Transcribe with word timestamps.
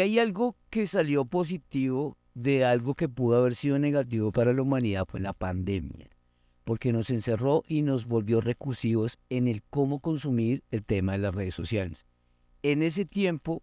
si 0.00 0.04
hay 0.04 0.18
algo 0.18 0.56
que 0.70 0.86
salió 0.86 1.26
positivo 1.26 2.16
de 2.32 2.64
algo 2.64 2.94
que 2.94 3.06
pudo 3.06 3.36
haber 3.36 3.54
sido 3.54 3.78
negativo 3.78 4.32
para 4.32 4.54
la 4.54 4.62
humanidad 4.62 5.04
fue 5.06 5.20
la 5.20 5.34
pandemia, 5.34 6.08
porque 6.64 6.90
nos 6.90 7.10
encerró 7.10 7.64
y 7.68 7.82
nos 7.82 8.06
volvió 8.06 8.40
recursivos 8.40 9.18
en 9.28 9.46
el 9.46 9.62
cómo 9.62 10.00
consumir 10.00 10.64
el 10.70 10.84
tema 10.84 11.12
de 11.12 11.18
las 11.18 11.34
redes 11.34 11.54
sociales. 11.54 12.06
En 12.62 12.82
ese 12.82 13.04
tiempo 13.04 13.62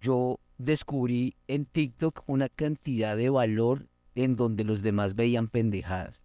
yo 0.00 0.38
descubrí 0.58 1.34
en 1.48 1.64
TikTok 1.64 2.22
una 2.26 2.48
cantidad 2.48 3.16
de 3.16 3.30
valor 3.30 3.88
en 4.14 4.36
donde 4.36 4.62
los 4.62 4.80
demás 4.80 5.16
veían 5.16 5.48
pendejadas. 5.48 6.22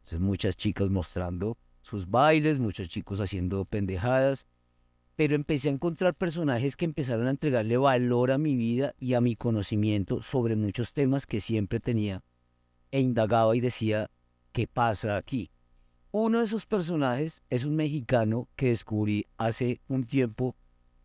Entonces 0.00 0.18
muchas 0.18 0.56
chicas 0.56 0.90
mostrando 0.90 1.56
sus 1.82 2.10
bailes, 2.10 2.58
muchos 2.58 2.88
chicos 2.88 3.20
haciendo 3.20 3.64
pendejadas, 3.66 4.48
pero 5.20 5.34
empecé 5.34 5.68
a 5.68 5.72
encontrar 5.72 6.14
personajes 6.14 6.76
que 6.76 6.86
empezaron 6.86 7.26
a 7.26 7.30
entregarle 7.32 7.76
valor 7.76 8.30
a 8.30 8.38
mi 8.38 8.56
vida 8.56 8.94
y 8.98 9.12
a 9.12 9.20
mi 9.20 9.36
conocimiento 9.36 10.22
sobre 10.22 10.56
muchos 10.56 10.94
temas 10.94 11.26
que 11.26 11.42
siempre 11.42 11.78
tenía 11.78 12.22
e 12.90 13.00
indagaba 13.00 13.54
y 13.54 13.60
decía, 13.60 14.10
¿qué 14.52 14.66
pasa 14.66 15.18
aquí? 15.18 15.50
Uno 16.10 16.38
de 16.38 16.46
esos 16.46 16.64
personajes 16.64 17.42
es 17.50 17.66
un 17.66 17.76
mexicano 17.76 18.48
que 18.56 18.68
descubrí 18.68 19.26
hace 19.36 19.82
un 19.88 20.04
tiempo 20.04 20.56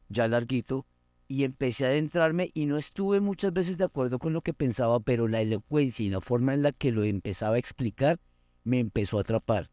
ya 0.08 0.30
larguito 0.30 0.86
y 1.28 1.44
empecé 1.44 1.84
a 1.84 1.90
adentrarme 1.90 2.52
y 2.54 2.68
no 2.68 2.78
estuve 2.78 3.20
muchas 3.20 3.52
veces 3.52 3.78
de 3.78 3.84
acuerdo 3.84 4.18
con 4.18 4.32
lo 4.32 4.40
que 4.40 4.54
pensaba, 4.54 5.02
pero 5.02 5.28
la 5.28 5.42
elocuencia 5.42 6.06
y 6.06 6.10
la 6.10 6.22
forma 6.22 6.54
en 6.54 6.62
la 6.62 6.72
que 6.72 6.94
lo 6.94 7.04
empezaba 7.04 7.56
a 7.56 7.60
explicar 7.60 8.22
me 8.64 8.80
empezó 8.80 9.18
a 9.18 9.24
atrapar. 9.24 9.70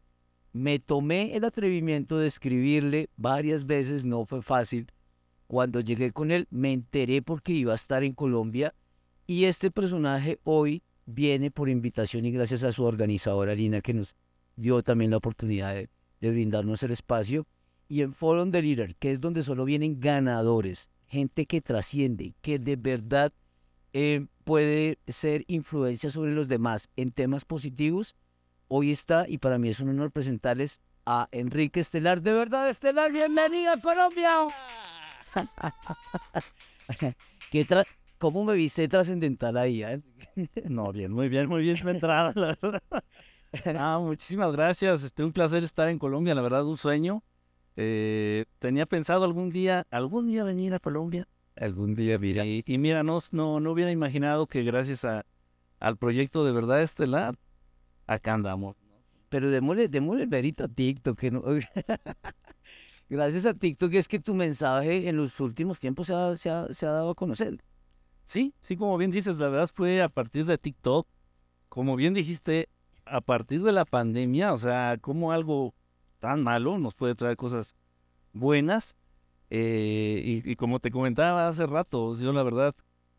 Me 0.53 0.79
tomé 0.79 1.35
el 1.35 1.43
atrevimiento 1.43 2.17
de 2.17 2.27
escribirle 2.27 3.09
varias 3.17 3.65
veces, 3.65 4.05
no 4.05 4.25
fue 4.25 4.41
fácil. 4.41 4.87
Cuando 5.47 5.81
llegué 5.81 6.11
con 6.11 6.31
él 6.31 6.47
me 6.49 6.71
enteré 6.71 7.21
porque 7.21 7.53
iba 7.53 7.73
a 7.73 7.75
estar 7.75 8.03
en 8.03 8.13
Colombia 8.13 8.73
y 9.27 9.45
este 9.45 9.71
personaje 9.71 10.39
hoy 10.43 10.83
viene 11.05 11.51
por 11.51 11.69
invitación 11.69 12.25
y 12.25 12.31
gracias 12.31 12.63
a 12.63 12.71
su 12.71 12.83
organizadora 12.83 13.55
Lina 13.55 13.81
que 13.81 13.93
nos 13.93 14.15
dio 14.55 14.81
también 14.83 15.11
la 15.11 15.17
oportunidad 15.17 15.73
de, 15.73 15.89
brindarnos 16.21 16.81
el 16.83 16.91
espacio 16.91 17.45
y 17.89 18.01
en 18.01 18.13
Forum 18.13 18.49
de 18.49 18.61
Leader, 18.61 18.95
que 18.95 19.11
es 19.11 19.19
donde 19.19 19.43
solo 19.43 19.65
vienen 19.65 19.99
ganadores, 19.99 20.89
gente 21.07 21.45
que 21.45 21.61
trasciende, 21.61 22.33
que 22.41 22.57
de 22.59 22.77
verdad 22.77 23.33
eh, 23.91 24.25
puede 24.45 24.99
ser 25.07 25.43
influencia 25.47 26.09
sobre 26.09 26.33
los 26.33 26.47
demás 26.47 26.89
en 26.95 27.11
temas 27.11 27.43
positivos. 27.43 28.15
Hoy 28.75 28.89
está, 28.89 29.29
y 29.29 29.37
para 29.37 29.59
mí 29.59 29.69
es 29.69 29.79
un 29.81 29.89
honor 29.89 30.11
presentarles 30.11 30.81
a 31.05 31.29
Enrique 31.31 31.79
Estelar. 31.79 32.23
De 32.23 32.33
verdad, 32.33 32.67
Estelar, 32.67 33.11
bienvenido 33.11 33.71
a 33.71 33.79
Colombia. 33.79 34.47
¿Cómo 38.17 38.43
me 38.43 38.55
viste 38.55 38.87
trascendental 38.87 39.57
ahí? 39.57 39.83
Eh? 39.83 40.01
no, 40.69 40.91
bien, 40.91 41.11
muy 41.11 41.29
bien, 41.29 41.47
muy 41.47 41.61
bien 41.61 41.77
su 41.77 41.87
entrada, 41.87 42.33
la 42.33 42.57
verdad. 42.59 42.81
Ah, 43.77 43.99
muchísimas 44.01 44.51
gracias. 44.51 45.03
Este, 45.03 45.23
un 45.23 45.33
placer 45.33 45.63
estar 45.63 45.87
en 45.89 45.99
Colombia, 45.99 46.33
la 46.33 46.41
verdad, 46.41 46.65
un 46.65 46.77
sueño. 46.77 47.21
Eh, 47.75 48.45
tenía 48.57 48.87
pensado 48.87 49.23
algún 49.23 49.51
día, 49.51 49.85
algún 49.91 50.25
día 50.25 50.43
venir 50.43 50.73
a 50.73 50.79
Colombia. 50.79 51.27
Algún 51.55 51.93
día, 51.93 52.17
mira. 52.17 52.43
Y, 52.43 52.63
mira, 52.79 53.03
no, 53.03 53.19
no, 53.33 53.59
no 53.59 53.71
hubiera 53.71 53.91
imaginado 53.91 54.47
que 54.47 54.63
gracias 54.63 55.05
a, 55.05 55.27
al 55.79 55.97
proyecto 55.97 56.43
de 56.43 56.53
verdad 56.53 56.81
estelar, 56.81 57.35
acá 58.07 58.33
andamos. 58.33 58.75
Pero 59.29 59.49
démosle, 59.49 59.87
démosle 59.87 60.25
verito 60.25 60.63
a 60.63 60.67
TikTok. 60.67 61.17
Que 61.17 61.31
no... 61.31 61.43
gracias 63.09 63.45
a 63.45 63.53
TikTok 63.53 63.93
es 63.93 64.07
que 64.07 64.19
tu 64.19 64.33
mensaje 64.33 65.07
en 65.09 65.17
los 65.17 65.39
últimos 65.39 65.79
tiempos 65.79 66.07
se 66.07 66.13
ha, 66.13 66.35
se, 66.35 66.49
ha, 66.49 66.73
se 66.73 66.85
ha 66.85 66.91
dado 66.91 67.11
a 67.11 67.15
conocer. 67.15 67.63
Sí, 68.25 68.53
sí, 68.61 68.77
como 68.77 68.97
bien 68.97 69.11
dices, 69.11 69.39
la 69.39 69.49
verdad 69.49 69.69
fue 69.73 70.01
a 70.01 70.09
partir 70.09 70.45
de 70.45 70.57
TikTok. 70.57 71.07
Como 71.69 71.95
bien 71.95 72.13
dijiste, 72.13 72.69
a 73.05 73.21
partir 73.21 73.63
de 73.63 73.71
la 73.71 73.85
pandemia, 73.85 74.53
o 74.53 74.57
sea, 74.57 74.97
como 75.01 75.31
algo 75.31 75.73
tan 76.19 76.43
malo, 76.43 76.77
nos 76.77 76.93
puede 76.95 77.15
traer 77.15 77.35
cosas 77.35 77.75
buenas. 78.31 78.95
Eh, 79.49 80.41
y, 80.45 80.55
como 80.55 80.79
te 80.79 80.89
comentaba 80.89 81.47
hace 81.47 81.67
rato, 81.67 82.17
yo 82.17 82.33
la 82.33 82.43
verdad 82.43 82.75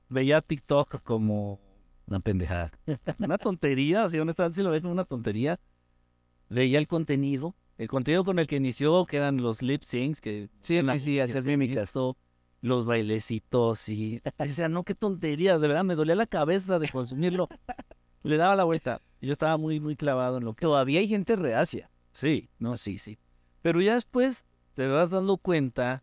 veía 0.09 0.41
TikTok 0.41 1.03
como 1.03 1.61
una 2.07 2.21
pendejada. 2.21 2.71
una 3.19 3.39
tontería, 3.39 4.09
si 4.09 4.19
honestamente 4.19 4.57
si 4.57 4.63
lo 4.63 4.71
ves 4.71 4.83
como 4.83 4.93
una 4.93 5.05
tontería. 5.05 5.61
Veía 6.49 6.79
el 6.79 6.87
contenido, 6.87 7.55
el 7.79 7.89
contenido 7.89 8.25
con 8.25 8.39
el 8.39 8.47
que 8.47 8.57
inició, 8.57 9.05
que 9.07 9.17
eran 9.17 9.39
los 9.39 9.63
lip 9.63 9.83
syncs, 9.83 10.21
que 10.21 10.49
sí, 10.61 10.81
sí, 10.99 11.21
hacer 11.21 11.45
mímicas. 11.45 11.93
Los 12.61 12.87
bailecitos 12.87 13.89
y... 13.89 14.23
O 14.39 14.47
sea, 14.47 14.69
no, 14.69 14.85
qué 14.85 14.95
tonterías, 14.95 15.61
de 15.61 15.69
verdad, 15.69 15.85
me 15.85 15.95
dolía 15.95 16.15
la 16.15 16.27
cabeza 16.27 16.79
de 16.79 16.89
consumirlo. 16.89 17.49
Le 18.23 18.37
daba 18.39 18.57
la 18.57 18.65
vuelta. 18.65 19.03
Yo 19.21 19.33
estaba 19.33 19.57
muy, 19.59 19.81
muy 19.81 19.97
clavado 19.97 20.39
en 20.39 20.45
lo 20.45 20.55
que... 20.55 20.63
Todavía 20.63 21.01
hay 21.01 21.09
gente 21.09 21.37
reacia. 21.37 21.91
Sí, 22.13 22.49
no, 22.59 22.77
sí, 22.77 22.97
sí. 22.97 23.19
Pero 23.61 23.81
ya 23.83 23.95
después 23.95 24.47
te 24.75 24.87
vas 24.87 25.11
dando 25.11 25.37
cuenta 25.37 26.03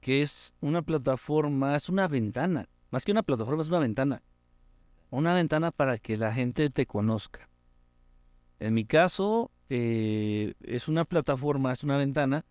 que 0.00 0.22
es 0.22 0.54
una 0.60 0.82
plataforma, 0.82 1.76
es 1.76 1.88
una 1.88 2.08
ventana. 2.08 2.68
Más 2.90 3.04
que 3.04 3.12
una 3.12 3.22
plataforma, 3.22 3.62
es 3.62 3.68
una 3.68 3.78
ventana. 3.78 4.22
Una 5.12 5.34
ventana 5.34 5.70
para 5.70 5.98
que 5.98 6.16
la 6.16 6.32
gente 6.32 6.70
te 6.70 6.86
conozca. 6.86 7.48
En 8.58 8.74
mi 8.74 8.84
caso, 8.86 9.50
eh, 9.68 10.54
es 10.62 10.88
una 10.88 11.04
plataforma, 11.04 11.70
es 11.70 11.84
una 11.84 11.98
ventana 11.98 12.44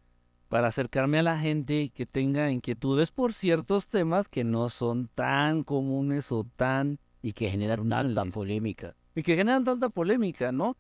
para 0.48 0.68
acercarme 0.68 1.20
a 1.20 1.24
la 1.24 1.40
gente 1.40 1.90
que 1.90 2.06
tenga 2.06 2.52
inquietudes 2.52 3.12
por 3.12 3.34
ciertos 3.34 3.88
temas 3.88 4.28
que 4.28 4.44
no 4.44 4.70
son 4.70 5.10
tan 5.16 5.64
comunes 5.64 6.32
o 6.32 6.46
tan... 6.56 7.00
Y 7.24 7.34
que 7.34 7.50
generan 7.50 7.90
tanta 7.90 8.26
polémica. 8.26 8.96
Y 9.16 9.24
que 9.24 9.36
generan 9.36 9.64
tanta 9.64 9.90
polémica, 9.90 10.52
¿no? 10.52 10.78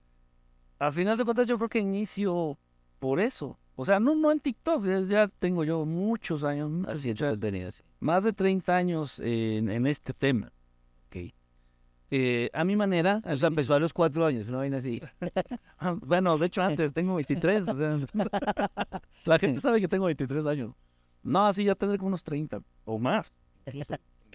al 0.77 0.93
final 0.93 1.17
de 1.17 1.25
cuentas 1.25 1.47
yo 1.47 1.57
creo 1.57 1.69
que 1.69 1.79
inicio 1.79 2.57
por 2.99 3.19
eso. 3.19 3.59
O 3.75 3.85
sea, 3.85 3.99
no, 3.99 4.15
no 4.15 4.31
en 4.31 4.39
TikTok, 4.39 4.83
ya, 5.07 5.27
tengo 5.27 5.63
yo 5.63 5.85
muchos 5.85 6.43
años, 6.43 6.71
Así 6.87 7.13
más 7.99 8.23
de 8.23 8.33
30 8.33 8.75
años 8.75 9.19
en, 9.19 9.87
este 9.87 10.13
tema. 10.13 10.51
Eh, 12.13 12.49
a 12.53 12.65
mi 12.65 12.75
manera. 12.75 13.21
O 13.25 13.37
sea, 13.37 13.47
empezó 13.47 13.73
a 13.73 13.79
los 13.79 13.93
cuatro 13.93 14.25
años, 14.25 14.47
una 14.49 14.57
vaina 14.57 14.77
así. 14.77 15.01
bueno, 16.01 16.37
de 16.37 16.45
hecho 16.47 16.61
antes, 16.61 16.91
tengo 16.91 17.15
23. 17.15 17.67
o 17.69 17.75
sea, 17.75 17.99
la 19.25 19.39
gente 19.39 19.61
sabe 19.61 19.79
que 19.79 19.87
tengo 19.87 20.05
23 20.05 20.45
años. 20.45 20.73
No, 21.23 21.47
así 21.47 21.63
ya 21.63 21.73
tendré 21.75 21.97
como 21.97 22.09
unos 22.09 22.23
30 22.23 22.61
o 22.83 22.99
más. 22.99 23.31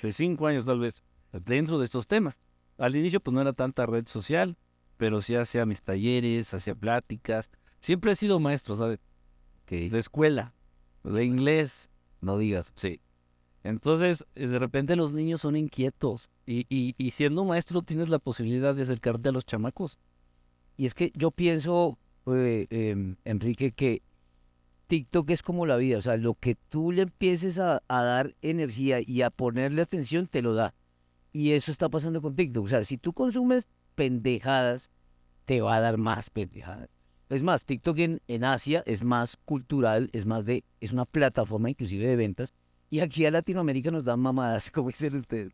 De 0.03 0.13
5 0.13 0.47
años 0.47 0.65
tal 0.65 0.81
vez, 0.81 1.03
dentro 1.33 1.79
de 1.79 1.85
estos 1.85 2.07
temas. 2.07 2.41
Al 2.79 2.97
inicio 2.97 3.21
pues 3.21 3.35
no 3.35 3.41
era 3.41 3.53
tanta 3.53 3.85
red 3.87 4.07
social, 4.07 4.57
pero 4.97 5.21
sí 5.21 5.35
hacía 5.35 5.67
mis 5.67 5.83
talleres, 5.83 6.55
hacía 6.55 6.75
pláticas. 6.75 7.51
Siempre 7.81 8.13
he 8.13 8.15
sido 8.15 8.41
maestro, 8.41 8.77
¿sabes? 8.77 9.01
De 9.69 9.99
escuela, 9.99 10.55
de 11.05 11.25
inglés. 11.25 11.91
No 12.21 12.39
digas. 12.39 12.73
Sí. 12.75 13.01
Entonces, 13.69 14.25
eh, 14.35 14.47
de 14.47 14.59
repente 14.59 14.97
los 14.97 15.13
niños 15.13 15.41
son 15.41 15.57
inquietos 15.57 16.31
y, 16.47 16.67
y, 16.69 17.11
siendo 17.11 17.45
maestro 17.45 17.83
tienes 17.83 18.09
la 18.09 18.19
posibilidad 18.19 18.75
de 18.75 18.83
acercarte 18.83 19.29
a 19.29 19.33
los 19.33 19.45
chamacos. 19.45 19.99
Y 20.77 20.87
es 20.87 20.95
que 20.95 21.13
yo 21.15 21.31
pienso, 21.31 21.99
eh, 22.27 22.67
em, 22.71 23.17
Enrique, 23.25 23.73
que 23.73 24.03
TikTok 24.87 25.31
es 25.31 25.43
como 25.43 25.67
la 25.67 25.77
vida, 25.77 25.99
o 25.99 26.01
sea, 26.01 26.17
lo 26.17 26.35
que 26.35 26.55
tú 26.69 26.93
le 26.93 27.03
empieces 27.03 27.59
a, 27.59 27.83
a, 27.89 28.03
dar 28.03 28.37
energía 28.43 29.01
y 29.05 29.23
a 29.23 29.31
ponerle 29.31 29.83
atención, 29.83 30.27
te 30.29 30.43
lo 30.43 30.55
da. 30.55 30.75
Y 31.33 31.53
eso 31.53 31.73
está 31.73 31.89
pasando 31.89 32.23
con 32.23 32.37
TikTok. 32.37 32.65
O 32.65 32.69
sea, 32.69 32.85
si 32.85 32.99
tú 32.99 33.13
consumes 33.13 33.67
pendejadas, 33.95 34.91
te 35.45 35.61
va 35.61 35.77
a 35.77 35.81
dar 35.81 35.99
más 35.99 36.31
pendejadas. 36.31 36.89
Es 37.29 37.43
más, 37.43 37.65
TikTok 37.65 37.99
en, 37.99 38.45
Asia 38.45 38.85
es 38.87 39.03
más 39.03 39.37
cultural, 39.45 40.11
es 40.13 40.27
más 40.27 40.45
de, 40.45 40.65
es 40.81 40.93
una 40.93 41.07
plataforma 41.07 41.71
inclusive 41.71 42.07
de 42.07 42.15
ventas, 42.15 42.55
y 42.91 43.01
aquí 43.01 43.27
a 43.27 43.31
Latinoamérica 43.31 43.91
nos 43.91 44.05
dan 44.05 44.21
mamadas, 44.21 44.71
como 44.73 44.89
dicen 44.89 45.17
ustedes. 45.17 45.53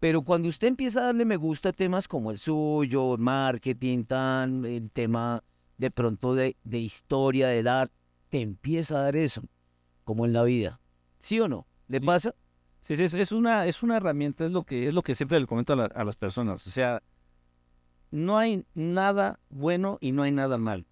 Pero 0.00 0.22
cuando 0.22 0.48
usted 0.48 0.68
empieza 0.68 1.00
a 1.00 1.04
darle 1.06 1.24
me 1.24 1.36
gusta 1.36 1.70
a 1.70 1.72
temas 1.72 2.06
como 2.06 2.30
el 2.30 2.38
suyo, 2.38 3.16
marketing, 3.18 4.04
tan, 4.04 4.64
el 4.64 4.90
tema 4.90 5.42
de 5.76 5.90
pronto 5.90 6.34
de, 6.34 6.56
de 6.62 6.78
historia, 6.78 7.48
del 7.48 7.66
arte, 7.66 7.94
te 8.28 8.40
empieza 8.40 8.98
a 8.98 9.02
dar 9.02 9.16
eso, 9.16 9.42
como 10.04 10.24
en 10.24 10.32
la 10.32 10.44
vida. 10.44 10.80
¿Sí 11.18 11.40
o 11.40 11.48
no? 11.48 11.66
¿Le 11.88 12.00
pasa? 12.00 12.34
Sí, 12.80 12.96
sí, 12.96 13.04
es 13.04 13.32
una, 13.32 13.66
es 13.66 13.82
una 13.82 13.96
herramienta, 13.96 14.44
es 14.44 14.52
lo 14.52 14.62
que, 14.62 14.86
es 14.86 14.94
lo 14.94 15.02
que 15.02 15.14
siempre 15.14 15.40
le 15.40 15.46
comento 15.46 15.72
a, 15.72 15.86
a 15.86 16.04
las 16.04 16.14
personas. 16.14 16.64
O 16.66 16.70
sea, 16.70 17.02
no 18.10 18.38
hay 18.38 18.64
nada 18.74 19.40
bueno 19.50 19.98
y 20.00 20.12
no 20.12 20.22
hay 20.22 20.30
nada 20.32 20.58
mal. 20.58 20.86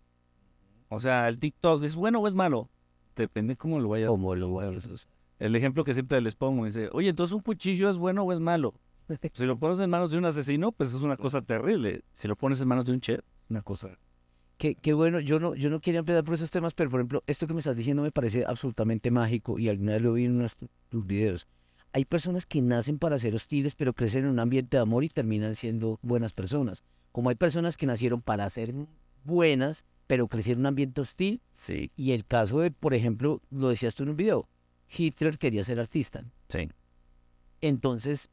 O 0.89 1.01
sea, 1.01 1.29
el 1.29 1.39
TikTok 1.39 1.83
es 1.83 1.95
bueno 1.95 2.21
o 2.21 2.29
es 2.29 2.35
malo. 2.35 2.71
Depende 3.15 3.57
cómo 3.57 3.81
lo 3.81 3.89
vayas. 3.89 4.09
Cómo 4.09 4.35
lo 4.35 4.53
vayas. 4.53 5.09
El 5.39 5.55
ejemplo 5.55 5.85
que 5.85 5.95
siempre 5.95 6.21
les 6.21 6.35
pongo 6.35 6.65
dice, 6.65 6.89
oye, 6.93 7.11
entonces 7.11 7.35
un 7.35 7.43
cuchillo 7.43 7.91
es 7.91 7.97
bueno 7.97 8.23
o 8.23 8.33
es 8.33 8.41
malo. 8.41 8.75
si 9.35 9.45
lo 9.45 9.59
pones 9.59 9.79
en 9.79 9.91
manos 9.91 10.11
de 10.11 10.19
un 10.19 10.25
asesino, 10.25 10.73
pues 10.73 10.95
es 10.95 11.03
una 11.03 11.17
cosa 11.17 11.43
terrible. 11.43 12.03
Si 12.13 12.27
lo 12.29 12.37
pones 12.37 12.61
en 12.61 12.69
manos 12.69 12.87
de 12.87 12.93
un 12.93 13.01
chef, 13.01 13.21
una 13.49 13.63
cosa. 13.63 13.99
Qué, 14.57 14.75
qué 14.75 14.95
bueno, 14.95 15.21
yo 15.21 15.39
no, 15.39 15.55
yo 15.55 15.69
no 15.69 15.81
quería 15.81 16.01
empezar 16.01 16.25
por 16.25 16.35
esos 16.35 16.51
temas, 16.51 16.73
pero 16.73 16.91
por 16.91 17.01
ejemplo, 17.01 17.23
esto 17.27 17.47
que 17.47 17.53
me 17.53 17.59
estás 17.59 17.77
diciendo 17.77 18.03
me 18.03 18.11
parece 18.11 18.45
absolutamente 18.47 19.11
mágico 19.11 19.59
y 19.59 19.69
alguna 19.69 19.93
vez 19.93 20.03
lo 20.03 20.15
vi 20.15 20.25
en 20.25 20.37
unos 20.37 20.57
tus 20.89 21.07
videos. 21.07 21.47
hay 21.93 22.07
personas 22.07 22.47
que 22.47 22.63
nacen 22.63 22.99
para 22.99 23.19
ser 23.19 23.35
hostiles, 23.35 23.75
pero 23.75 23.93
crecen 23.93 24.25
en 24.25 24.31
un 24.31 24.39
ambiente 24.39 24.79
de 24.79 24.83
amor 24.83 25.05
y 25.05 25.09
terminan 25.11 25.55
siendo 25.55 25.99
buenas 26.03 26.33
personas. 26.33 26.85
Como 27.13 27.29
hay 27.29 27.37
personas 27.37 27.77
que 27.77 27.87
nacieron 27.87 28.23
para 28.23 28.49
ser 28.49 28.75
buenas, 29.25 29.85
pero 30.07 30.29
crecieron 30.29 30.61
en 30.61 30.63
un 30.63 30.67
ambiente 30.67 31.01
hostil. 31.01 31.41
Sí. 31.53 31.91
Y 31.97 32.13
el 32.13 32.25
caso 32.25 32.61
de, 32.61 32.71
por 32.71 32.95
ejemplo, 32.95 33.43
lo 33.51 33.69
decías 33.69 33.95
tú 33.95 34.05
en 34.05 34.11
un 34.11 34.17
video, 34.17 34.49
Hitler 34.95 35.39
quería 35.39 35.65
ser 35.65 35.81
artista. 35.81 36.25
Sí. 36.49 36.69
Entonces, 37.61 38.31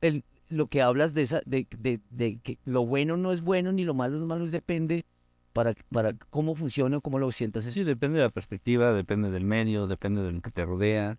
el, 0.00 0.24
lo 0.48 0.66
que 0.68 0.82
hablas 0.82 1.14
de, 1.14 1.22
esa, 1.22 1.42
de, 1.44 1.66
de, 1.76 2.00
de 2.10 2.38
que 2.38 2.58
lo 2.64 2.86
bueno 2.86 3.16
no 3.16 3.32
es 3.32 3.42
bueno 3.42 3.72
ni 3.72 3.84
lo 3.84 3.94
malo 3.94 4.16
no 4.16 4.22
es 4.22 4.28
malo, 4.28 4.46
depende 4.46 5.04
para, 5.52 5.74
para 5.90 6.12
cómo 6.30 6.54
funciona 6.54 6.98
o 6.98 7.00
cómo 7.00 7.18
lo 7.18 7.30
sientas. 7.32 7.64
Sí, 7.64 7.84
depende 7.84 8.18
de 8.18 8.24
la 8.24 8.30
perspectiva, 8.30 8.92
depende 8.92 9.30
del 9.30 9.44
medio, 9.44 9.86
depende 9.86 10.22
de 10.22 10.32
lo 10.32 10.40
que 10.40 10.50
te 10.50 10.64
rodea. 10.64 11.18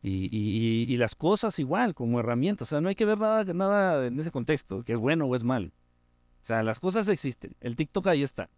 Y, 0.00 0.28
y, 0.30 0.84
y, 0.86 0.92
y 0.92 0.96
las 0.96 1.14
cosas 1.14 1.58
igual, 1.58 1.94
como 1.94 2.20
herramientas. 2.20 2.68
O 2.68 2.70
sea, 2.70 2.80
no 2.80 2.88
hay 2.88 2.94
que 2.94 3.04
ver 3.04 3.18
nada, 3.18 3.44
nada 3.52 4.06
en 4.06 4.18
ese 4.20 4.30
contexto, 4.30 4.84
que 4.84 4.92
es 4.92 4.98
bueno 4.98 5.26
o 5.26 5.34
es 5.34 5.42
malo. 5.42 5.68
O 6.42 6.46
sea, 6.46 6.62
las 6.62 6.78
cosas 6.78 7.08
existen. 7.08 7.54
El 7.60 7.76
TikTok 7.76 8.06
ahí 8.06 8.22
está. 8.22 8.48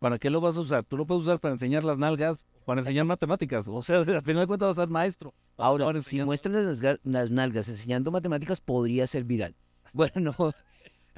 ¿Para 0.00 0.18
qué 0.18 0.30
lo 0.30 0.40
vas 0.40 0.56
a 0.56 0.60
usar? 0.60 0.82
Tú 0.84 0.96
lo 0.96 1.06
puedes 1.06 1.22
usar 1.22 1.38
para 1.38 1.52
enseñar 1.54 1.84
las 1.84 1.98
nalgas, 1.98 2.44
para 2.64 2.80
enseñar 2.80 3.04
matemáticas. 3.04 3.68
O 3.68 3.80
sea, 3.82 3.98
al 3.98 4.04
final 4.22 4.40
de 4.42 4.46
cuentas 4.48 4.68
vas 4.70 4.78
a 4.78 4.82
ser 4.82 4.88
maestro. 4.88 5.32
Ahora, 5.56 5.84
Ahora 5.84 6.00
si 6.00 6.20
muestras 6.24 6.54
las, 6.54 6.82
ga- 6.82 6.98
las 7.04 7.30
nalgas 7.30 7.68
enseñando 7.68 8.10
matemáticas, 8.10 8.60
podría 8.60 9.06
ser 9.06 9.22
viral. 9.24 9.54
Bueno, 9.92 10.32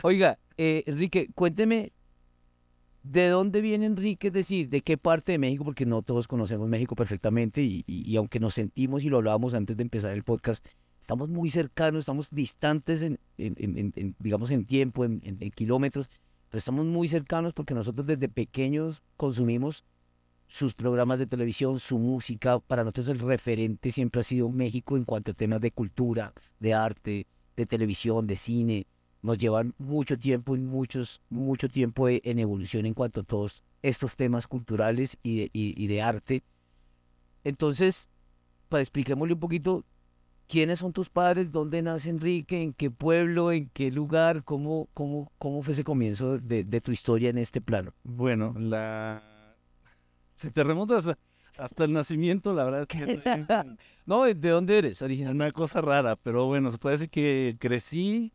oiga, 0.02 0.38
eh, 0.56 0.82
Enrique, 0.87 1.29
cuénteme, 1.34 1.93
¿de 3.02 3.29
dónde 3.29 3.61
viene 3.61 3.87
Enrique? 3.87 4.29
Es 4.29 4.32
decir, 4.32 4.69
¿de 4.69 4.81
qué 4.81 4.96
parte 4.99 5.32
de 5.32 5.38
México? 5.38 5.64
Porque 5.64 5.87
no 5.87 6.02
todos 6.02 6.26
conocemos 6.26 6.69
México 6.69 6.94
perfectamente 6.96 7.62
y, 7.62 7.84
y- 7.87 8.11
y 8.11 8.17
aunque 8.17 8.40
nos 8.40 8.55
sentimos 8.55 9.05
y 9.05 9.08
lo 9.11 9.19
hablábamos 9.19 9.55
antes 9.55 9.76
de 9.76 9.82
empezar 9.82 10.12
el 10.12 10.25
podcast, 10.25 10.64
estamos 11.00 11.29
muy 11.29 11.50
cercanos, 11.50 12.00
estamos 12.00 12.31
distantes, 12.31 13.02
en, 13.02 13.19
en- 13.38 13.55
en- 13.58 13.79
en- 13.79 13.93
en, 13.96 14.17
digamos, 14.19 14.50
en 14.50 14.64
tiempo, 14.64 15.05
en 15.05 15.20
kilómetros, 15.55 16.08
estamos 16.58 16.87
muy 16.87 17.08
cercanos 17.08 17.52
porque 17.54 17.75
nosotros 17.75 18.06
desde 18.06 18.28
pequeños 18.28 19.02
consumimos 19.16 19.84
sus 20.49 20.75
programas 20.75 21.19
de 21.19 21.26
televisión, 21.26 21.81
su 21.81 21.99
música. 21.99 22.58
Para 22.60 22.84
nosotros 22.84 23.08
el 23.08 23.19
referente 23.20 23.90
siempre 23.90 24.20
ha 24.20 24.25
sido 24.25 24.50
México 24.50 24.96
en 24.96 25.04
cuanto 25.04 25.31
a 25.31 25.34
temas 25.34 25.60
de 25.60 25.70
cultura, 25.70 26.32
de 26.60 26.75
arte, 26.75 27.26
de 27.56 27.66
televisión, 27.66 28.26
de 28.26 28.37
cine. 28.37 28.87
Nos 29.22 29.38
llevan 29.38 29.75
mucho 29.78 30.19
tiempo 30.19 30.56
y 30.56 30.60
muchos, 30.60 31.20
mucho 31.31 31.69
tiempo 31.69 32.08
e- 32.08 32.20
en 32.25 32.38
evolución 32.38 32.84
en 32.87 32.94
cuanto 32.94 33.20
a 33.20 33.25
todos 33.25 33.62
estos 33.82 34.14
temas 34.16 34.46
culturales 34.46 35.16
y 35.22 35.38
de, 35.38 35.50
y- 35.52 35.75
y 35.82 35.87
de 35.87 36.02
arte. 36.02 36.43
Entonces, 37.44 38.08
para 38.69 38.82
expliquémosle 38.82 39.34
un 39.34 39.40
poquito, 39.40 39.84
¿quiénes 40.52 40.78
son 40.81 40.93
tus 40.93 41.08
padres? 41.08 41.50
¿Dónde 41.50 41.81
nace 41.81 42.10
Enrique? 42.10 42.62
¿En 42.62 42.75
qué 42.75 42.90
pueblo? 42.90 43.50
¿En 43.52 43.70
qué 43.70 43.90
lugar? 43.90 44.44
¿Cómo, 44.44 44.88
cómo, 44.93 45.32
cómo 45.38 45.62
fue 45.62 45.72
ese 45.72 45.82
comienzo 45.82 46.38
de, 46.38 46.62
de 46.64 46.81
tu 46.81 46.93
historia 46.93 47.31
en 47.31 47.38
este 47.38 47.60
plano? 47.60 47.93
Bueno, 48.04 48.54
la... 48.58 49.22
Si 50.37 50.50
te 50.50 50.62
remontas 50.62 51.08
a- 51.08 51.19
hasta 51.56 51.84
el 51.84 51.93
nacimiento, 51.93 52.52
la 52.52 52.64
verdad 52.64 52.82
es 52.82 52.87
que 52.88 53.46
No, 54.06 54.25
¿de 54.25 54.34
dónde 54.34 54.78
eres 54.78 55.00
originalmente? 55.00 55.44
una 55.44 55.52
cosa 55.52 55.81
rara, 55.81 56.16
pero 56.16 56.46
bueno, 56.46 56.70
se 56.70 56.78
puede 56.78 56.96
decir 56.96 57.10
que 57.10 57.56
crecí 57.58 58.32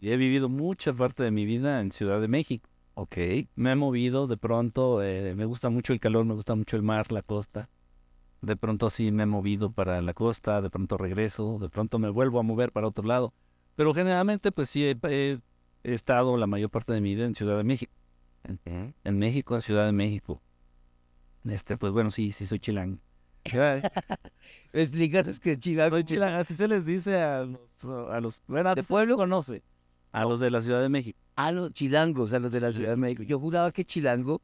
y 0.00 0.10
he 0.10 0.16
vivido 0.16 0.48
mucha 0.48 0.92
parte 0.94 1.22
de 1.24 1.30
mi 1.30 1.44
vida 1.44 1.80
en 1.80 1.90
Ciudad 1.92 2.20
de 2.20 2.28
México. 2.28 2.68
Ok. 2.94 3.16
Me 3.54 3.72
he 3.72 3.76
movido 3.76 4.26
de 4.26 4.36
pronto, 4.36 5.02
eh, 5.02 5.34
me 5.34 5.44
gusta 5.44 5.68
mucho 5.68 5.92
el 5.92 6.00
calor, 6.00 6.24
me 6.24 6.34
gusta 6.34 6.54
mucho 6.54 6.76
el 6.76 6.82
mar, 6.82 7.12
la 7.12 7.22
costa. 7.22 7.68
De 8.42 8.56
pronto 8.56 8.88
sí 8.90 9.10
me 9.12 9.24
he 9.24 9.26
movido 9.26 9.70
para 9.70 10.00
la 10.00 10.14
costa, 10.14 10.62
de 10.62 10.70
pronto 10.70 10.96
regreso, 10.96 11.58
de 11.60 11.68
pronto 11.68 11.98
me 11.98 12.08
vuelvo 12.08 12.38
a 12.40 12.42
mover 12.42 12.72
para 12.72 12.86
otro 12.86 13.04
lado. 13.06 13.34
Pero 13.76 13.92
generalmente 13.94 14.50
pues 14.52 14.70
sí 14.70 14.84
he, 14.84 14.96
he- 15.08 15.40
he 15.84 15.94
estado 15.94 16.36
la 16.36 16.46
mayor 16.46 16.70
parte 16.70 16.92
de 16.92 17.00
mi 17.00 17.14
vida 17.14 17.26
en 17.26 17.34
Ciudad 17.34 17.56
de 17.56 17.64
México. 17.64 17.92
En 19.04 19.18
México, 19.18 19.54
en 19.56 19.62
Ciudad 19.62 19.84
de 19.86 19.92
México. 19.92 20.40
Este, 21.44 21.76
pues 21.76 21.92
bueno, 21.92 22.10
sí, 22.10 22.32
sí 22.32 22.46
soy 22.46 22.58
chilango. 22.58 22.98
Ya, 23.44 23.80
Explícanos 24.72 25.40
que 25.40 25.58
Chilango. 25.58 25.96
Soy 25.96 26.04
chilango, 26.04 26.38
así 26.38 26.54
se 26.54 26.68
les 26.68 26.84
dice 26.84 27.20
a 27.20 27.44
los, 27.44 27.84
a 28.10 28.20
los, 28.20 28.42
bueno, 28.46 28.74
¿De 28.74 28.82
¿de 28.82 28.86
pueblo 28.86 29.16
conoce? 29.16 29.62
A 30.12 30.24
los 30.24 30.40
de 30.40 30.50
la 30.50 30.60
Ciudad 30.60 30.80
de 30.82 30.88
México. 30.88 31.18
Ah, 31.36 31.50
los 31.52 31.72
chilangos, 31.72 32.32
a 32.32 32.38
los 32.38 32.52
de 32.52 32.60
la 32.60 32.72
Ciudad 32.72 32.90
de 32.90 32.96
México. 32.96 33.22
Yo 33.22 33.38
juraba 33.38 33.72
que 33.72 33.84
chilango 33.84 34.40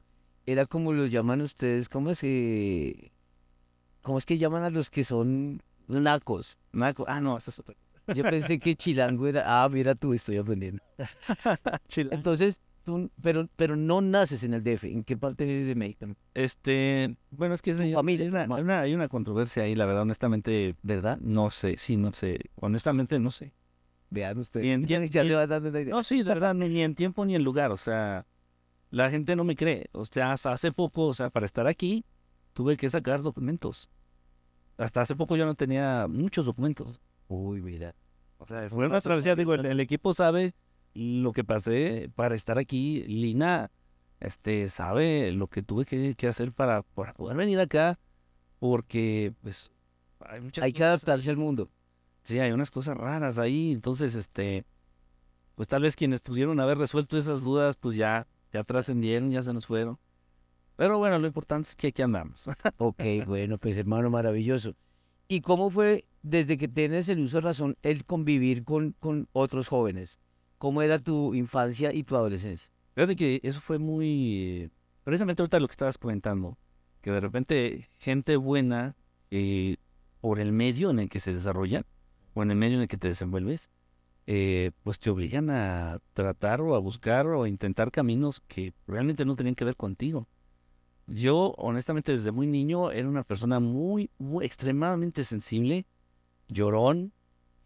era 0.47 0.65
como 0.67 0.93
lo 0.93 1.07
llaman 1.07 1.43
ustedes, 1.43 1.89
¿cómo 1.89 2.11
es 2.11 2.21
que, 2.21 3.13
cómo 4.07 4.19
es 4.19 4.25
que 4.25 4.39
llaman 4.39 4.63
a 4.63 4.71
los 4.71 4.89
que 4.89 5.03
son 5.03 5.61
nacos? 5.89 6.57
Naco, 6.73 7.05
ah, 7.09 7.21
no, 7.21 7.37
esa 7.37 7.51
es 7.51 7.59
otra. 7.59 7.75
Yo 8.15 8.23
pensé 8.23 8.61
que 8.61 8.77
chilango 8.77 9.27
era, 9.27 9.43
ah, 9.65 9.69
mira 9.69 9.97
tú, 9.97 10.15
estoy 10.15 10.37
aprendiendo. 10.37 10.81
Entonces, 11.97 12.61
tú, 12.85 13.11
pero, 13.21 13.49
pero 13.57 13.75
no 13.75 14.01
naces 14.01 14.45
en 14.45 14.55
el 14.55 14.63
DF, 14.63 14.85
¿en 14.85 15.03
qué 15.03 15.17
parte 15.17 15.45
de 15.45 15.75
México? 15.75 16.07
Este, 16.35 17.17
bueno, 17.33 17.55
es 17.55 17.63
que 17.63 17.73
es 17.73 17.79
hay 17.79 17.93
familia, 17.95 18.27
hay 18.49 18.63
una- 18.63 18.81
hay 18.81 18.95
una 18.95 19.09
controversia 19.09 19.65
ahí, 19.65 19.75
la 19.75 19.87
verdad, 19.87 20.03
honestamente, 20.03 20.77
¿Verdad? 20.83 21.19
no 21.21 21.51
sé, 21.51 21.77
sí, 21.79 21.97
no 21.97 22.13
sé, 22.13 22.39
honestamente 22.61 23.19
no 23.19 23.33
sé. 23.33 23.53
Vean 24.11 24.39
ustedes. 24.39 24.87
Ya 24.87 25.05
ya 25.05 25.25
le 25.25 25.35
va 25.35 25.49
dando 25.49 25.71
la 25.73 25.81
idea. 25.81 25.93
No, 25.93 26.05
sí, 26.05 26.19
de 26.19 26.25
verdad, 26.33 26.55
ni, 26.55 26.69
ni 26.69 26.83
en 26.83 26.95
tiempo 26.95 27.25
ni 27.27 27.35
en 27.35 27.43
lugar, 27.43 27.73
o 27.73 27.77
sea, 27.77 28.25
la 28.91 29.11
gente 29.11 29.35
no 29.35 29.43
me 29.43 29.57
cree. 29.57 29.89
O 29.91 30.05
sea, 30.05 30.33
hace 30.33 30.71
poco, 30.71 31.07
o 31.09 31.13
sea, 31.15 31.29
para 31.31 31.45
estar 31.45 31.67
aquí, 31.67 32.05
tuve 32.53 32.77
que 32.77 32.89
sacar 32.89 33.23
documentos. 33.23 33.91
Hasta 34.79 35.01
hace 35.01 35.17
poco 35.17 35.37
yo 35.37 35.47
no 35.47 35.55
tenía 35.55 36.07
muchos 36.09 36.45
documentos. 36.45 37.01
Uy, 37.29 37.63
mira. 37.63 37.95
O 38.39 38.47
sea, 38.47 38.69
fue 38.69 38.87
una 38.87 39.01
travesía, 39.01 39.35
digo, 39.35 39.55
el, 39.55 39.65
el 39.65 39.81
equipo 39.81 40.13
sabe 40.13 40.55
lo 40.95 41.33
que 41.33 41.45
pasé 41.45 42.11
para 42.15 42.35
estar 42.35 42.59
aquí. 42.59 43.03
Lina, 43.05 43.71
este, 44.21 44.69
sabe 44.69 45.33
lo 45.33 45.49
que 45.49 45.63
tuve 45.63 45.85
que, 45.85 46.15
que 46.15 46.29
hacer 46.29 46.53
para, 46.53 46.83
para 46.83 47.15
poder 47.15 47.37
venir 47.37 47.61
acá, 47.61 47.99
porque, 48.59 49.33
pues, 49.43 49.71
hay 50.21 50.41
muchas 50.41 50.65
Hay 50.65 50.73
que 50.73 50.85
adaptarse 50.85 51.31
al 51.31 51.37
mundo. 51.37 51.71
Sí, 52.25 52.39
hay 52.39 52.53
unas 52.53 52.71
cosas 52.71 52.97
raras 52.97 53.39
ahí, 53.39 53.73
entonces, 53.73 54.15
este, 54.15 54.65
pues 55.55 55.69
tal 55.69 55.83
vez 55.83 55.97
quienes 55.97 56.21
pudieron 56.21 56.59
haber 56.61 56.79
resuelto 56.79 57.17
esas 57.17 57.43
dudas, 57.43 57.77
pues 57.77 57.97
ya, 57.97 58.27
ya 58.53 58.65
trascendieron, 58.65 59.31
ya 59.31 59.43
se 59.43 59.53
nos 59.53 59.67
fueron. 59.67 59.99
Pero 60.77 60.99
bueno, 60.99 61.19
lo 61.19 61.27
importante 61.27 61.69
es 61.71 61.77
que 61.77 61.89
aquí 61.89 62.03
andamos. 62.03 62.45
Ok, 62.79 63.03
bueno, 63.27 63.59
pues 63.59 63.77
hermano, 63.77 64.11
maravilloso. 64.11 64.75
¿Y 65.29 65.41
cómo 65.41 65.71
fue 65.71 66.05
desde 66.23 66.57
que 66.57 66.69
tienes 66.69 67.09
el 67.09 67.21
uso 67.21 67.39
de 67.39 67.41
razón 67.41 67.77
el 67.83 68.05
convivir 68.05 68.65
con, 68.65 68.95
con 69.01 69.29
otros 69.33 69.69
jóvenes? 69.69 70.19
¿Cómo 70.59 70.83
era 70.83 70.99
tu 70.99 71.35
infancia 71.35 71.93
y 71.93 72.05
tu 72.05 72.17
adolescencia? 72.17 72.71
Fíjate 72.95 73.17
que 73.17 73.41
eso 73.43 73.61
fue 73.61 73.79
muy, 73.79 74.71
precisamente 75.05 75.43
ahorita 75.43 75.61
lo 75.61 75.69
que 75.69 75.73
estabas 75.73 75.99
comentando, 75.99 76.57
que 77.03 77.11
de 77.11 77.21
repente 77.21 77.91
gente 77.99 78.37
buena, 78.37 78.97
eh, 79.31 79.77
por 80.21 80.41
el 80.41 80.53
medio 80.53 80.91
en 80.91 81.01
el 81.01 81.09
que 81.09 81.21
se 81.21 81.33
desarrolla, 81.33 81.85
o 82.35 82.43
en 82.43 82.51
el 82.51 82.57
medio 82.57 82.77
en 82.77 82.83
el 82.83 82.89
que 82.89 82.97
te 82.97 83.09
desenvuelves, 83.09 83.71
eh, 84.27 84.73
pues 84.83 84.99
te 84.99 85.11
obligan 85.11 85.51
a 85.51 86.01
tratar 86.15 86.61
o 86.61 86.75
a 86.75 86.79
buscar 86.79 87.27
o 87.27 87.45
a 87.45 87.49
intentar 87.49 87.91
caminos 87.91 88.43
que 88.49 88.73
realmente 88.87 89.25
no 89.25 89.37
tenían 89.37 89.55
que 89.55 89.65
ver 89.65 89.77
contigo. 89.77 90.27
Yo, 91.07 91.55
honestamente, 91.59 92.13
desde 92.13 92.33
muy 92.33 92.47
niño 92.47 92.91
era 92.91 93.09
una 93.09 93.23
persona 93.23 93.61
muy, 93.61 94.11
muy 94.19 94.45
extremadamente 94.45 95.23
sensible, 95.23 95.87
llorón, 96.49 97.13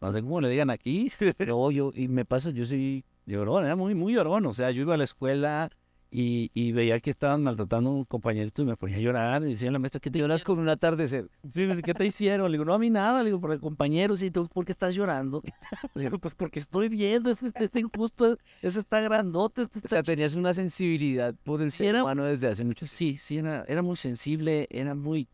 no 0.01 0.13
sé 0.13 0.23
cómo 0.23 0.41
le 0.41 0.49
digan 0.49 0.71
aquí, 0.71 1.13
No, 1.47 1.71
yo, 1.71 1.93
y 1.95 2.09
me 2.09 2.25
pasa, 2.25 2.51
yo 2.51 2.67
soy, 2.67 3.05
llorón, 3.27 3.65
era 3.65 3.77
muy, 3.77 3.95
muy 3.95 4.15
llorón. 4.15 4.47
O 4.47 4.53
sea, 4.53 4.71
yo 4.71 4.83
iba 4.83 4.95
a 4.95 4.99
la 4.99 5.05
escuela 5.05 5.71
y, 6.13 6.51
y 6.55 6.73
veía 6.73 6.99
que 6.99 7.11
estaban 7.11 7.45
maltratando 7.45 7.91
a 7.91 7.93
un 7.93 8.05
compañerito 8.05 8.63
y 8.63 8.65
me 8.65 8.77
ponía 8.77 8.97
a 8.97 9.01
llorar. 9.01 9.43
Y 9.43 9.51
decía 9.51 9.69
a 9.69 9.73
la 9.73 9.79
maestra, 9.79 10.01
¿qué 10.01 10.11
te 10.11 10.19
lloras 10.19 10.43
con 10.43 10.59
un 10.59 10.69
atardecer. 10.69 11.31
Sí, 11.53 11.61
me 11.61 11.69
dice, 11.69 11.83
¿qué 11.83 11.95
te 11.95 12.05
hicieron? 12.05 12.51
Le 12.51 12.57
digo, 12.57 12.65
no, 12.65 12.75
a 12.75 12.79
mí 12.79 12.91
nada. 12.91 13.23
Le 13.23 13.27
digo, 13.27 13.41
por 13.41 13.53
el 13.53 13.61
compañero, 13.61 14.17
sí, 14.17 14.31
¿tú 14.31 14.49
por 14.49 14.65
qué 14.65 14.73
estás 14.73 14.95
llorando? 14.95 15.43
Le 15.95 16.05
digo, 16.05 16.19
pues 16.19 16.35
porque 16.35 16.59
estoy 16.59 16.89
viendo, 16.89 17.31
este, 17.31 17.53
este 17.55 17.81
injusto, 17.81 18.39
ese 18.61 18.81
está 18.81 19.01
grandote, 19.01 19.63
este 19.63 19.79
O 19.79 19.83
está 19.83 19.89
sea, 19.89 20.03
tenías 20.03 20.35
una 20.35 20.53
sensibilidad 20.53 21.35
por 21.45 21.63
el 21.63 21.71
ser 21.71 21.95
humano 21.95 22.25
desde 22.25 22.49
hace 22.49 22.65
mucho. 22.65 22.87
Sí, 22.87 23.17
sí, 23.17 23.39
era, 23.39 23.65
era 23.69 23.83
muy 23.83 23.97
sensible, 23.97 24.67
era 24.71 24.97
muy, 24.97 25.29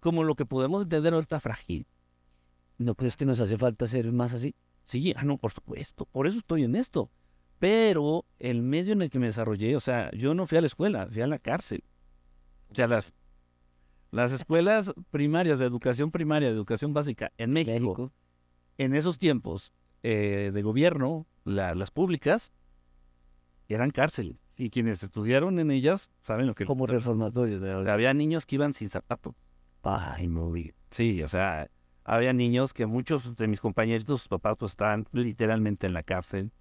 como 0.00 0.24
lo 0.24 0.34
que 0.34 0.46
podemos 0.46 0.84
entender 0.84 1.12
ahorita, 1.12 1.40
frágil. 1.40 1.86
¿No 2.78 2.94
crees 2.94 3.16
que 3.16 3.26
nos 3.26 3.38
hace 3.38 3.58
falta 3.58 3.86
ser 3.86 4.10
más 4.12 4.32
así? 4.32 4.54
Sí, 4.82 5.12
ah, 5.16 5.24
no, 5.24 5.36
por 5.36 5.52
supuesto, 5.52 6.06
por 6.06 6.26
eso 6.26 6.38
estoy 6.38 6.64
en 6.64 6.74
esto. 6.74 7.10
Pero 7.58 8.24
el 8.38 8.62
medio 8.62 8.92
en 8.92 9.02
el 9.02 9.10
que 9.10 9.18
me 9.18 9.26
desarrollé, 9.26 9.76
o 9.76 9.80
sea, 9.80 10.10
yo 10.12 10.34
no 10.34 10.46
fui 10.46 10.58
a 10.58 10.60
la 10.60 10.66
escuela, 10.66 11.06
fui 11.10 11.22
a 11.22 11.26
la 11.26 11.38
cárcel. 11.38 11.82
O 12.70 12.74
sea, 12.74 12.88
las, 12.88 13.14
las 14.10 14.32
escuelas 14.32 14.92
primarias 15.10 15.58
de 15.58 15.66
educación 15.66 16.10
primaria, 16.10 16.48
de 16.48 16.54
educación 16.54 16.92
básica 16.92 17.32
en 17.38 17.52
México, 17.52 17.72
México. 17.72 18.12
en 18.78 18.94
esos 18.94 19.18
tiempos 19.18 19.72
eh, 20.02 20.50
de 20.52 20.62
gobierno, 20.62 21.26
la- 21.44 21.74
las 21.74 21.90
públicas, 21.90 22.52
eran 23.68 23.90
cárceles. 23.90 24.36
Y 24.56 24.70
quienes 24.70 25.02
estudiaron 25.02 25.58
en 25.58 25.70
ellas 25.70 26.10
saben 26.22 26.46
lo 26.46 26.54
que... 26.54 26.64
Como 26.66 26.86
reformatorios, 26.86 27.62
había 27.88 28.14
niños 28.14 28.46
que 28.46 28.54
iban 28.56 28.72
sin 28.72 28.88
zapatos. 28.88 29.34
Ay, 29.82 30.28
no. 30.28 30.52
Sí, 30.90 31.22
o 31.22 31.28
sea, 31.28 31.68
había 32.04 32.32
niños 32.32 32.72
que 32.72 32.86
muchos 32.86 33.36
de 33.36 33.48
mis 33.48 33.60
compañeritos, 33.60 34.20
sus 34.20 34.28
papás, 34.28 34.56
pues 34.58 34.72
estaban 34.72 35.06
literalmente 35.12 35.86
en 35.86 35.92
la 35.92 36.02
cárcel. 36.02 36.52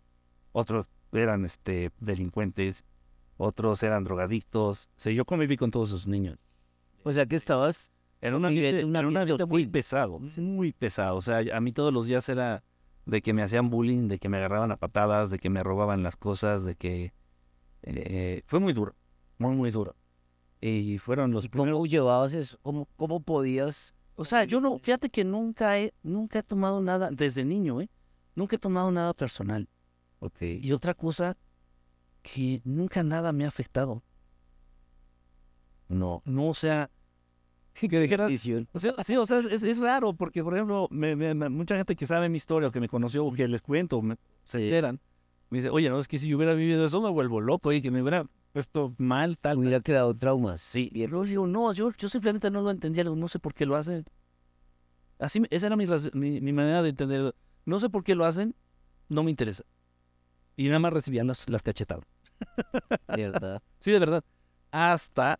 Otros 0.53 0.85
eran 1.11 1.43
este, 1.43 1.91
delincuentes, 1.99 2.85
otros 3.37 3.83
eran 3.83 4.05
drogadictos. 4.05 4.89
O 4.95 4.99
sea, 4.99 5.11
yo 5.11 5.25
conviví 5.25 5.57
con 5.57 5.69
todos 5.71 5.89
esos 5.89 6.07
niños. 6.07 6.39
O 7.03 7.11
sea 7.11 7.25
que 7.25 7.35
estabas 7.35 7.91
Era 8.21 8.37
un 8.37 8.45
ambiente, 8.45 8.85
un 8.85 8.95
era 8.95 9.05
un 9.05 9.17
ambiente 9.17 9.43
ambiente 9.43 9.45
muy 9.45 9.67
pesado, 9.67 10.19
muy 10.37 10.71
pesado. 10.71 11.17
O 11.17 11.21
sea, 11.21 11.41
a 11.53 11.59
mí 11.59 11.73
todos 11.73 11.93
los 11.93 12.05
días 12.05 12.29
era 12.29 12.63
de 13.05 13.21
que 13.21 13.33
me 13.33 13.43
hacían 13.43 13.69
bullying, 13.69 14.07
de 14.07 14.17
que 14.19 14.29
me 14.29 14.37
agarraban 14.37 14.71
a 14.71 14.77
patadas, 14.77 15.29
de 15.29 15.37
que 15.39 15.49
me 15.49 15.61
robaban 15.61 16.03
las 16.03 16.15
cosas, 16.15 16.63
de 16.63 16.75
que... 16.75 17.11
eh, 17.81 18.43
fue 18.45 18.59
muy 18.61 18.71
duro, 18.71 18.95
muy, 19.37 19.55
muy 19.55 19.71
duro. 19.71 19.95
Y 20.61 20.97
fueron 20.99 21.31
los 21.31 21.43
¿Y 21.43 21.49
cómo 21.49 21.63
primeros... 21.65 21.89
llevabas 21.89 22.31
eso? 22.31 22.57
¿Cómo, 22.61 22.87
cómo 22.95 23.19
podías? 23.19 23.93
O 24.15 24.23
sea, 24.23 24.45
yo 24.45 24.61
no, 24.61 24.77
fíjate 24.79 25.09
que 25.09 25.25
nunca 25.25 25.77
he, 25.77 25.93
nunca 26.03 26.39
he 26.39 26.43
tomado 26.43 26.79
nada, 26.79 27.09
desde 27.11 27.43
niño, 27.43 27.81
¿eh? 27.81 27.89
Nunca 28.35 28.55
he 28.55 28.59
tomado 28.59 28.89
nada 28.91 29.13
personal. 29.13 29.67
Y 30.41 30.71
otra 30.71 30.93
cosa, 30.93 31.35
que 32.21 32.61
nunca 32.63 33.03
nada 33.03 33.31
me 33.31 33.45
ha 33.45 33.47
afectado. 33.49 34.01
No. 35.89 36.21
No, 36.25 36.49
o 36.49 36.53
sea, 36.53 36.89
que 37.73 37.99
dijeras. 37.99 38.31
O 38.71 38.79
sea, 38.79 38.93
sí, 39.03 39.15
o 39.17 39.25
sea, 39.25 39.39
es, 39.39 39.63
es 39.63 39.79
raro 39.79 40.13
porque, 40.13 40.43
por 40.43 40.53
ejemplo, 40.53 40.87
me- 40.91 41.15
me- 41.15 41.33
me- 41.33 41.49
mucha 41.49 41.75
gente 41.75 41.95
que 41.95 42.05
sabe 42.05 42.29
mi 42.29 42.37
historia 42.37 42.69
o 42.69 42.71
que 42.71 42.79
me 42.79 42.87
conoció 42.89 43.25
o 43.25 43.33
que 43.33 43.47
les 43.47 43.61
cuento, 43.61 44.01
me- 44.01 44.17
se 44.43 44.59
Sí. 44.59 44.63
enteran, 44.65 44.99
me 45.49 45.57
dice, 45.59 45.69
oye, 45.69 45.89
no, 45.89 45.99
es 45.99 46.07
que 46.07 46.17
si 46.17 46.27
yo 46.27 46.37
hubiera 46.37 46.53
vivido 46.53 46.85
eso 46.85 47.01
me 47.01 47.09
vuelvo 47.09 47.41
loco 47.41 47.71
y 47.71 47.81
que 47.81 47.91
me 47.91 48.01
hubiera 48.01 48.25
puesto 48.53 48.93
mal, 48.97 49.37
tal. 49.37 49.57
Hubiera 49.57 49.81
quedado 49.81 50.15
traumas. 50.15 50.61
Sí, 50.61 50.89
y 50.93 51.05
luego 51.07 51.25
digo, 51.25 51.47
no, 51.47 51.73
yo, 51.73 51.91
yo 51.97 52.07
simplemente 52.09 52.49
no 52.51 52.61
lo 52.61 52.71
entendía, 52.71 53.03
no 53.03 53.27
sé 53.27 53.39
por 53.39 53.53
qué 53.53 53.65
lo 53.65 53.75
hacen. 53.75 54.05
Así, 55.19 55.39
me- 55.39 55.47
esa 55.51 55.67
era 55.67 55.75
mi, 55.75 55.85
mi 56.41 56.53
manera 56.53 56.81
de 56.81 56.89
entender. 56.89 57.35
No 57.65 57.79
sé 57.79 57.89
por 57.89 58.03
qué 58.03 58.13
lo 58.15 58.25
hacen, 58.25 58.55
no 59.09 59.23
me 59.23 59.31
interesa. 59.31 59.63
Y 60.55 60.67
nada 60.67 60.79
más 60.79 60.93
recibían 60.93 61.27
las, 61.27 61.49
las 61.49 61.61
cachetadas. 61.61 62.05
¿Verdad? 63.07 63.61
Sí, 63.79 63.91
de 63.91 63.99
verdad. 63.99 64.23
Hasta, 64.71 65.39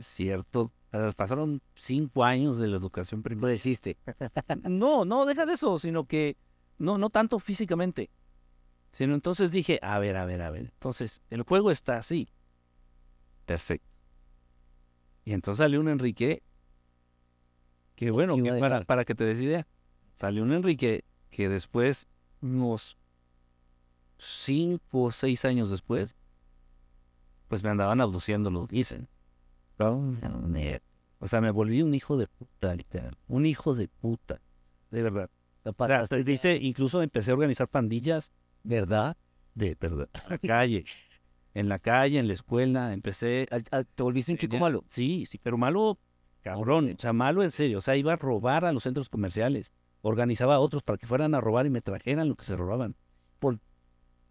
cierto, 0.00 0.72
eh, 0.92 1.12
pasaron 1.16 1.62
cinco 1.74 2.24
años 2.24 2.58
de 2.58 2.68
la 2.68 2.76
educación 2.76 3.22
primaria. 3.22 3.50
Lo 3.50 3.54
hiciste. 3.54 3.96
No, 4.68 5.04
no, 5.04 5.26
deja 5.26 5.46
de 5.46 5.54
eso, 5.54 5.78
sino 5.78 6.06
que 6.06 6.36
no, 6.78 6.98
no 6.98 7.10
tanto 7.10 7.38
físicamente. 7.38 8.10
Sino 8.92 9.14
entonces 9.14 9.52
dije, 9.52 9.78
a 9.82 9.98
ver, 9.98 10.16
a 10.16 10.24
ver, 10.24 10.42
a 10.42 10.50
ver. 10.50 10.72
Entonces, 10.72 11.22
el 11.30 11.42
juego 11.42 11.70
está 11.70 11.98
así. 11.98 12.28
Perfecto. 13.44 13.86
Y 15.24 15.34
entonces 15.34 15.58
salió 15.58 15.80
un 15.80 15.88
Enrique 15.88 16.42
que 17.94 18.10
bueno, 18.12 18.36
que 18.36 18.52
para, 18.54 18.84
para 18.84 19.04
que 19.04 19.14
te 19.14 19.24
des 19.24 19.42
idea. 19.42 19.66
Salió 20.14 20.42
un 20.42 20.52
Enrique 20.52 21.04
que 21.30 21.48
después, 21.48 22.06
unos 22.40 22.96
cinco 24.18 25.04
o 25.04 25.10
seis 25.10 25.44
años 25.44 25.70
después, 25.70 26.16
pues 27.48 27.62
me 27.62 27.70
andaban 27.70 28.00
abduciendo 28.00 28.50
los 28.50 28.68
dicen. 28.68 29.08
O 29.78 31.26
sea, 31.26 31.40
me 31.40 31.50
volví 31.50 31.82
un 31.82 31.94
hijo 31.94 32.16
de 32.16 32.26
puta, 32.26 32.74
literal. 32.74 33.16
Un 33.26 33.46
hijo 33.46 33.74
de 33.74 33.88
puta. 33.88 34.40
De 34.90 35.02
verdad. 35.02 35.30
O 35.64 35.86
sea, 35.86 36.18
dice, 36.18 36.58
incluso 36.60 37.02
empecé 37.02 37.30
a 37.30 37.34
organizar 37.34 37.68
pandillas 37.68 38.32
¿verdad? 38.62 39.16
de, 39.54 39.76
verdad, 39.78 40.08
en 40.24 40.30
la 40.30 40.38
calle. 40.38 40.84
En 41.54 41.68
la 41.68 41.78
calle, 41.78 42.18
en 42.18 42.28
la 42.28 42.34
escuela, 42.34 42.92
empecé... 42.92 43.46
¿Te 43.94 44.02
volviste 44.02 44.32
un 44.32 44.38
chico 44.38 44.58
malo? 44.58 44.84
Sí, 44.88 45.26
sí, 45.26 45.38
pero 45.42 45.58
malo, 45.58 45.98
cabrón. 46.40 46.94
O 46.96 47.00
sea, 47.00 47.12
malo 47.12 47.42
en 47.42 47.50
serio. 47.50 47.78
O 47.78 47.80
sea, 47.80 47.96
iba 47.96 48.12
a 48.12 48.16
robar 48.16 48.64
a 48.64 48.72
los 48.72 48.84
centros 48.84 49.08
comerciales. 49.08 49.72
Organizaba 50.02 50.54
a 50.54 50.60
otros 50.60 50.82
para 50.82 50.98
que 50.98 51.06
fueran 51.06 51.34
a 51.34 51.40
robar 51.40 51.66
y 51.66 51.70
me 51.70 51.80
trajeran 51.80 52.28
lo 52.28 52.36
que 52.36 52.44
se 52.44 52.54
robaban. 52.54 52.94
Por, 53.40 53.58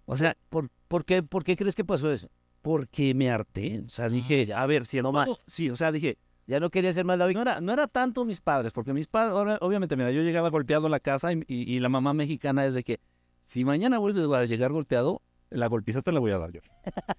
o 0.08 0.18
sea, 0.18 0.36
¿Por, 0.50 0.70
por, 0.88 1.06
qué, 1.06 1.22
¿Por 1.22 1.44
qué 1.44 1.56
crees 1.56 1.76
que 1.76 1.86
pasó 1.86 2.12
eso? 2.12 2.30
porque 2.64 3.14
me 3.14 3.30
harté. 3.30 3.84
O 3.86 3.90
sea, 3.90 4.10
dije, 4.10 4.52
a 4.54 4.66
ver, 4.66 4.86
si 4.88 5.00
no 5.02 5.12
más. 5.14 5.30
Sí, 5.48 5.70
o 5.70 5.76
sea, 5.78 5.92
dije, 5.92 6.18
Ya 6.48 6.60
no 6.60 6.70
quería 6.70 6.92
ser 6.92 7.06
más 7.06 7.18
la 7.18 7.26
no 7.26 7.28
víctima. 7.30 7.52
era, 7.52 7.62
no 7.62 7.72
era 7.72 7.88
tanto 7.88 8.26
mis 8.26 8.42
padres, 8.42 8.74
porque 8.74 8.92
mis 8.94 9.08
padres, 9.08 9.58
obviamente, 9.62 9.96
mira, 9.96 10.12
yo 10.12 10.22
llegaba 10.22 10.50
golpeado 10.50 10.88
a 10.88 10.90
la 10.90 11.00
casa 11.00 11.32
y, 11.32 11.44
y- 11.48 11.76
y 11.76 11.80
la 11.80 11.88
mamá 11.90 12.14
mexicana 12.14 12.66
es 12.66 12.74
de 12.74 12.84
que 12.84 13.00
si 13.40 13.64
mañana 13.64 14.00
vuelves 14.00 14.26
a 14.26 14.44
llegar 14.46 14.72
golpeado, 14.74 15.22
la 15.50 15.68
golpiza 15.68 16.02
te 16.02 16.12
la 16.12 16.20
voy 16.20 16.32
a 16.32 16.38
dar 16.40 16.52
yo. 16.52 16.60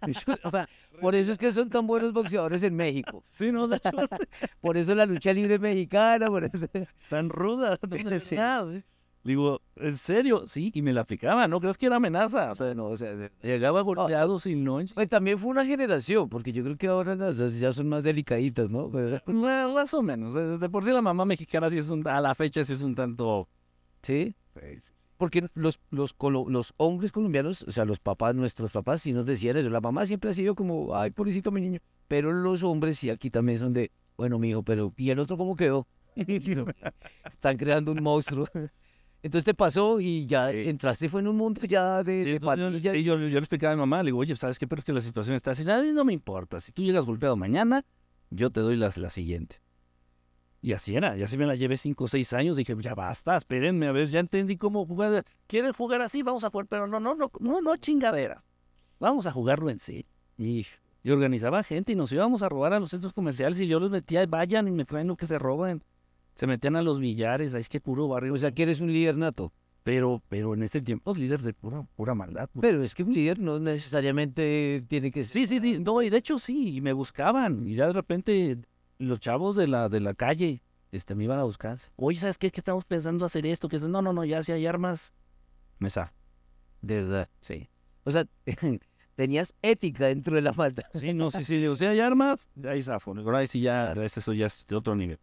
Yo, 0.07 0.35
o 0.45 0.51
sea, 0.51 0.69
Por 1.01 1.15
eso 1.15 1.33
es 1.33 1.39
que 1.39 1.51
son 1.53 1.71
tan 1.71 1.87
buenos 1.87 2.13
boxeadores 2.13 2.63
en 2.63 2.75
México. 2.77 3.25
sí, 3.33 3.51
no, 3.53 3.69
Por 4.61 4.77
eso 4.77 4.95
la 4.95 5.07
lucha 5.07 5.33
libre 5.33 5.59
mexicana. 5.59 6.27
Por 6.29 6.45
eso... 6.45 6.59
tan 7.09 7.31
ruda. 7.31 7.79
no 7.89 7.97
Sí. 8.21 8.35
nada, 8.35 8.75
¿eh? 8.77 8.85
Digo, 9.29 9.61
¿en 9.77 9.95
serio? 9.95 10.47
Sí, 10.47 10.71
y 10.75 10.81
me 10.81 10.95
la 10.95 11.03
aplicaba, 11.03 11.47
¿no 11.49 11.61
crees 11.61 11.77
que 11.77 11.85
era 11.85 11.97
amenaza? 11.97 12.51
O 12.51 12.55
sea, 12.55 12.73
No, 12.73 12.87
o 12.87 12.97
sea, 12.97 13.31
llegaba 13.43 13.83
golpeado 13.83 14.39
sin 14.41 14.65
no. 14.65 14.81
pues 14.95 15.07
también 15.11 15.39
fue 15.39 15.51
una 15.51 15.67
generación, 15.67 16.31
porque 16.31 16.51
yo 16.51 16.65
creo 16.65 16.79
que 16.79 16.87
ahora 16.87 17.15
las 17.15 17.37
ya 17.61 17.75
son 17.75 17.91
más 17.91 18.03
delicaditas, 18.03 18.71
¿no? 18.71 18.91
Pero- 18.91 19.21
Más 19.75 19.93
o 19.93 20.01
menos. 20.01 20.33
De, 20.33 20.57
de 20.57 20.69
por 20.71 20.83
sí 20.83 20.91
la 20.93 21.03
mamá 21.03 21.27
mexicana 21.27 21.69
sí 21.69 21.77
es 21.77 21.91
un, 21.91 22.09
a 22.09 22.23
la 22.23 22.35
fecha 22.35 22.65
sí 22.65 22.73
es 22.73 22.81
un 22.81 22.95
tanto... 22.95 23.47
¿Sí? 24.01 24.35
Porque 25.19 25.47
los, 25.53 25.79
los, 25.91 26.17
los 26.47 26.73
hombres 26.79 27.13
colombianos, 27.13 27.65
o 27.69 27.71
sea, 27.71 27.85
los 27.85 27.99
papás, 27.99 28.35
nuestros 28.35 28.71
papás, 28.71 29.03
sí 29.03 29.13
nos 29.13 29.27
decían 29.27 29.59
eso. 29.59 29.69
La 29.69 29.83
mamá 29.83 30.07
siempre 30.07 30.31
ha 30.31 30.35
sido 30.35 30.55
como, 30.55 30.97
ay, 30.97 31.11
pobrecito 31.11 31.51
mi 31.51 31.61
niño. 31.61 31.81
Pero 32.07 32.33
los 32.33 32.63
hombres 32.63 32.99
sí 32.99 33.11
aquí 33.11 33.29
también 33.29 33.59
son 33.59 33.75
de, 33.75 33.91
bueno, 34.17 34.39
mijo, 34.39 34.63
pero 34.63 34.91
¿y 34.97 35.11
el 35.11 35.19
otro 35.19 35.37
cómo 35.37 35.55
quedó? 35.55 35.87
Están 37.31 37.59
creando 37.59 37.93
un 37.93 38.03
monstruo. 38.03 38.49
Entonces 39.23 39.45
te 39.45 39.55
pasó 39.55 40.01
y 40.01 40.27
ya 40.27 40.51
Sí. 40.53 40.69
entraste 40.69 41.09
fue 41.09 41.21
en 41.21 41.29
un 41.29 41.37
mundo 41.37 41.61
ya 41.63 42.05
de, 42.05 42.23
Sí, 42.23 42.31
de 42.31 42.37
entonces 42.37 42.59
yo- 42.59 42.65
pandillas. 42.67 42.93
sí, 42.95 43.03
yo, 43.03 43.17
yo 43.17 43.27
le 43.27 43.39
explicaba 43.39 43.73
a 43.73 43.77
mi 43.77 43.81
mamá, 43.81 44.03
le 44.03 44.09
digo, 44.09 44.19
oye, 44.19 44.37
¿sabes 44.37 44.59
qué? 44.59 44.67
Pero 44.69 44.79
es 44.81 44.85
que 44.85 44.93
la 44.93 45.01
situación 45.01 45.35
está 45.35 45.51
así. 45.51 45.65
No 45.65 46.05
me 46.05 46.13
importa. 46.13 46.61
Si 46.61 46.71
tú 46.73 46.83
llegas 46.83 47.05
golpeado 47.05 47.37
mañana, 47.37 47.85
yo 48.31 48.51
te 48.51 48.61
doy 48.61 48.77
la, 48.77 48.91
la 48.95 49.11
siguiente. 49.11 49.61
Y 50.61 50.73
así 50.73 50.95
era. 50.97 51.17
Y 51.17 51.23
así 51.23 51.37
me 51.37 51.47
la 51.47 51.55
llevé 51.57 51.77
cinco 51.77 52.05
o 52.05 52.09
seis 52.09 52.33
años. 52.33 52.57
Dije, 52.57 52.75
ya 52.81 52.95
basta, 52.95 53.37
espérenme, 53.37 53.87
a 53.87 53.93
ver, 53.93 54.09
ya 54.09 54.21
entendí 54.21 54.57
cómo 54.57 54.87
jugar. 54.87 55.25
¿Quieren 55.47 55.73
jugar 55.73 56.01
así? 56.03 56.23
Vamos 56.23 56.45
a 56.45 56.51
jugar. 56.51 56.67
Pero 56.67 56.87
no, 56.87 56.99
no, 57.01 57.15
no, 57.15 57.31
no, 57.41 57.61
no 57.61 57.77
chingadera. 57.77 58.45
Vamos 59.01 59.27
a 59.27 59.33
jugarlo 59.33 59.71
en 59.71 59.79
sí. 59.79 60.07
Y, 60.37 60.67
y 61.05 61.11
organizaba 61.11 61.63
gente 61.63 61.93
y 61.93 61.97
nos 61.97 62.11
íbamos 62.13 62.43
a 62.43 62.49
robar 62.49 62.73
a 62.73 62.81
los 62.81 62.91
centros 62.91 63.13
comerciales 63.13 63.61
y 63.61 63.67
yo 63.69 63.79
los 63.81 63.91
metía, 63.91 64.25
vayan 64.27 64.67
y 64.69 64.73
me 64.73 64.85
traen 64.85 65.07
lo 65.09 65.17
que 65.17 65.27
se 65.27 65.39
roban. 65.39 65.83
Se 66.39 66.47
metían 66.47 66.77
a 66.77 66.83
los 66.83 67.01
billares, 67.01 67.53
ahí 67.53 67.63
es 67.63 67.69
que 67.69 67.81
puro 67.81 68.07
barrio. 68.07 68.33
O 68.33 68.37
sea, 68.39 68.53
que 68.53 68.63
eres 68.63 68.81
un 68.81 68.93
líder 68.93 69.17
nato. 69.17 69.53
Pero, 69.83 70.23
pero 70.29 70.55
en 70.55 70.63
ese 70.63 70.81
tiempo, 70.81 71.13
líder 71.13 71.43
de 71.43 71.53
pura, 71.53 71.83
pura 71.97 72.15
maldad. 72.15 72.49
Pero 72.61 72.85
es 72.85 72.95
que 72.95 73.03
un 73.03 73.13
líder 73.13 73.41
no 73.41 73.59
necesariamente 73.59 74.85
tiene 74.87 75.11
que 75.11 75.25
ser. 75.25 75.33
Sí, 75.33 75.47
sí, 75.49 75.61
sí. 75.61 75.81
No, 75.81 76.01
y 76.01 76.11
de 76.11 76.19
hecho 76.19 76.39
sí, 76.39 76.77
y 76.77 76.81
me 76.81 76.93
buscaban. 76.93 77.67
Y 77.67 77.75
ya 77.75 77.89
de 77.89 77.93
repente 77.93 78.59
los 78.99 79.19
chavos 79.19 79.57
de 79.57 79.67
la, 79.67 79.89
de 79.89 79.99
la 79.99 80.15
calle 80.15 80.63
este, 80.93 81.17
me 81.17 81.25
iban 81.25 81.41
a 81.41 81.43
buscar. 81.45 81.81
Oye, 81.97 82.19
¿sabes 82.21 82.39
qué? 82.39 82.53
Que 82.53 82.61
estamos 82.61 82.85
pensando 82.85 83.25
hacer 83.25 83.45
esto. 83.45 83.69
Que 83.69 83.77
es- 83.77 83.83
no, 83.89 84.01
no, 84.01 84.13
no, 84.13 84.25
ya 84.25 84.41
si 84.43 84.53
hay 84.53 84.65
armas. 84.65 85.13
Mesa. 85.81 86.13
De 86.83 87.03
verdad. 87.03 87.29
Sí. 87.41 87.69
O 88.05 88.13
sea, 88.13 88.27
tenías 89.17 89.55
ética 89.63 90.07
dentro 90.07 90.37
de 90.37 90.43
la 90.43 90.53
maldad. 90.53 90.85
Sí, 90.95 91.15
no, 91.15 91.33
sí, 91.33 91.43
sí. 91.43 91.57
Digo, 91.57 91.75
si 91.75 91.85
hay 91.87 91.99
armas, 91.99 92.49
ahí 92.65 92.81
zafo. 92.81 93.13
Ahí 93.35 93.47
sí 93.49 93.61
ya, 93.61 93.93
eso 93.93 94.33
ya 94.33 94.47
es 94.47 94.65
de 94.69 94.77
otro 94.77 94.95
nivel. 94.95 95.19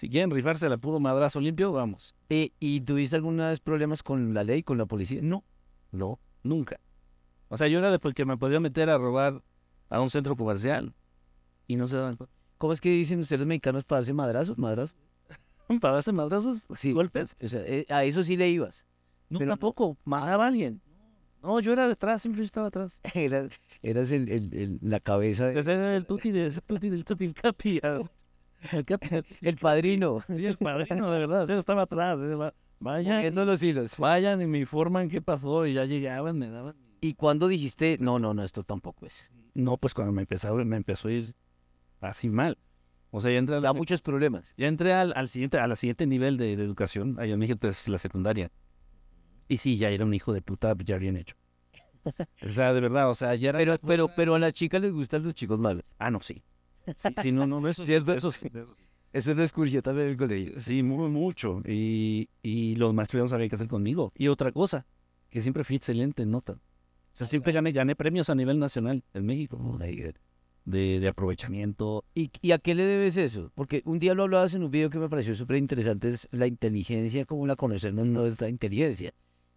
Si 0.00 0.08
quieren 0.08 0.30
rifarse 0.30 0.66
la 0.70 0.78
puro 0.78 0.98
madrazo 0.98 1.40
limpio, 1.42 1.72
vamos. 1.72 2.14
¿Y 2.30 2.80
tuviste 2.80 3.16
algunos 3.16 3.60
problemas 3.60 4.02
con 4.02 4.32
la 4.32 4.42
ley, 4.44 4.62
con 4.62 4.78
la 4.78 4.86
policía? 4.86 5.20
No, 5.22 5.44
no, 5.92 6.18
nunca. 6.42 6.80
O 7.48 7.58
sea, 7.58 7.68
yo 7.68 7.80
era 7.80 7.90
de 7.90 7.98
porque 7.98 8.24
me 8.24 8.38
podía 8.38 8.60
meter 8.60 8.88
a 8.88 8.96
robar 8.96 9.42
a 9.90 10.00
un 10.00 10.08
centro 10.08 10.36
comercial 10.36 10.94
y 11.66 11.76
no 11.76 11.86
se 11.86 11.96
daban 11.98 12.16
cuenta. 12.16 12.34
¿Cómo 12.56 12.72
es 12.72 12.80
que 12.80 12.88
dicen 12.88 13.20
ustedes 13.20 13.44
mexicanos 13.44 13.84
para 13.84 13.98
darse 13.98 14.14
madrazos? 14.14 14.56
¿Madrazos? 14.56 14.96
Para 15.82 15.94
darse 15.96 16.12
madrazos, 16.12 16.66
Sí. 16.74 16.92
golpes. 16.92 17.36
O 17.42 17.48
sea, 17.48 17.60
eh, 17.66 17.84
a 17.90 18.02
eso 18.04 18.22
sí 18.22 18.38
le 18.38 18.48
ibas. 18.48 18.86
No, 19.28 19.38
Pero- 19.38 19.50
tampoco. 19.50 19.98
Mataba 20.06 20.44
a 20.44 20.48
alguien. 20.48 20.80
No, 21.42 21.60
yo 21.60 21.74
era 21.74 21.86
detrás, 21.88 22.22
siempre 22.22 22.42
estaba 22.42 22.68
atrás. 22.68 22.98
Eras, 23.14 23.50
eras 23.82 24.10
el, 24.12 24.30
el- 24.30 24.54
el- 24.54 24.78
la 24.80 25.00
cabeza, 25.00 25.48
de- 25.48 25.60
Ese 25.60 25.72
era 25.74 25.94
el 25.94 26.06
tuti, 26.06 26.30
de, 26.32 26.46
el 26.46 26.62
tuti 26.62 26.88
del 26.88 27.04
tuti, 27.04 27.24
el 27.26 27.34
capi. 27.34 27.80
El 29.40 29.56
padrino, 29.56 30.22
Sí, 30.28 30.46
el 30.46 30.56
padrino, 30.56 31.10
de 31.10 31.18
verdad. 31.20 31.46
Yo 31.48 31.58
estaba 31.58 31.82
atrás. 31.82 32.18
eh, 32.20 32.34
va- 32.34 32.54
Vayan, 32.78 33.34
los 33.34 33.62
hilos. 33.62 33.96
vayan 33.98 34.40
y 34.40 34.46
me 34.46 34.58
informan 34.58 35.08
qué 35.08 35.20
pasó 35.20 35.66
y 35.66 35.74
ya 35.74 35.84
llegaban, 35.84 36.38
me 36.38 36.48
daban. 36.48 36.74
¿Y 37.02 37.14
cuándo 37.14 37.46
dijiste, 37.48 37.98
no, 38.00 38.18
no, 38.18 38.32
no, 38.34 38.42
esto 38.42 38.62
tampoco 38.64 39.06
es? 39.06 39.28
No, 39.54 39.76
pues 39.76 39.92
cuando 39.94 40.12
me 40.12 40.22
empezó, 40.22 40.54
me 40.56 40.76
empezó 40.76 41.08
a 41.08 41.12
ir 41.12 41.34
así 42.00 42.28
mal. 42.30 42.56
O 43.10 43.20
sea, 43.20 43.32
ya 43.32 43.38
entré, 43.38 43.56
a 43.56 43.60
la 43.60 43.72
muchos 43.72 44.00
problemas. 44.00 44.54
ya 44.56 44.68
entré 44.68 44.92
al, 44.92 45.12
al 45.16 45.28
siguiente, 45.28 45.58
a 45.58 45.66
la 45.66 45.76
siguiente 45.76 46.06
nivel 46.06 46.36
de, 46.36 46.56
de 46.56 46.64
educación. 46.64 47.16
Allá 47.18 47.34
en 47.34 47.38
México 47.38 47.66
es 47.66 47.88
la 47.88 47.98
secundaria. 47.98 48.50
Y 49.48 49.58
sí, 49.58 49.76
ya 49.76 49.90
era 49.90 50.04
un 50.04 50.14
hijo 50.14 50.32
de 50.32 50.40
puta, 50.42 50.74
ya 50.84 50.96
bien 50.96 51.16
hecho. 51.16 51.34
O 52.42 52.48
sea, 52.48 52.72
de 52.72 52.80
verdad, 52.80 53.10
o 53.10 53.14
sea, 53.14 53.34
ya 53.34 53.50
era... 53.50 53.58
Pero, 53.58 53.78
pero, 53.78 54.08
pero 54.14 54.34
a 54.36 54.38
las 54.38 54.52
chicas 54.52 54.80
les 54.80 54.92
gustan 54.92 55.22
los 55.22 55.34
chicos 55.34 55.58
malos. 55.58 55.84
Ah, 55.98 56.10
no, 56.10 56.20
sí. 56.20 56.42
Sí, 56.86 57.14
sí, 57.22 57.32
no, 57.32 57.46
no, 57.46 57.66
eso, 57.68 57.84
¿Cierto? 57.86 58.12
eso 58.12 58.30
sí. 58.30 58.46
eso 58.46 58.74
sí. 58.76 58.84
Eso 59.12 59.34
lo 59.34 59.42
escurrió 59.42 59.82
también 59.82 60.08
el 60.08 60.16
colegio. 60.16 60.60
Sí, 60.60 60.82
muy 60.82 61.08
mucho. 61.10 61.60
Y, 61.66 62.28
y 62.42 62.76
los 62.76 62.94
maestros 62.94 63.18
ya 63.20 63.22
no 63.24 63.28
sabían 63.28 63.48
qué 63.48 63.56
hacer 63.56 63.66
conmigo. 63.68 64.12
Y 64.16 64.28
otra 64.28 64.52
cosa, 64.52 64.86
que 65.30 65.40
siempre 65.40 65.64
fui 65.64 65.76
excelente 65.76 66.22
en 66.22 66.30
notas. 66.30 66.56
O 66.56 67.16
sea, 67.16 67.26
siempre 67.26 67.52
gané, 67.52 67.72
gané 67.72 67.96
premios 67.96 68.30
a 68.30 68.34
nivel 68.36 68.58
nacional 68.60 69.02
en 69.14 69.26
México. 69.26 69.58
De, 70.64 71.00
de 71.00 71.08
aprovechamiento. 71.08 72.04
¿Y, 72.14 72.30
¿Y 72.40 72.52
a 72.52 72.58
qué 72.58 72.74
le 72.76 72.84
debes 72.84 73.16
eso? 73.16 73.50
Porque 73.56 73.82
un 73.84 73.98
día 73.98 74.14
lo 74.14 74.22
hablabas 74.24 74.54
en 74.54 74.62
un 74.62 74.70
video 74.70 74.90
que 74.90 74.98
me 74.98 75.08
pareció 75.08 75.34
súper 75.34 75.56
interesante, 75.56 76.08
es 76.10 76.28
la 76.30 76.46
inteligencia, 76.46 77.24
como 77.24 77.46
la 77.46 77.56
conocemos, 77.56 78.06
no 78.06 78.26
es 78.26 78.40
la 78.40 78.48
inteligencia. 78.48 79.12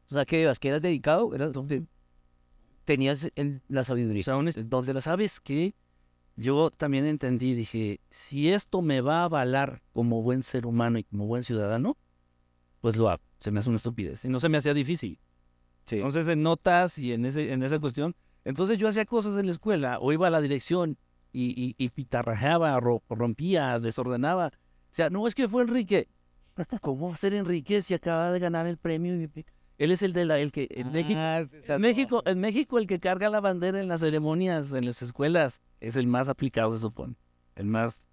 O 0.09 0.13
sea, 0.15 0.25
que 0.25 0.51
que 0.59 0.67
eras 0.69 0.81
dedicado, 0.81 1.35
eras 1.35 1.51
donde 1.51 1.83
tenías 2.85 3.29
el- 3.35 3.61
la 3.67 3.83
sabiduría. 3.83 4.21
O 4.21 4.23
sea, 4.23 4.37
un- 4.37 4.69
donde 4.69 4.93
la 4.93 5.01
sabes 5.01 5.39
que 5.39 5.75
yo 6.35 6.71
también 6.71 7.05
entendí, 7.05 7.53
dije, 7.53 7.99
si 8.09 8.51
esto 8.51 8.81
me 8.81 9.01
va 9.01 9.21
a 9.21 9.23
avalar 9.25 9.81
como 9.93 10.21
buen 10.21 10.43
ser 10.43 10.65
humano 10.65 10.97
y 10.99 11.03
como 11.03 11.27
buen 11.27 11.43
ciudadano, 11.43 11.97
pues 12.81 12.95
lo 12.95 13.09
hago. 13.09 13.21
Se 13.39 13.51
me 13.51 13.59
hace 13.59 13.69
una 13.69 13.77
estupidez. 13.77 14.25
Y 14.25 14.29
no 14.29 14.39
se 14.39 14.49
me 14.49 14.57
hacía 14.57 14.73
difícil. 14.73 15.19
Sí. 15.85 15.97
Entonces, 15.97 16.27
en 16.27 16.43
notas 16.43 16.97
y 16.97 17.13
en, 17.13 17.25
ese, 17.25 17.51
en 17.51 17.61
esa 17.63 17.79
cuestión, 17.79 18.15
entonces 18.45 18.77
yo 18.77 18.87
hacía 18.87 19.05
cosas 19.05 19.37
en 19.37 19.45
la 19.45 19.51
escuela, 19.51 19.99
o 19.99 20.11
iba 20.11 20.27
a 20.27 20.31
la 20.31 20.41
dirección 20.41 20.97
y, 21.31 21.49
y, 21.61 21.75
y 21.77 21.89
pitarrajeaba, 21.89 22.79
ro- 22.79 23.03
rompía, 23.09 23.79
desordenaba. 23.79 24.47
O 24.47 24.95
sea, 24.95 25.09
no 25.09 25.27
es 25.27 25.35
que 25.35 25.47
fue 25.47 25.63
Enrique. 25.63 26.07
¿Cómo 26.81 27.07
va 27.09 27.13
a 27.15 27.17
ser 27.17 27.33
Enrique 27.33 27.81
si 27.81 27.93
acaba 27.93 28.31
de 28.31 28.39
ganar 28.39 28.67
el 28.67 28.77
premio? 28.77 29.13
Él 29.83 29.91
es 29.91 30.01
el 30.01 30.13
de 30.13 30.25
la, 30.25 30.39
el 30.39 30.51
que 30.51 30.67
en 30.71 30.91
México, 30.93 31.19
Ah, 31.19 31.43
en 31.67 31.81
México, 31.81 32.23
en 32.25 32.39
México 32.39 32.77
el 32.79 32.87
que 32.87 32.99
carga 32.99 33.29
la 33.29 33.41
bandera 33.41 33.81
en 33.81 33.87
las 33.87 34.01
ceremonias, 34.01 34.71
en 34.71 34.85
las 34.85 35.01
escuelas, 35.01 35.61
es 35.81 35.95
el 35.97 36.07
más 36.07 36.29
aplicado, 36.29 36.71
se 36.73 36.79
supone. 36.79 37.15
El 37.55 37.65
más, 37.65 38.07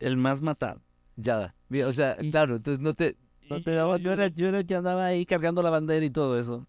el 0.00 0.16
más 0.16 0.42
matado. 0.42 0.80
Ya, 1.16 1.54
mira, 1.68 1.86
o 1.86 1.92
sea, 1.92 2.16
claro, 2.16 2.56
entonces 2.56 2.80
no 2.80 2.94
te... 2.94 3.16
No 3.48 3.62
te 3.62 3.72
daba- 3.72 3.98
yo, 3.98 4.10
era, 4.12 4.26
yo 4.28 4.48
era 4.48 4.58
el 4.60 4.66
que 4.66 4.74
andaba 4.74 5.04
ahí 5.06 5.24
cargando 5.26 5.62
la 5.62 5.70
bandera 5.70 6.04
y 6.04 6.10
todo 6.10 6.38
eso. 6.38 6.66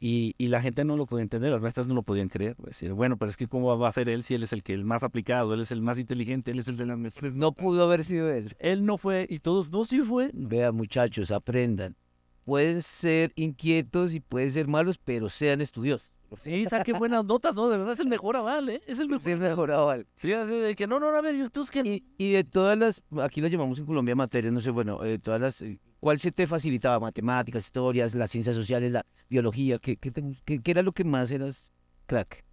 Y, 0.00 0.34
y 0.38 0.48
la 0.48 0.60
gente 0.62 0.84
no 0.84 0.96
lo 0.96 1.06
podía 1.06 1.22
entender, 1.22 1.50
los 1.50 1.60
maestros 1.62 1.86
no 1.86 1.94
lo 1.94 2.02
podían 2.02 2.28
creer. 2.28 2.56
pues, 2.56 2.70
Decir, 2.70 2.92
bueno, 2.92 3.16
pero 3.16 3.30
es 3.30 3.36
que 3.36 3.48
¿cómo 3.48 3.76
va 3.78 3.88
a 3.88 3.92
ser 3.92 4.08
él 4.08 4.22
si 4.22 4.34
él 4.34 4.42
es 4.42 4.52
el 4.52 4.62
que 4.62 4.74
el 4.74 4.84
más 4.84 5.02
aplicado, 5.02 5.54
él 5.54 5.60
es 5.60 5.70
el 5.72 5.82
más 5.82 5.98
inteligente, 5.98 6.50
él 6.52 6.58
es 6.58 6.68
el 6.68 6.76
de 6.76 6.86
las 6.86 6.96
mejores? 6.98 7.20
Pues 7.20 7.34
no 7.34 7.52
pudo 7.52 7.84
haber 7.84 8.04
sido 8.04 8.30
él. 8.30 8.54
Él 8.58 8.84
no 8.86 8.96
fue 8.96 9.26
y 9.28 9.40
todos, 9.40 9.70
no, 9.70 9.84
sí 9.84 10.00
fue. 10.02 10.30
Vean, 10.32 10.74
muchachos, 10.74 11.30
aprendan. 11.30 11.96
Pueden 12.44 12.82
ser 12.82 13.32
inquietos 13.36 14.14
y 14.14 14.20
pueden 14.20 14.50
ser 14.50 14.68
malos, 14.68 14.98
pero 14.98 15.28
sean 15.30 15.60
estudiosos. 15.60 16.10
Sí, 16.36 16.66
saqué 16.66 16.92
buenas 16.92 17.24
notas, 17.24 17.54
¿no? 17.54 17.68
De 17.68 17.76
verdad 17.78 17.92
es 17.92 18.00
el 18.00 18.08
mejor 18.08 18.36
aval, 18.36 18.68
¿eh? 18.68 18.82
Es 18.86 18.98
el 18.98 19.06
mejor. 19.08 19.22
Ser 19.22 19.38
mejorado 19.38 19.88
algo. 19.88 20.08
Sí, 20.16 20.32
así 20.32 20.52
de 20.52 20.74
que 20.74 20.86
no, 20.86 20.98
no, 20.98 21.06
a 21.08 21.20
ver, 21.20 21.36
yo, 21.36 21.62
es 21.62 21.70
que... 21.70 21.80
Y, 21.80 22.04
y 22.18 22.32
de 22.32 22.42
todas 22.42 22.76
las, 22.76 23.00
aquí 23.22 23.40
las 23.40 23.52
llamamos 23.52 23.78
en 23.78 23.86
Colombia 23.86 24.16
materias, 24.16 24.52
no 24.52 24.60
sé, 24.60 24.70
bueno, 24.70 25.04
eh, 25.04 25.18
todas 25.20 25.40
las, 25.40 25.62
eh, 25.62 25.78
¿cuál 26.00 26.18
se 26.18 26.32
te 26.32 26.46
facilitaba? 26.48 26.98
Matemáticas, 26.98 27.64
historias, 27.64 28.14
las 28.14 28.30
ciencias 28.32 28.56
sociales, 28.56 28.90
la 28.90 29.06
biología, 29.30 29.78
¿qué, 29.78 29.96
qué, 29.96 30.10
te- 30.10 30.24
qué- 30.44 30.60
qué 30.60 30.70
era 30.72 30.82
lo 30.82 30.90
que 30.92 31.04
más 31.04 31.30
eras 31.30 31.72
crack? 32.06 32.44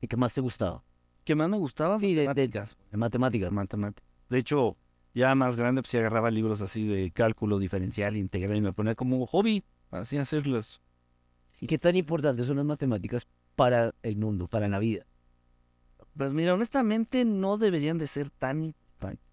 ¿Y 0.00 0.06
qué 0.06 0.16
más 0.16 0.32
te 0.32 0.40
gustaba? 0.40 0.82
que 1.24 1.34
más 1.34 1.48
me 1.48 1.56
gustaba? 1.56 1.98
Sí, 1.98 2.14
de- 2.14 2.20
de- 2.20 2.26
matemáticas. 2.28 2.76
En 2.92 3.00
matemáticas. 3.00 3.50
matemáticas. 3.50 4.08
De 4.28 4.38
hecho, 4.38 4.76
ya 5.14 5.34
más 5.34 5.56
grande, 5.56 5.82
pues 5.82 5.94
agarraba 5.94 6.30
libros 6.30 6.60
así 6.60 6.86
de 6.86 7.10
cálculo 7.12 7.58
diferencial, 7.58 8.16
integral, 8.16 8.56
y 8.56 8.60
me 8.60 8.72
ponía 8.72 8.94
como 8.94 9.26
hobby, 9.26 9.62
así 9.90 10.16
hacerlas. 10.18 10.80
¿Y 11.60 11.66
qué 11.66 11.78
tan 11.78 11.96
importantes 11.96 12.46
son 12.46 12.56
las 12.56 12.66
matemáticas 12.66 13.26
para 13.54 13.94
el 14.02 14.16
mundo, 14.16 14.48
para 14.48 14.68
la 14.68 14.78
vida? 14.80 15.06
Pues 16.16 16.32
mira, 16.32 16.54
honestamente 16.54 17.24
no 17.24 17.56
deberían 17.56 17.98
de 17.98 18.06
ser 18.06 18.30
tan 18.30 18.62
importantes, 18.62 19.24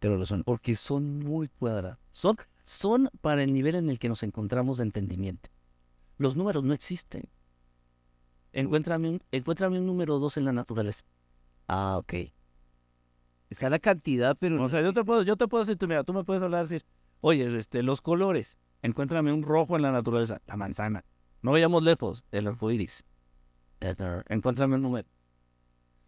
Pero 0.00 0.16
lo 0.16 0.26
son. 0.26 0.42
porque 0.44 0.74
son 0.74 1.20
muy 1.20 1.48
cuadradas. 1.48 1.98
Son, 2.10 2.36
son 2.64 3.08
para 3.20 3.42
el 3.42 3.52
nivel 3.52 3.76
en 3.76 3.88
el 3.90 3.98
que 3.98 4.08
nos 4.08 4.22
encontramos 4.22 4.78
de 4.78 4.84
entendimiento. 4.84 5.48
Los 6.18 6.36
números 6.36 6.64
no 6.64 6.74
existen. 6.74 7.28
Encuéntrame 8.52 9.10
un, 9.10 9.22
encuéntrame 9.30 9.78
un 9.78 9.86
número 9.86 10.18
2 10.18 10.36
en 10.38 10.44
la 10.44 10.52
naturaleza. 10.52 11.04
Ah, 11.68 11.96
ok. 11.98 12.14
Está 13.50 13.70
la 13.70 13.78
cantidad, 13.78 14.36
pero... 14.38 14.62
O 14.62 14.68
sea, 14.68 14.82
yo 14.82 14.92
te 14.92 15.04
puedo, 15.04 15.22
yo 15.22 15.36
te 15.36 15.48
puedo 15.48 15.64
decir, 15.64 15.76
tú, 15.76 15.88
mira, 15.88 16.04
tú 16.04 16.12
me 16.12 16.24
puedes 16.24 16.42
hablar, 16.42 16.68
decir, 16.68 16.84
oye, 17.20 17.56
este, 17.56 17.82
los 17.82 18.00
colores, 18.00 18.56
encuéntrame 18.82 19.32
un 19.32 19.42
rojo 19.42 19.76
en 19.76 19.82
la 19.82 19.92
naturaleza, 19.92 20.40
la 20.46 20.56
manzana. 20.56 21.04
No 21.42 21.52
vayamos 21.52 21.82
lejos, 21.82 22.24
el 22.32 22.46
arco 22.46 22.70
iris. 22.70 23.04
Encuéntrame 24.28 24.74
un 24.74 24.82
número. 24.82 25.08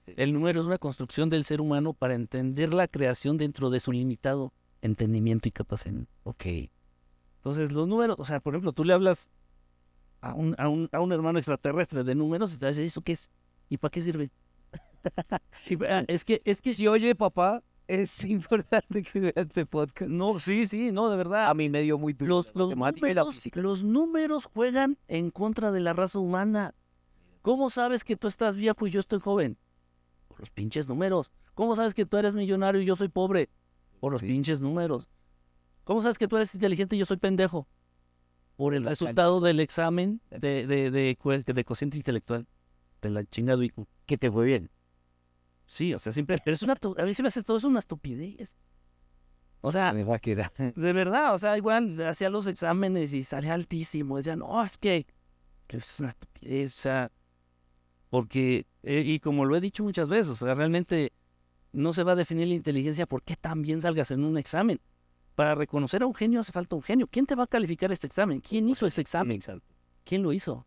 El 0.07 0.33
número 0.33 0.61
es 0.61 0.67
una 0.67 0.79
construcción 0.79 1.31
del 1.31 1.45
ser 1.45 1.61
humano 1.61 1.93
para 1.93 2.15
entender 2.15 2.75
la 2.75 2.89
creación 2.89 3.39
dentro 3.39 3.71
de 3.71 3.81
su 3.81 3.93
limitado 3.93 4.53
entendimiento 4.83 5.49
y 5.49 5.53
capacidad. 5.53 6.03
Ok. 6.25 6.45
Entonces, 7.37 7.73
los 7.73 7.87
números, 7.87 8.17
o 8.19 8.25
sea, 8.25 8.41
por 8.41 8.55
ejemplo, 8.55 8.73
tú 8.73 8.85
le 8.85 8.93
hablas 8.93 9.31
a 10.21 10.35
un, 10.35 10.55
a 10.59 10.69
un, 10.69 10.89
a 10.93 11.01
un 11.01 11.13
hermano 11.13 11.39
extraterrestre 11.39 12.05
de 12.05 12.15
números 12.15 12.53
y 12.53 12.59
te 12.59 12.67
va 12.67 12.69
a 12.69 12.73
decir, 12.73 12.85
¿eso 12.85 13.01
qué 13.03 13.13
es? 13.13 13.31
¿Y 13.69 13.77
para 13.77 13.91
qué 13.91 14.01
sirve? 14.01 14.31
Ah, 15.89 16.05
es 16.09 16.25
que, 16.25 16.43
es 16.45 16.61
que 16.61 16.75
Si 16.75 16.87
oye, 16.87 17.15
papá, 17.15 17.63
es 17.89 18.25
importante 18.25 19.03
que 19.03 19.21
veas 19.21 19.37
este 19.37 19.67
podcast. 19.67 20.11
no, 20.11 20.39
sí, 20.39 20.67
sí, 20.67 20.93
no, 20.93 21.11
de 21.11 21.17
verdad. 21.17 21.49
A 21.49 21.55
mí 21.55 21.69
me 21.69 21.83
dio 21.83 21.99
muy 21.99 22.13
duro 22.13 22.29
Los, 22.37 22.55
los 22.55 22.77
números, 22.77 23.47
los 23.55 23.83
números 23.83 24.45
juegan 24.47 24.99
en 25.09 25.31
contra 25.31 25.71
de 25.73 25.81
la 25.81 25.93
raza 25.93 26.19
humana. 26.19 26.75
¿Cómo 27.43 27.71
sabes 27.71 28.05
que 28.05 28.17
tú 28.17 28.29
estás 28.29 28.55
viejo 28.57 28.87
y 28.87 28.91
yo 28.91 29.01
estoy 29.01 29.19
joven? 29.21 29.57
Por 30.29 30.41
los 30.41 30.51
pinches 30.51 30.87
números. 30.89 31.31
¿Cómo 31.55 31.75
sabes 31.75 31.95
que 31.95 32.07
tú 32.07 32.17
eres 32.17 32.35
millonario 32.35 32.81
y 32.81 32.85
yo 32.85 32.97
soy 32.97 33.09
pobre? 33.09 33.49
Por 33.99 34.13
los 34.13 34.21
Sí. 34.21 34.27
pinches 34.29 34.61
números. 34.61 35.09
¿Cómo 35.85 36.03
sabes 36.03 36.19
que 36.19 36.29
tú 36.29 36.37
eres 36.37 36.55
inteligente 36.55 36.97
y 36.97 36.99
yo 36.99 37.07
soy 37.07 37.17
pendejo? 37.17 37.67
Por 38.57 38.75
el 38.75 38.85
La 38.85 38.91
resultado 38.91 39.41
del 39.41 39.59
examen 39.61 40.21
de, 40.31 40.67
de, 40.67 40.91
de, 40.91 41.19
cue- 41.19 41.43
de 41.45 41.65
cociente 41.65 41.97
intelectual. 41.97 42.47
De 43.01 43.09
la 43.11 43.25
chingada. 43.25 43.63
Que 44.07 44.19
te 44.19 44.31
fue 44.31 44.45
bien. 44.45 44.71
Sí, 45.71 45.95
o 45.95 46.01
sea, 46.01 46.11
siempre. 46.11 46.37
Pero 46.45 46.57
es 46.57 46.63
una, 46.65 46.73
a 46.73 47.05
mí 47.05 47.15
se 47.15 47.23
me 47.23 47.29
hace 47.29 47.45
todo 47.45 47.57
es 47.57 47.63
una 47.63 47.79
estupidez. 47.79 48.57
O 49.61 49.71
sea, 49.71 49.93
Me 49.93 50.03
va 50.03 50.17
a 50.17 50.19
quedar. 50.19 50.53
de 50.57 50.93
verdad, 50.93 51.33
o 51.33 51.39
sea, 51.39 51.57
igual 51.57 52.03
hacía 52.09 52.29
los 52.29 52.49
exámenes 52.49 53.15
y 53.15 53.23
salía 53.23 53.55
altísimo. 53.55 54.17
Decía, 54.17 54.35
no, 54.35 54.65
es 54.65 54.77
que, 54.79 55.07
es 55.69 56.01
una 56.01 56.09
estupidez, 56.09 56.77
o 56.77 56.81
sea, 56.81 57.13
porque, 58.09 58.67
eh, 58.83 59.05
y 59.07 59.21
como 59.21 59.45
lo 59.45 59.55
he 59.55 59.61
dicho 59.61 59.85
muchas 59.85 60.09
veces, 60.09 60.43
o 60.43 60.45
sea, 60.45 60.55
realmente 60.57 61.13
no 61.71 61.93
se 61.93 62.03
va 62.03 62.13
a 62.13 62.17
definir 62.17 62.49
la 62.49 62.55
inteligencia 62.55 63.07
por 63.07 63.23
qué 63.23 63.37
tan 63.37 63.63
bien 63.63 63.81
salgas 63.81 64.11
en 64.11 64.25
un 64.25 64.39
examen. 64.39 64.81
Para 65.37 65.55
reconocer 65.55 66.03
a 66.03 66.07
un 66.09 66.17
genio 66.17 66.41
hace 66.41 66.51
falta 66.51 66.75
un 66.75 66.83
genio. 66.83 67.07
¿Quién 67.07 67.27
te 67.27 67.37
va 67.37 67.45
a 67.45 67.47
calificar 67.47 67.93
este 67.93 68.09
examen? 68.09 68.41
¿Quién 68.41 68.69
hizo 68.69 68.89
ese 68.89 69.03
examen? 69.03 69.41
¿Quién 70.03 70.25
lo 70.25 70.33
hizo? 70.33 70.67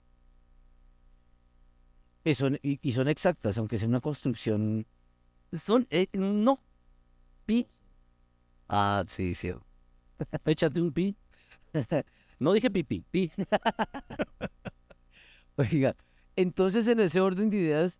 Y 2.25 2.35
son, 2.35 2.57
y, 2.63 2.79
y 2.81 2.91
son 2.93 3.07
exactas, 3.07 3.57
aunque 3.57 3.77
sea 3.77 3.87
una 3.87 4.01
construcción. 4.01 4.85
Son, 5.51 5.87
eh, 5.89 6.07
no, 6.13 6.59
pi, 7.45 7.67
Ah, 8.69 9.03
sí, 9.07 9.35
sí. 9.35 9.51
échate 10.45 10.81
un 10.81 10.91
pi. 10.91 11.15
No 12.39 12.51
dije 12.51 12.69
pipí, 12.69 13.05
pi. 13.09 13.31
Oiga, 15.55 15.95
entonces 16.35 16.87
en 16.87 16.99
ese 16.99 17.21
orden 17.21 17.49
de 17.49 17.57
ideas 17.57 17.99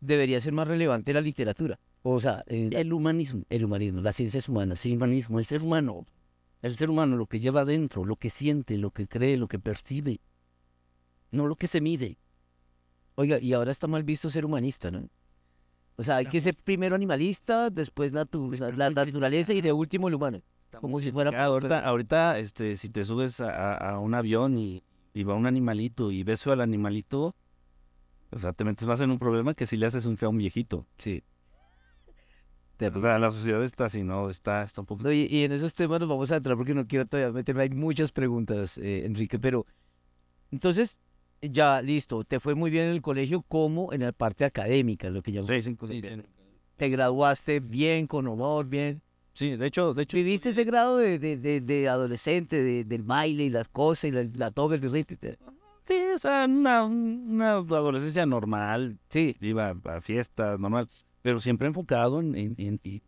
debería 0.00 0.40
ser 0.40 0.52
más 0.52 0.68
relevante 0.68 1.12
la 1.12 1.20
literatura. 1.20 1.78
O 2.02 2.20
sea, 2.20 2.44
eh, 2.46 2.70
El 2.72 2.92
humanismo. 2.92 3.44
el 3.48 3.64
humanismo, 3.64 4.00
las 4.02 4.16
ciencias 4.16 4.48
humanas. 4.48 4.84
el 4.84 4.94
humanismo, 4.96 5.38
el 5.38 5.44
ser 5.46 5.62
humano, 5.62 6.06
el 6.62 6.76
ser 6.76 6.90
humano, 6.90 7.16
lo 7.16 7.26
que 7.26 7.40
lleva 7.40 7.62
adentro, 7.62 8.04
lo 8.04 8.16
que 8.16 8.30
siente, 8.30 8.76
lo 8.78 8.90
que 8.90 9.06
cree, 9.08 9.36
lo 9.36 9.48
que 9.48 9.58
percibe, 9.58 10.20
no 11.30 11.46
lo 11.46 11.56
que 11.56 11.66
se 11.66 11.80
mide. 11.80 12.18
Oiga, 13.18 13.40
y 13.40 13.52
ahora 13.52 13.72
está 13.72 13.88
mal 13.88 14.04
visto 14.04 14.30
ser 14.30 14.44
humanista, 14.44 14.92
¿no? 14.92 15.08
O 15.96 16.04
sea, 16.04 16.16
hay 16.18 16.26
que 16.26 16.40
ser 16.40 16.54
primero 16.54 16.94
animalista, 16.94 17.68
después 17.68 18.12
natu- 18.12 18.56
la, 18.60 18.70
la 18.70 18.90
naturaleza 18.90 19.52
y 19.52 19.60
de 19.60 19.72
último 19.72 20.06
el 20.06 20.14
humano. 20.14 20.40
Como 20.80 21.00
si 21.00 21.10
fuera... 21.10 21.32
Ah, 21.34 21.46
ahorita, 21.46 21.80
ahorita, 21.84 22.38
este, 22.38 22.76
si 22.76 22.88
te 22.90 23.02
subes 23.02 23.40
a, 23.40 23.74
a- 23.74 23.98
un 23.98 24.14
avión 24.14 24.56
y, 24.56 24.84
y 25.14 25.24
va 25.24 25.34
un 25.34 25.46
animalito 25.46 26.12
y 26.12 26.22
ves 26.22 26.46
al 26.46 26.60
animalito, 26.60 27.34
o 28.30 28.38
sea, 28.38 28.52
te 28.52 28.62
metes 28.62 28.86
más 28.86 29.00
en 29.00 29.10
un 29.10 29.18
problema 29.18 29.52
que 29.54 29.66
si 29.66 29.76
le 29.76 29.86
haces 29.86 30.06
un 30.06 30.16
feo 30.16 30.28
a 30.28 30.30
un 30.30 30.38
viejito. 30.38 30.86
Sí. 30.98 31.24
Verdad, 32.78 33.18
la 33.18 33.32
sociedad 33.32 33.64
está 33.64 33.86
así, 33.86 34.04
¿no? 34.04 34.30
Está, 34.30 34.62
está 34.62 34.82
un 34.82 34.86
poco... 34.86 35.02
No, 35.02 35.10
y, 35.10 35.26
y 35.28 35.42
en 35.42 35.50
esos 35.50 35.74
temas 35.74 35.98
nos 35.98 36.08
vamos 36.08 36.30
a 36.30 36.36
entrar 36.36 36.56
porque 36.56 36.74
no 36.74 36.86
quiero 36.86 37.04
todavía 37.06 37.32
meterme. 37.32 37.62
Hay 37.62 37.70
muchas 37.70 38.12
preguntas, 38.12 38.78
eh, 38.78 39.04
Enrique, 39.04 39.40
pero 39.40 39.66
entonces, 40.52 40.96
ya 41.40 41.80
listo, 41.82 42.24
te 42.24 42.40
fue 42.40 42.54
muy 42.54 42.70
bien 42.70 42.86
en 42.86 42.90
el 42.92 43.02
colegio 43.02 43.42
como 43.42 43.92
en 43.92 44.02
la 44.02 44.12
parte 44.12 44.44
académica, 44.44 45.10
lo 45.10 45.22
que 45.22 45.32
ya 45.32 45.44
Sí, 45.44 45.62
sí, 45.62 45.76
te 46.76 46.88
graduaste 46.88 47.60
bien, 47.60 48.06
con 48.06 48.26
honor, 48.28 48.66
bien. 48.66 49.02
Sí, 49.32 49.56
de 49.56 49.66
hecho, 49.66 49.94
de 49.94 50.02
hecho... 50.02 50.16
¿Viviste 50.16 50.48
ese 50.50 50.64
grado 50.64 50.96
de, 50.96 51.18
de, 51.18 51.36
de, 51.36 51.60
de 51.60 51.88
adolescente, 51.88 52.62
de, 52.62 52.84
del 52.84 53.02
baile 53.02 53.44
y 53.44 53.50
las 53.50 53.68
cosas 53.68 54.04
y 54.04 54.10
la, 54.10 54.24
la 54.34 54.50
toga, 54.50 54.74
el 54.76 54.82
ritmo? 54.90 55.16
Sí, 55.86 55.94
o 56.14 56.18
sea, 56.18 56.44
una, 56.44 56.84
una 56.84 57.52
adolescencia 57.56 58.26
normal, 58.26 58.98
Sí, 59.08 59.36
iba 59.40 59.76
a 59.84 60.00
fiestas, 60.00 60.58
normal, 60.58 60.88
pero 61.22 61.40
siempre 61.40 61.68
enfocado 61.68 62.20
en, 62.20 62.34
en, 62.34 62.54
en, 62.58 63.02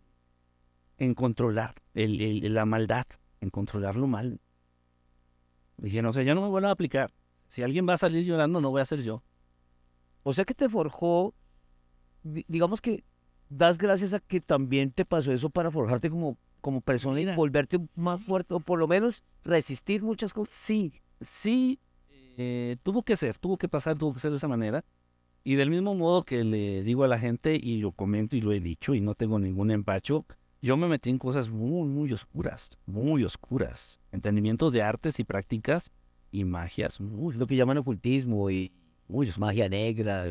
en- 0.99 1.15
controlar. 1.15 1.75
el- 1.95 2.21
el- 2.21 2.55
la 2.55 2.65
maldad, 2.65 3.07
en 3.41 3.51
controlarlo 3.51 4.07
mal. 4.07 4.41
Dije, 5.79 6.03
no 6.03 6.13
sé, 6.13 6.25
ya 6.25 6.35
no 6.35 6.43
me 6.43 6.49
vuelvo 6.49 6.69
a 6.69 6.73
aplicar. 6.73 7.11
Si 7.51 7.65
alguien 7.65 7.87
va 7.87 7.95
a 7.95 7.99
salir 7.99 8.25
llorando, 8.25 8.61
no 8.61 8.71
voy 8.71 8.81
a 8.81 8.85
ser 8.85 9.03
yo. 9.03 9.25
O 10.23 10.33
sea 10.33 10.45
que 10.45 10.55
te 10.55 10.69
forjó, 10.69 11.35
di- 12.23 12.45
digamos 12.47 12.81
que 12.81 13.03
das 13.49 13.77
gracias 13.77 14.15
a 14.15 14.21
que 14.21 14.41
también 14.41 14.93
te 14.93 15.05
pasó 15.05 15.33
eso 15.33 15.51
para 15.51 15.69
forjarte 15.73 16.09
como, 16.09 16.39
como 16.61 16.81
persona 16.81 17.21
y 17.21 17.25
Mira. 17.25 17.35
volverte 17.35 17.81
más 17.97 18.23
fuerte, 18.23 18.55
o 18.55 18.61
por 18.61 18.79
lo 18.79 18.87
menos 18.87 19.25
resistir 19.43 20.01
muchas 20.01 20.33
cosas. 20.33 20.55
Sí, 20.55 20.93
sí, 21.21 21.81
eh, 22.37 22.77
tuvo 22.85 23.03
que 23.03 23.17
ser, 23.17 23.37
tuvo 23.37 23.59
que 23.59 23.69
pasar, 23.69 23.99
tuvo 23.99 24.15
que 24.15 24.21
ser 24.21 24.31
de 24.31 24.37
esa 24.37 24.47
manera. 24.47 24.85
Y 25.43 25.57
del 25.57 25.71
mismo 25.71 25.97
modo 25.97 26.23
que 26.23 26.45
le 26.45 26.85
digo 26.85 27.03
a 27.03 27.09
la 27.09 27.19
gente, 27.19 27.59
y 27.61 27.79
lo 27.81 27.91
comento 27.91 28.37
y 28.37 28.43
lo 28.43 28.53
he 28.53 28.61
dicho, 28.61 28.95
y 28.95 29.01
no 29.01 29.17
tengo 29.17 29.41
ningún 29.41 29.73
empacho, 29.73 30.25
yo 30.63 30.77
me 30.77 30.87
metí 30.87 31.11
en 31.11 31.19
cosas 31.19 31.49
muy, 31.49 31.89
muy 31.89 32.13
oscuras, 32.13 32.79
muy 32.87 33.25
oscuras. 33.25 33.99
Entendimiento 34.13 34.71
de 34.71 34.83
artes 34.83 35.19
y 35.19 35.25
prácticas 35.25 35.91
y 36.31 36.45
magias 36.45 37.01
muy, 37.01 37.35
Lo 37.35 37.47
que 37.47 37.57
llaman 37.57 37.79
ocultismo 37.79 38.51
y 38.51 38.73
oscuras. 39.09 39.39
magia 39.39 39.69
negra, 39.69 40.25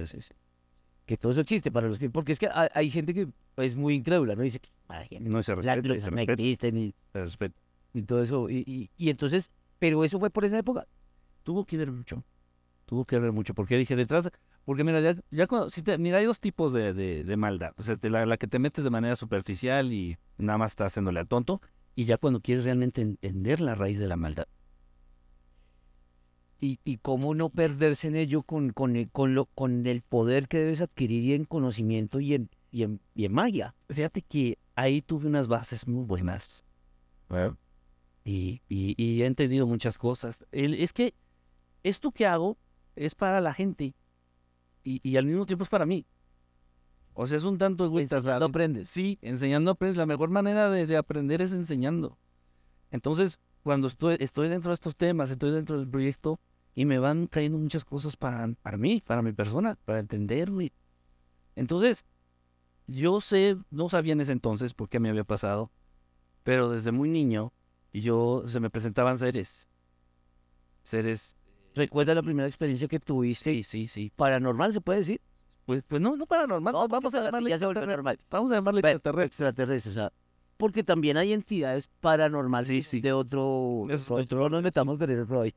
que 1.06 1.18
todo 1.18 1.32
eso 1.32 1.42
existe 1.42 1.72
para 1.72 1.88
los 1.88 1.98
que, 1.98 2.10
porque 2.10 2.32
es 2.32 2.40
que 2.40 2.48
hay, 2.54 2.70
hay 2.74 2.90
gente 2.92 3.14
que 3.14 3.28
es 3.58 3.76
muy 3.76 3.96
incrédula, 3.96 4.36
¿no? 4.36 4.44
Dice, 4.44 4.62
magia 4.88 5.20
negra, 5.20 5.34
No 5.34 5.42
se 5.44 5.56
respeta, 5.56 5.88
luces 5.88 6.04
se 6.04 6.12
no 6.12 6.18
respeta, 6.18 6.34
existen 6.42 6.78
y, 6.78 6.94
se 7.12 7.24
respeta. 7.24 7.60
y 7.94 8.02
todo 8.04 8.22
eso. 8.22 8.50
Y, 8.50 8.58
y, 8.68 8.90
y 8.96 9.10
entonces, 9.10 9.50
pero 9.80 10.04
eso 10.04 10.20
fue 10.20 10.30
por 10.30 10.46
esa 10.46 10.58
época. 10.60 10.86
Tuvo 11.44 11.66
que 11.66 11.78
ver 11.78 11.92
mucho. 11.92 12.24
Tuvo 12.86 13.06
que 13.06 13.18
ver 13.18 13.32
mucho. 13.32 13.54
Porque 13.56 13.78
dije, 13.78 13.96
detrás. 13.96 14.26
de- 14.26 14.32
Porque 14.66 14.84
mira, 14.84 15.02
ya, 15.02 15.16
ya 15.32 15.48
cuando. 15.48 15.70
Si 15.72 15.82
te, 15.82 15.98
mira, 15.98 16.20
hay 16.20 16.26
dos 16.26 16.40
tipos 16.40 16.74
de, 16.74 16.94
de, 16.94 17.24
de 17.24 17.38
maldad. 17.38 17.74
O 17.78 17.84
sea, 17.84 17.98
te- 17.98 18.10
la, 18.12 18.26
la 18.28 18.38
que 18.38 18.48
te 18.48 18.60
metes 18.60 18.84
de 18.84 18.90
manera 18.92 19.16
superficial 19.16 19.92
y 19.92 20.18
nada 20.38 20.58
más 20.60 20.74
estás 20.74 20.92
haciéndole 20.94 21.20
al 21.20 21.28
tonto. 21.28 21.60
Y 21.96 22.06
ya 22.06 22.18
cuando 22.18 22.40
quieres 22.40 22.66
realmente 22.66 23.02
entender 23.02 23.62
la 23.62 23.74
raíz 23.74 23.98
de 24.00 24.08
la 24.08 24.16
maldad. 24.16 24.46
Y, 26.62 26.80
y 26.84 26.98
cómo 26.98 27.36
no 27.36 27.50
perderse 27.50 28.08
en 28.10 28.16
ello 28.18 28.44
con, 28.44 28.72
con, 28.72 28.96
el, 28.98 29.10
con, 29.12 29.34
lo, 29.34 29.46
con 29.46 29.86
el 29.88 30.02
poder 30.02 30.48
que 30.50 30.58
debes 30.60 30.82
adquirir 30.82 31.34
en 31.36 31.46
conocimiento 31.46 32.20
y 32.20 32.34
en, 32.34 32.50
y 32.72 32.84
en, 32.84 33.00
y 33.16 33.26
en 33.26 33.34
magia. 33.34 33.76
Fíjate 33.90 34.22
que 34.22 34.58
ahí 34.76 35.02
tuve 35.02 35.28
unas 35.28 35.48
bases 35.48 35.88
muy 35.88 36.04
buenas. 36.06 36.66
Y, 38.26 38.62
y, 38.68 38.94
y 39.02 39.22
he 39.22 39.26
entendido 39.26 39.66
muchas 39.68 39.98
cosas. 39.98 40.46
El- 40.52 40.74
es 40.74 40.92
que 40.92 41.14
esto 41.84 42.12
que 42.12 42.26
hago 42.26 42.58
es 42.96 43.16
para 43.16 43.40
la 43.40 43.54
gente. 43.54 43.96
Y, 44.84 45.00
y 45.02 45.16
al 45.16 45.26
mismo 45.26 45.46
tiempo 45.46 45.64
es 45.64 45.70
para 45.70 45.86
mí. 45.86 46.06
O 47.14 47.26
sea, 47.26 47.38
es 47.38 47.44
un 47.46 47.58
tanto 47.58 47.86
egoísta. 47.86 48.20
¿sabes? 48.22 48.44
aprendes. 48.44 48.90
Sí, 48.90 49.18
enseñando 49.22 49.72
aprendes. 49.72 49.98
La 49.98 50.06
mejor 50.06 50.30
manera 50.30 50.70
de, 50.70 50.86
de 50.88 50.98
aprender 50.98 51.42
es 51.42 51.54
enseñando. 51.54 52.18
Entonces, 52.92 53.40
cuando 53.64 53.88
estoy, 53.88 54.18
estoy 54.20 54.50
dentro 54.50 54.72
de 54.72 54.76
estos 54.76 54.96
temas, 54.96 55.30
estoy 55.30 55.52
dentro 55.52 55.78
del 55.80 55.88
proyecto 55.88 56.40
y 56.80 56.86
me 56.86 56.98
van 56.98 57.28
cayendo 57.28 57.58
muchas 57.58 57.84
cosas 57.84 58.16
para, 58.16 58.48
para 58.62 58.78
mí, 58.78 59.04
para 59.06 59.22
mi 59.22 59.34
persona, 59.34 59.78
para 59.84 60.00
entenderme. 60.00 60.72
Entonces, 61.58 62.06
yo 62.88 63.20
sé, 63.20 63.58
no 63.70 63.90
sabía 63.90 64.14
en 64.14 64.22
ese 64.22 64.32
entonces 64.32 64.74
por 64.74 64.88
qué 64.88 64.98
me 64.98 65.10
había 65.10 65.26
pasado, 65.26 65.72
pero 66.44 66.70
desde 66.70 66.94
muy 66.94 67.10
niño 67.10 67.52
yo 67.92 68.44
se 68.48 68.62
me 68.62 68.70
presentaban 68.70 69.18
seres. 69.18 69.68
Seres, 70.84 71.36
¿Recuerdas 71.76 72.16
la 72.16 72.24
primera 72.24 72.48
experiencia 72.48 72.88
que 72.88 72.98
tuviste? 73.02 73.52
sí, 73.56 73.64
sí, 73.64 73.88
sí. 73.90 74.12
Paranormal, 74.16 74.72
se 74.72 74.80
puede 74.80 75.00
decir. 75.00 75.20
Pues, 75.66 75.84
pues 75.86 76.02
no, 76.02 76.16
no 76.16 76.26
paranormal, 76.28 76.72
No, 76.74 76.88
vamos 76.88 77.14
a 77.14 77.22
llamarle 77.24 77.50
ya 77.50 77.60
se 77.60 77.66
normal. 77.66 78.18
Vamos 78.32 78.52
a 78.54 78.56
llamarle 78.56 78.82
Pero, 78.82 78.96
extraterrestre. 78.96 79.26
extraterrestre, 79.50 79.92
o 79.92 79.94
sea, 79.96 80.14
porque 80.56 80.86
también 80.86 81.18
hay 81.18 81.34
entidades 81.34 81.88
paranormales 82.00 82.70
Sí, 82.70 82.82
sí. 82.84 83.02
de 83.02 83.12
otro, 83.12 83.86
Es 83.90 84.04
otro- 84.04 84.16
otro- 84.16 84.40
no 84.44 84.50
nos 84.50 84.64
metamos 84.64 84.98
con 84.98 85.10
eso 85.12 85.26
Freud. 85.26 85.52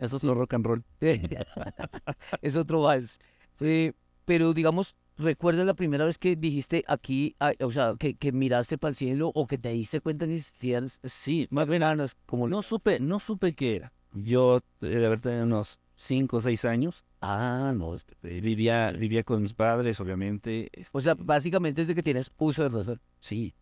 Eso 0.00 0.16
es 0.16 0.24
lo 0.24 0.34
rock 0.34 0.54
and 0.54 0.64
roll. 0.66 0.84
es 2.42 2.56
otro 2.56 2.82
vals. 2.82 3.18
Eh, 3.60 3.92
pero 4.24 4.52
digamos, 4.54 4.96
¿recuerdas 5.18 5.66
la 5.66 5.74
primera 5.74 6.04
vez 6.04 6.18
que 6.18 6.36
dijiste 6.36 6.84
aquí, 6.88 7.36
ah, 7.40 7.52
o 7.60 7.70
sea, 7.70 7.94
que, 7.98 8.14
que 8.14 8.32
miraste 8.32 8.78
para 8.78 8.90
el 8.90 8.94
cielo 8.96 9.30
o 9.34 9.46
que 9.46 9.58
te 9.58 9.70
diste 9.70 10.00
cuenta 10.00 10.26
que 10.26 10.36
existían 10.36 10.88
Sí, 11.04 11.46
más 11.50 11.66
bien, 11.68 11.82
enanos 11.82 12.16
como 12.26 12.48
no 12.48 12.62
supe, 12.62 12.98
no 13.00 13.20
supe 13.20 13.54
qué 13.54 13.76
era. 13.76 13.92
Yo 14.12 14.58
eh, 14.80 14.86
de 14.86 15.06
haber 15.06 15.20
tenido 15.20 15.44
unos 15.44 15.78
5 15.96 16.38
o 16.38 16.40
6 16.40 16.64
años. 16.64 17.04
Ah, 17.20 17.72
no. 17.76 17.94
es- 17.94 18.06
eh, 18.22 18.40
Vivía, 18.40 18.90
vivía 18.92 19.22
con 19.22 19.42
mis 19.42 19.52
padres, 19.52 20.00
obviamente. 20.00 20.70
O 20.92 21.00
sea, 21.00 21.14
básicamente 21.14 21.82
es 21.82 21.88
de 21.88 21.94
que 21.94 22.02
tienes 22.02 22.30
uso 22.38 22.62
de 22.62 22.70
razón. 22.70 23.00
Sí, 23.20 23.54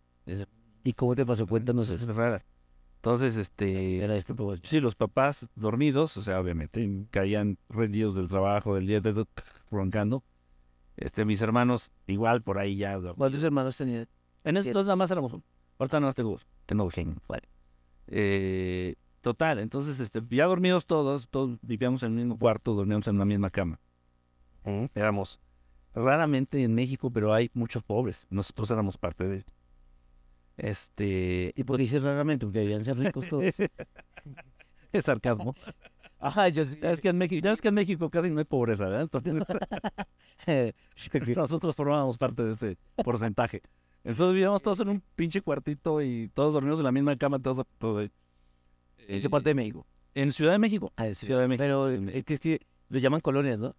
¿Y 0.85 0.93
cómo 0.93 1.15
te 1.17 1.27
pasó? 1.27 1.47
Cuéntanos 1.47 1.91
es 1.91 2.03
eso. 2.03 2.13
rara. 2.13 2.43
Entonces, 3.09 3.39
este, 3.39 4.05
Era 4.05 4.21
pues, 4.37 4.61
sí, 4.65 4.81
los 4.81 4.95
papás 4.95 5.49
dormidos, 5.55 6.15
o 6.19 6.23
sea, 6.23 6.39
obviamente, 6.39 7.07
caían 7.11 7.57
rendidos 7.71 8.15
del 8.15 8.29
trabajo, 8.29 8.75
del 8.75 8.87
día, 8.87 9.01
de, 9.01 9.25
roncando. 9.71 10.23
Este, 10.95 11.25
mis 11.25 11.41
hermanos, 11.41 11.91
igual, 12.07 12.43
por 12.43 12.59
ahí 12.59 12.77
ya. 12.77 13.01
¿Cuántos 13.17 13.43
hermanos 13.43 13.79
tenías? 13.79 14.09
En 14.45 14.59
ese 14.59 14.65
Siete. 14.65 14.71
entonces 14.73 14.89
nada 14.89 14.97
más 14.97 15.11
éramos 15.11 15.33
uno. 15.33 15.43
Ahorita 15.79 16.01
no 16.01 16.13
tengo, 16.13 16.39
tengo 16.67 16.91
genio. 16.91 17.17
Vale. 17.27 17.49
Eh, 18.09 18.97
total, 19.23 19.61
entonces, 19.61 20.01
este, 20.01 20.21
ya 20.29 20.45
dormidos 20.45 20.85
todos, 20.85 21.29
todos 21.29 21.57
vivíamos 21.63 22.03
en 22.03 22.11
el 22.11 22.17
mismo 22.17 22.39
cuarto, 22.39 22.75
dormíamos 22.75 23.09
en 23.09 23.19
la 23.19 23.25
misma 23.25 23.49
cama. 23.49 23.81
Éramos 24.95 25.41
raramente 25.95 26.63
en 26.63 26.75
México, 26.75 27.11
pero 27.11 27.33
hay 27.33 27.51
muchos 27.55 27.83
pobres. 27.83 28.27
Nosotros 28.29 28.71
éramos 28.71 28.99
parte 28.99 29.25
de 29.25 29.45
Este, 30.59 31.53
¿Y 31.57 31.65
por 31.65 31.79
dices 31.79 32.03
raramente? 32.03 32.45
Porque 32.45 32.59
debían 32.59 32.85
ser 32.85 32.99
ricos 32.99 33.27
todos. 33.29 33.45
es 34.93 35.05
sarcasmo. 35.05 35.55
Ajá, 36.19 36.49
yo 36.49 36.65
sí. 36.65 36.77
Ya 36.83 36.91
es 36.91 37.01
que 37.01 37.09
en 37.09 37.17
México, 37.17 37.41
ya 37.43 37.51
ves 37.51 37.63
que 37.63 37.69
en 37.69 37.75
México 37.75 38.11
casi 38.11 38.29
no 38.29 38.41
hay 38.41 38.45
pobreza, 38.45 38.89
¿verdad? 38.89 39.03
Entonces, 39.03 39.35
nosotros 41.37 41.77
formábamos 41.77 42.19
parte 42.19 42.43
de 42.43 42.53
ese 42.53 42.79
porcentaje. 43.05 43.63
Entonces 44.03 44.35
vivíamos 44.35 44.61
todos 44.61 44.81
en 44.81 44.89
un 44.89 45.03
pinche 45.15 45.41
cuartito 45.43 46.03
y 46.03 46.29
todos 46.35 46.55
dormidos 46.55 46.81
en 46.81 46.85
la 46.85 46.93
misma 46.93 47.17
cama, 47.17 47.39
todos. 47.39 47.65
todo, 47.79 48.03
eh, 48.03 48.11
¿En 49.07 49.23
qué 49.23 49.31
parte 49.31 49.51
de 49.51 49.55
México? 49.55 49.87
En 50.15 50.33
Ciudad 50.33 50.53
de 50.53 50.59
México. 50.59 50.93
Ah, 50.97 51.15
Ciudad 51.15 51.41
de 51.41 51.49
México. 51.49 51.63
Pero 51.63 51.91
eh, 51.91 52.19
es 52.19 52.25
que, 52.25 52.35
es 52.35 52.41
que 52.41 52.67
lo 52.89 52.99
llaman 52.99 53.21
colonias, 53.21 53.59
¿no? 53.59 53.77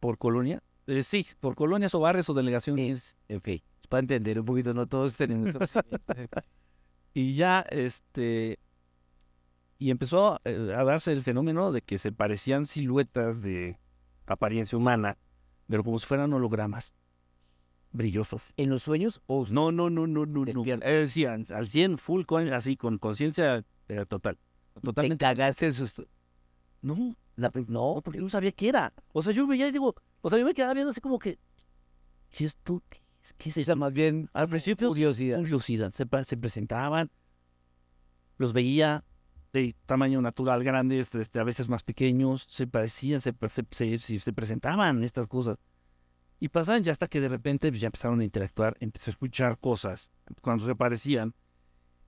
¿Por 0.00 0.16
colonia? 0.16 0.62
Eh, 0.86 1.02
sí, 1.02 1.26
por 1.40 1.54
colonias 1.54 1.94
o 1.94 2.00
barrios 2.00 2.30
o 2.30 2.34
delegaciones. 2.34 3.16
Es, 3.28 3.36
ok. 3.36 3.48
Es 3.48 3.62
para 3.86 4.00
entender 4.00 4.38
un 4.40 4.46
poquito, 4.46 4.74
no 4.74 4.86
todos 4.86 5.16
tenemos. 5.16 5.52
Y 7.14 7.34
ya, 7.34 7.60
este. 7.70 8.58
Y 9.78 9.90
empezó 9.90 10.38
eh, 10.44 10.74
a 10.76 10.84
darse 10.84 11.12
el 11.12 11.22
fenómeno 11.22 11.72
de 11.72 11.80
que 11.82 11.98
se 11.98 12.12
parecían 12.12 12.66
siluetas 12.66 13.40
de 13.42 13.78
apariencia 14.26 14.76
humana, 14.76 15.16
pero 15.66 15.82
como 15.84 15.98
si 15.98 16.06
fueran 16.06 16.32
hologramas 16.32 16.94
brillosos. 17.92 18.42
¿En 18.56 18.70
los 18.70 18.82
sueños 18.82 19.20
o 19.26 19.46
No, 19.50 19.72
no, 19.72 19.90
no, 19.90 20.06
no, 20.06 20.26
no, 20.26 20.44
no. 20.44 20.64
Eh, 20.82 21.08
sí, 21.08 21.24
al, 21.24 21.46
al 21.50 21.66
100, 21.66 21.98
full, 21.98 22.24
con, 22.24 22.52
así, 22.52 22.76
con 22.76 22.98
conciencia 22.98 23.64
eh, 23.88 24.04
total. 24.06 24.38
te 24.74 24.80
Totalmente. 24.80 25.24
cagaste 25.24 25.66
el 25.66 25.74
susto? 25.74 26.06
No, 26.82 27.16
La 27.36 27.50
no, 27.54 27.64
no, 27.68 28.02
porque 28.02 28.20
no 28.20 28.28
sabía 28.28 28.52
qué 28.52 28.68
era. 28.68 28.92
O 29.12 29.22
sea, 29.22 29.32
yo 29.32 29.46
veía 29.46 29.68
y 29.68 29.72
digo, 29.72 29.94
o 30.20 30.30
sea, 30.30 30.38
yo 30.38 30.44
me 30.44 30.54
quedaba 30.54 30.74
viendo 30.74 30.90
así 30.90 31.00
como 31.00 31.18
que, 31.18 31.38
¿qué 32.30 32.44
es? 32.44 32.56
¿Qué 32.64 33.00
qué 33.34 33.50
o 33.50 33.64
sea, 33.64 33.74
más 33.76 33.92
bien 33.92 34.28
Al 34.32 34.48
principio, 34.48 34.88
curiosidad. 35.38 35.90
Se, 35.90 36.06
se 36.24 36.36
presentaban, 36.36 37.10
los 38.38 38.52
veía 38.52 39.04
de 39.52 39.74
tamaño 39.86 40.20
natural, 40.20 40.62
grandes, 40.62 41.14
este, 41.14 41.40
a 41.40 41.44
veces 41.44 41.68
más 41.68 41.82
pequeños, 41.82 42.46
se 42.48 42.66
parecían, 42.66 43.20
se, 43.20 43.34
se, 43.50 43.64
se- 43.70 43.98
se- 43.98 44.18
se 44.20 44.32
presentaban 44.32 45.02
estas 45.02 45.26
cosas. 45.26 45.58
Y 46.38 46.48
pasaban 46.48 46.82
ya 46.84 46.92
hasta 46.92 47.06
que 47.08 47.20
de 47.20 47.28
repente 47.28 47.70
pues, 47.70 47.80
ya 47.80 47.86
empezaron 47.86 48.20
a 48.20 48.24
interactuar, 48.24 48.76
empecé 48.80 49.10
a 49.10 49.12
escuchar 49.12 49.58
cosas 49.58 50.10
cuando 50.42 50.66
se 50.66 50.74
parecían. 50.76 51.34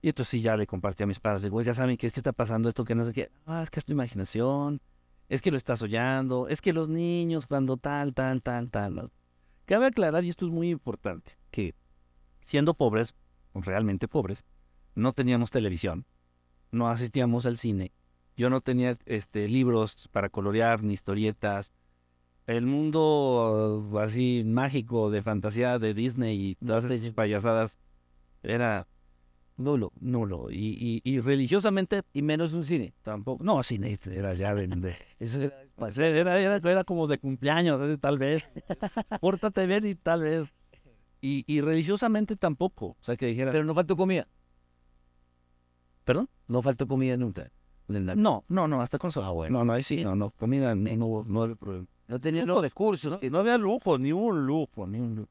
Y 0.01 0.09
entonces 0.09 0.29
sí, 0.31 0.41
ya 0.41 0.55
le 0.55 0.67
compartí 0.67 1.03
a 1.03 1.07
mis 1.07 1.19
padres, 1.19 1.41
digo, 1.41 1.61
ya 1.61 1.73
saben 1.73 1.97
qué 1.97 2.07
es 2.07 2.13
que 2.13 2.19
está 2.19 2.31
pasando 2.31 2.69
esto, 2.69 2.85
que 2.85 2.95
no 2.95 3.03
sé 3.05 3.13
qué. 3.13 3.31
Ah, 3.45 3.63
es 3.63 3.69
que 3.71 3.79
es 3.79 3.85
tu 3.85 3.91
imaginación, 3.93 4.81
es 5.27 5.41
que 5.41 5.51
lo 5.51 5.57
estás 5.57 5.81
oyendo, 5.81 6.47
es 6.47 6.61
que 6.61 6.71
los 6.73 6.87
niños 6.89 7.47
cuando 7.47 7.77
tal, 7.77 8.13
tal, 8.13 8.41
tal, 8.43 8.69
tal. 8.69 9.11
Cabe 9.69 9.85
aclarar, 9.85 10.23
y 10.23 10.29
esto 10.29 10.47
es 10.47 10.51
muy 10.51 10.71
importante, 10.71 11.37
que 11.51 11.75
siendo 12.41 12.73
pobres, 12.73 13.13
realmente 13.53 14.07
pobres, 14.07 14.43
no 14.95 15.13
teníamos 15.13 15.51
televisión, 15.51 16.05
no 16.71 16.89
asistíamos 16.89 17.45
al 17.45 17.59
cine, 17.59 17.91
yo 18.35 18.49
no 18.49 18.61
tenía 18.61 18.97
este, 19.05 19.47
libros 19.47 20.09
para 20.11 20.29
colorear 20.29 20.81
ni 20.81 20.93
historietas. 20.93 21.71
El 22.47 22.65
mundo 22.65 23.85
uh, 23.93 23.99
así 23.99 24.41
mágico 24.43 25.11
de 25.11 25.21
fantasía 25.21 25.77
de 25.77 25.93
Disney 25.93 26.35
y 26.51 26.55
todas 26.55 26.85
esas 26.85 27.13
payasadas 27.13 27.77
era 28.41 28.87
nulo, 29.55 29.91
nulo. 29.99 30.49
Y, 30.49 31.01
y, 31.03 31.07
y 31.07 31.19
religiosamente 31.19 32.01
Y 32.11 32.23
menos 32.23 32.53
un 32.53 32.63
cine. 32.63 32.95
tampoco. 33.03 33.43
No, 33.43 33.61
cine 33.61 33.99
era 34.05 34.33
ya 34.33 34.55
de- 34.55 34.95
Eso 35.19 35.43
era 35.43 35.61
pues, 35.79 35.97
era, 35.97 36.39
era, 36.39 36.57
era 36.57 36.83
como 36.83 37.07
de 37.07 37.17
cumpleaños, 37.17 37.81
eh, 37.81 37.97
tal 37.97 38.17
vez. 38.17 38.49
Pórtate 39.21 39.65
bien 39.65 39.85
y 39.87 39.95
tal 39.95 40.21
vez. 40.21 40.53
Y, 41.21 41.43
y 41.47 41.61
religiosamente 41.61 42.35
tampoco. 42.35 42.87
O 42.87 42.97
sea, 43.01 43.17
que 43.17 43.25
dijera, 43.25 43.51
Pero 43.51 43.63
no 43.63 43.73
faltó 43.73 43.97
comida. 43.97 44.27
¿Perdón? 46.03 46.29
No 46.47 46.61
faltó 46.61 46.87
comida 46.87 47.17
nunca. 47.17 47.51
No, 47.87 48.45
no, 48.47 48.67
no, 48.67 48.81
hasta 48.81 48.99
con 48.99 49.09
eso. 49.09 49.23
Ah, 49.23 49.31
bueno. 49.31 49.59
No, 49.59 49.65
no, 49.65 49.73
ahí 49.73 49.83
sí, 49.83 50.03
no, 50.03 50.15
no, 50.15 50.29
comida 50.31 50.75
no, 50.75 50.95
no, 50.95 51.23
no 51.25 51.41
había 51.43 51.55
problema. 51.55 51.87
No 52.07 52.19
tenía 52.19 52.45
los 52.45 52.61
de 52.61 52.69
recursos. 52.69 53.19
No, 53.21 53.29
no 53.29 53.39
había 53.39 53.57
lujo, 53.57 53.97
ni 53.97 54.11
un 54.11 54.45
lujo, 54.45 54.85
ni 54.85 54.99
un 54.99 55.15
lujo. 55.15 55.29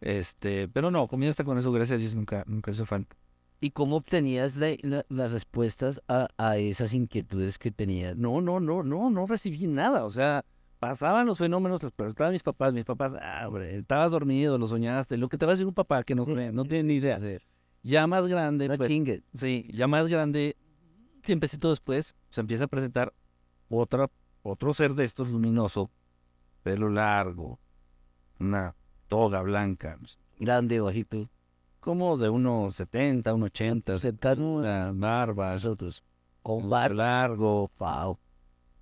Este, 0.00 0.68
pero 0.68 0.90
no, 0.90 1.06
comida 1.08 1.30
hasta 1.30 1.44
con 1.44 1.58
eso, 1.58 1.72
gracias 1.72 1.96
a 1.96 2.00
Dios, 2.00 2.14
nunca, 2.14 2.44
nunca 2.46 2.70
hizo 2.70 2.86
falta. 2.86 3.16
¿Y 3.60 3.70
cómo 3.72 3.96
obtenías 3.96 4.56
la- 4.56 4.76
la- 4.82 5.04
las 5.08 5.32
respuestas 5.32 6.00
a, 6.06 6.28
a 6.38 6.56
esas 6.58 6.94
inquietudes 6.94 7.58
que 7.58 7.70
tenías? 7.72 8.16
No, 8.16 8.40
no, 8.40 8.60
no, 8.60 8.82
no, 8.84 9.10
no 9.10 9.26
recibí 9.26 9.66
nada. 9.66 10.04
O 10.04 10.10
sea, 10.10 10.44
pasaban 10.78 11.26
los 11.26 11.38
fenómenos, 11.38 11.82
los 11.82 11.92
preguntaban 11.92 12.32
mis 12.32 12.42
papás, 12.44 12.72
mis 12.72 12.84
papás, 12.84 13.14
ah, 13.20 13.48
hombre, 13.48 13.76
estabas 13.78 14.12
dormido, 14.12 14.58
lo 14.58 14.68
soñaste, 14.68 15.16
lo 15.16 15.28
que 15.28 15.38
te 15.38 15.44
va 15.46 15.52
a 15.52 15.54
decir 15.54 15.66
un 15.66 15.74
papá 15.74 16.04
que 16.04 16.14
no 16.14 16.24
no 16.52 16.64
tiene 16.64 16.84
ni 16.84 16.94
idea. 16.94 17.18
Ya 17.82 18.06
más 18.06 18.26
grande, 18.28 18.68
No 18.68 18.76
pues, 18.76 18.88
sí, 19.34 19.68
ya 19.72 19.86
más 19.88 20.06
grande, 20.08 20.56
tiempecito 21.22 21.70
después, 21.70 22.14
se 22.30 22.40
empieza 22.40 22.64
a 22.64 22.68
presentar 22.68 23.12
otra, 23.68 24.08
otro 24.42 24.72
ser 24.72 24.94
de 24.94 25.04
estos 25.04 25.28
luminoso, 25.30 25.90
pelo 26.62 26.88
largo, 26.90 27.58
una 28.38 28.74
toga 29.08 29.42
blanca, 29.42 29.98
Grande, 30.38 30.78
bajito. 30.80 31.28
Como 31.88 32.16
de 32.18 32.28
unos 32.28 32.76
70, 32.76 33.34
unos 33.34 33.46
80, 33.48 33.98
Cercano 33.98 34.58
a 34.58 34.90
una 34.90 34.92
barba, 34.92 35.52
nosotros. 35.54 36.04
Con 36.42 36.68
barba. 36.68 36.94
largo, 36.96 37.70
wow. 37.78 38.18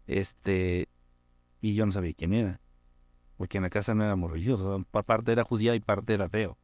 Este, 0.07 0.89
y 1.61 1.75
yo 1.75 1.87
no 1.87 1.93
sabía 1.93 2.15
quién 2.15 2.35
era, 2.35 2.61
porque 3.39 3.59
en 3.59 3.65
la 3.65 3.71
casa 3.71 3.95
no 3.95 4.05
éramos 4.05 4.31
religiosos, 4.33 4.85
pa- 4.91 5.03
parte 5.05 5.33
era 5.33 5.45
judía 5.45 5.75
y 5.77 5.81
parte 5.81 6.15
era 6.15 6.27
ateo. 6.27 6.59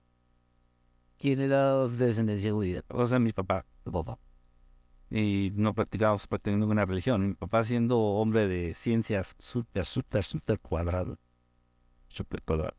¿Quién 1.19 1.41
era 1.41 1.87
de 1.89 2.07
descendencia 2.07 2.53
judía? 2.53 2.83
O 2.89 3.07
sea, 3.07 3.19
mi 3.19 3.33
papá, 3.33 3.65
Tu 3.85 3.91
papá. 3.93 4.19
y 5.11 5.53
no 5.57 5.75
practicábamos 5.75 6.27
prácticamente 6.27 6.63
ninguna 6.67 6.85
religión. 6.87 7.29
Mi 7.29 7.35
papá 7.35 7.65
siendo 7.65 7.99
hombre 8.01 8.49
de 8.49 8.75
ciencias 8.75 9.35
súper, 9.39 9.87
súper, 9.87 10.25
súper 10.25 10.61
cuadrado. 10.61 11.19
Súper 12.09 12.43
cuadrado. 12.43 12.77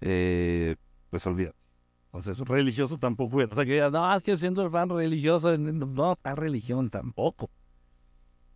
Eh, 0.00 0.76
pues 1.10 1.26
olvídate. 1.26 1.63
Entonces, 2.14 2.38
religioso 2.46 2.96
tampoco. 2.96 3.38
O 3.38 3.54
sea, 3.54 3.64
que 3.64 3.72
digas, 3.72 3.90
no, 3.90 4.14
es 4.14 4.22
que 4.22 4.38
siendo 4.38 4.62
el 4.62 4.70
fan 4.70 4.88
religioso, 4.88 5.58
no, 5.58 5.84
no, 5.84 6.12
está 6.12 6.36
religión 6.36 6.88
tampoco. 6.88 7.50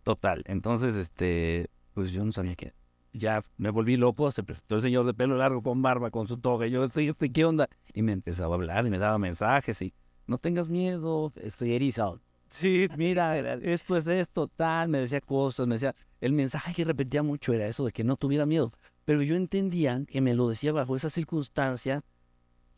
Total. 0.03 0.43
Entonces, 0.45 0.95
este, 0.95 1.69
pues 1.93 2.13
yo 2.13 2.23
no 2.23 2.31
sabía 2.31 2.55
qué. 2.55 2.73
Ya 3.11 3.43
me 3.57 3.69
volví 3.69 3.97
loco, 3.97 4.31
se 4.31 4.43
presentó 4.43 4.75
el 4.75 4.81
señor 4.81 5.05
de 5.05 5.13
pelo 5.13 5.35
largo 5.35 5.61
con 5.61 5.81
barba, 5.81 6.09
con 6.09 6.25
su 6.25 6.37
toga, 6.37 6.67
y 6.67 6.71
yo, 6.71 6.87
"Sí, 6.89 7.09
este, 7.09 7.33
¿qué 7.33 7.43
onda? 7.43 7.67
Y 7.93 8.01
me 8.01 8.13
empezaba 8.13 8.55
a 8.55 8.57
hablar 8.57 8.85
y 8.85 8.91
me 8.91 8.97
daba 8.97 9.17
mensajes 9.17 9.81
y 9.81 9.93
no 10.25 10.37
tengas 10.37 10.69
miedo, 10.69 11.33
Estoy 11.35 11.73
erizado. 11.73 12.21
Sí, 12.49 12.87
mira, 12.97 13.37
esto 13.55 13.97
es 13.97 14.07
esto, 14.07 14.47
tal, 14.47 14.87
me 14.87 14.99
decía 14.99 15.19
cosas, 15.19 15.67
me 15.67 15.75
decía, 15.75 15.93
el 16.21 16.31
mensaje 16.31 16.73
que 16.73 16.85
repetía 16.85 17.23
mucho 17.23 17.51
era 17.51 17.67
eso 17.67 17.83
de 17.85 17.91
que 17.91 18.05
no 18.05 18.15
tuviera 18.15 18.45
miedo, 18.45 18.71
pero 19.03 19.21
yo 19.21 19.35
entendía 19.35 20.01
que 20.07 20.21
me 20.21 20.33
lo 20.33 20.47
decía 20.47 20.71
bajo 20.71 20.95
esa 20.95 21.09
circunstancia, 21.09 22.03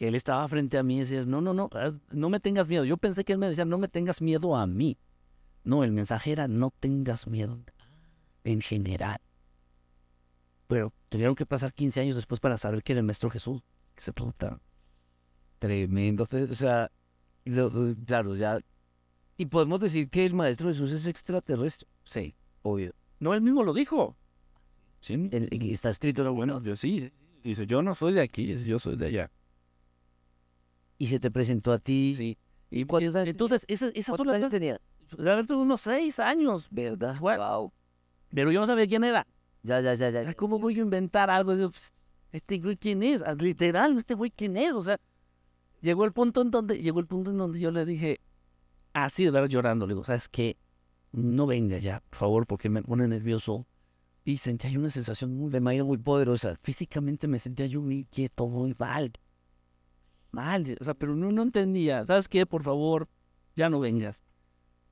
que 0.02 0.08
él 0.08 0.16
estaba 0.16 0.48
frente 0.48 0.80
a 0.80 0.84
mí 0.84 0.98
y 0.98 1.00
decía, 1.02 1.26
no, 1.26 1.42
no, 1.42 1.54
no, 1.54 1.70
no 2.10 2.30
me 2.32 2.40
tengas 2.40 2.68
miedo. 2.68 2.84
Yo 2.86 2.98
pensé 2.98 3.24
que 3.24 3.34
él 3.34 3.38
me 3.38 3.48
decía, 3.48 3.66
no 3.66 3.78
me 3.78 3.88
tengas 3.88 4.20
miedo 4.20 4.56
a 4.56 4.66
mí. 4.66 4.98
No, 5.64 5.84
el 5.84 5.92
mensaje 5.92 6.32
era, 6.32 6.48
no 6.48 6.74
tengas 6.80 7.28
miedo 7.28 7.60
en 8.44 8.62
general. 8.62 9.22
Pero 10.66 10.92
tuvieron 11.10 11.36
que 11.36 11.46
pasar 11.46 11.72
15 11.72 12.02
años 12.02 12.16
después 12.16 12.40
para 12.40 12.58
saber 12.58 12.82
que 12.82 12.94
era 12.94 13.00
el 13.02 13.06
Maestro 13.06 13.30
Jesús, 13.30 13.62
que 13.94 14.02
se 14.02 14.12
preguntaron. 14.12 14.60
Tremendo. 15.60 16.28
O 16.50 16.56
sea, 16.56 16.92
lo- 17.46 17.70
lo- 17.70 17.96
claro, 18.04 18.36
ya. 18.36 18.60
Y 19.38 19.46
podemos 19.46 19.80
decir 19.82 20.10
que 20.10 20.26
el 20.26 20.34
Maestro 20.34 20.70
Jesús 20.70 20.92
es 20.94 21.06
extraterrestre. 21.06 21.88
Sí. 22.06 22.34
Obvio. 22.64 22.96
No, 23.20 23.36
él 23.36 23.42
mismo 23.42 23.62
lo 23.62 23.72
dijo. 23.72 24.18
Sí, 25.00 25.30
está 25.32 25.92
escrito 25.92 26.34
Bueno, 26.34 26.60
yo 26.64 26.76
sí. 26.76 27.12
Dice, 27.44 27.68
yo 27.68 27.84
no 27.84 27.94
soy 27.94 28.14
de 28.14 28.22
aquí, 28.22 28.56
yo 28.64 28.80
soy 28.80 28.96
de 28.96 29.06
allá. 29.06 29.32
Y 31.02 31.08
se 31.08 31.20
te 31.20 31.32
presentó 31.32 31.72
a 31.72 31.80
ti. 31.80 32.14
Sí. 32.16 32.38
Y 32.70 32.86
¿Cuántos 32.86 33.16
años 33.16 33.30
entonces, 33.30 33.66
esas, 33.68 33.90
esas 33.96 34.16
son 34.16 34.28
¿Cuántos 34.28 34.40
las 34.40 34.52
tenías? 34.52 34.80
De 35.18 35.32
haber 35.32 35.48
tenido 35.48 35.64
unos 35.64 35.82
seis 35.82 36.20
años. 36.20 36.68
¿Verdad? 36.70 37.18
Wow. 37.20 37.74
Pero 38.30 38.52
yo 38.52 38.60
no 38.60 38.68
sabía 38.68 38.86
quién 38.86 39.04
era. 39.04 39.26
Ya, 39.64 39.82
ya, 39.82 39.96
ya, 39.96 40.10
O 40.10 40.12
sea, 40.12 40.22
ya. 40.22 40.34
¿cómo 40.36 40.60
voy 40.60 40.76
a 40.76 40.82
inventar 40.84 41.32
algo? 41.32 41.56
Pues, 41.56 41.92
este 42.32 42.60
güey 42.60 42.78
quién 42.78 43.02
es, 43.02 43.24
Ah, 43.24 43.34
literal, 43.34 43.98
este 43.98 44.14
güey 44.14 44.30
quién 44.30 44.58
es, 44.58 44.74
o 44.74 44.84
sea, 44.84 45.00
llegó 45.82 46.06
el 46.06 46.14
punto 46.14 46.44
en 46.44 46.52
donde, 46.52 46.80
llegó 46.80 47.00
el 47.00 47.08
punto 47.08 47.32
en 47.32 47.38
donde 47.40 47.60
yo 47.60 47.72
le 47.72 47.84
dije, 47.84 48.22
así 48.94 49.26
de 49.26 49.32
verdad 49.32 49.50
llorando, 49.50 49.88
le 49.88 49.96
digo, 49.96 50.04
¿sabes 50.04 50.30
qué? 50.30 50.56
No 51.12 51.48
venga 51.48 51.80
ya, 51.80 52.04
por 52.12 52.20
favor, 52.20 52.46
porque 52.46 52.70
me 52.70 52.84
pone 52.84 53.08
nervioso. 53.08 53.66
Y 54.24 54.38
sentía 54.38 54.78
una 54.78 54.92
sensación 54.92 55.36
muy, 55.36 55.50
Me 55.50 55.58
imagino 55.58 55.86
muy 55.86 55.98
poderosa. 55.98 56.56
físicamente 56.62 57.28
me 57.28 57.40
sentía 57.40 57.66
yo 57.66 57.82
muy 57.82 58.06
quieto, 58.06 58.48
muy 58.48 58.76
mal. 58.78 59.12
Mal, 60.32 60.78
o 60.80 60.84
sea, 60.84 60.94
pero 60.94 61.16
no, 61.16 61.32
no 61.32 61.42
entendía. 61.44 62.06
¿Sabes 62.06 62.28
qué? 62.28 62.46
Por 62.46 62.64
favor, 62.64 63.08
ya 63.56 63.70
no 63.70 63.80
vengas. 63.80 64.22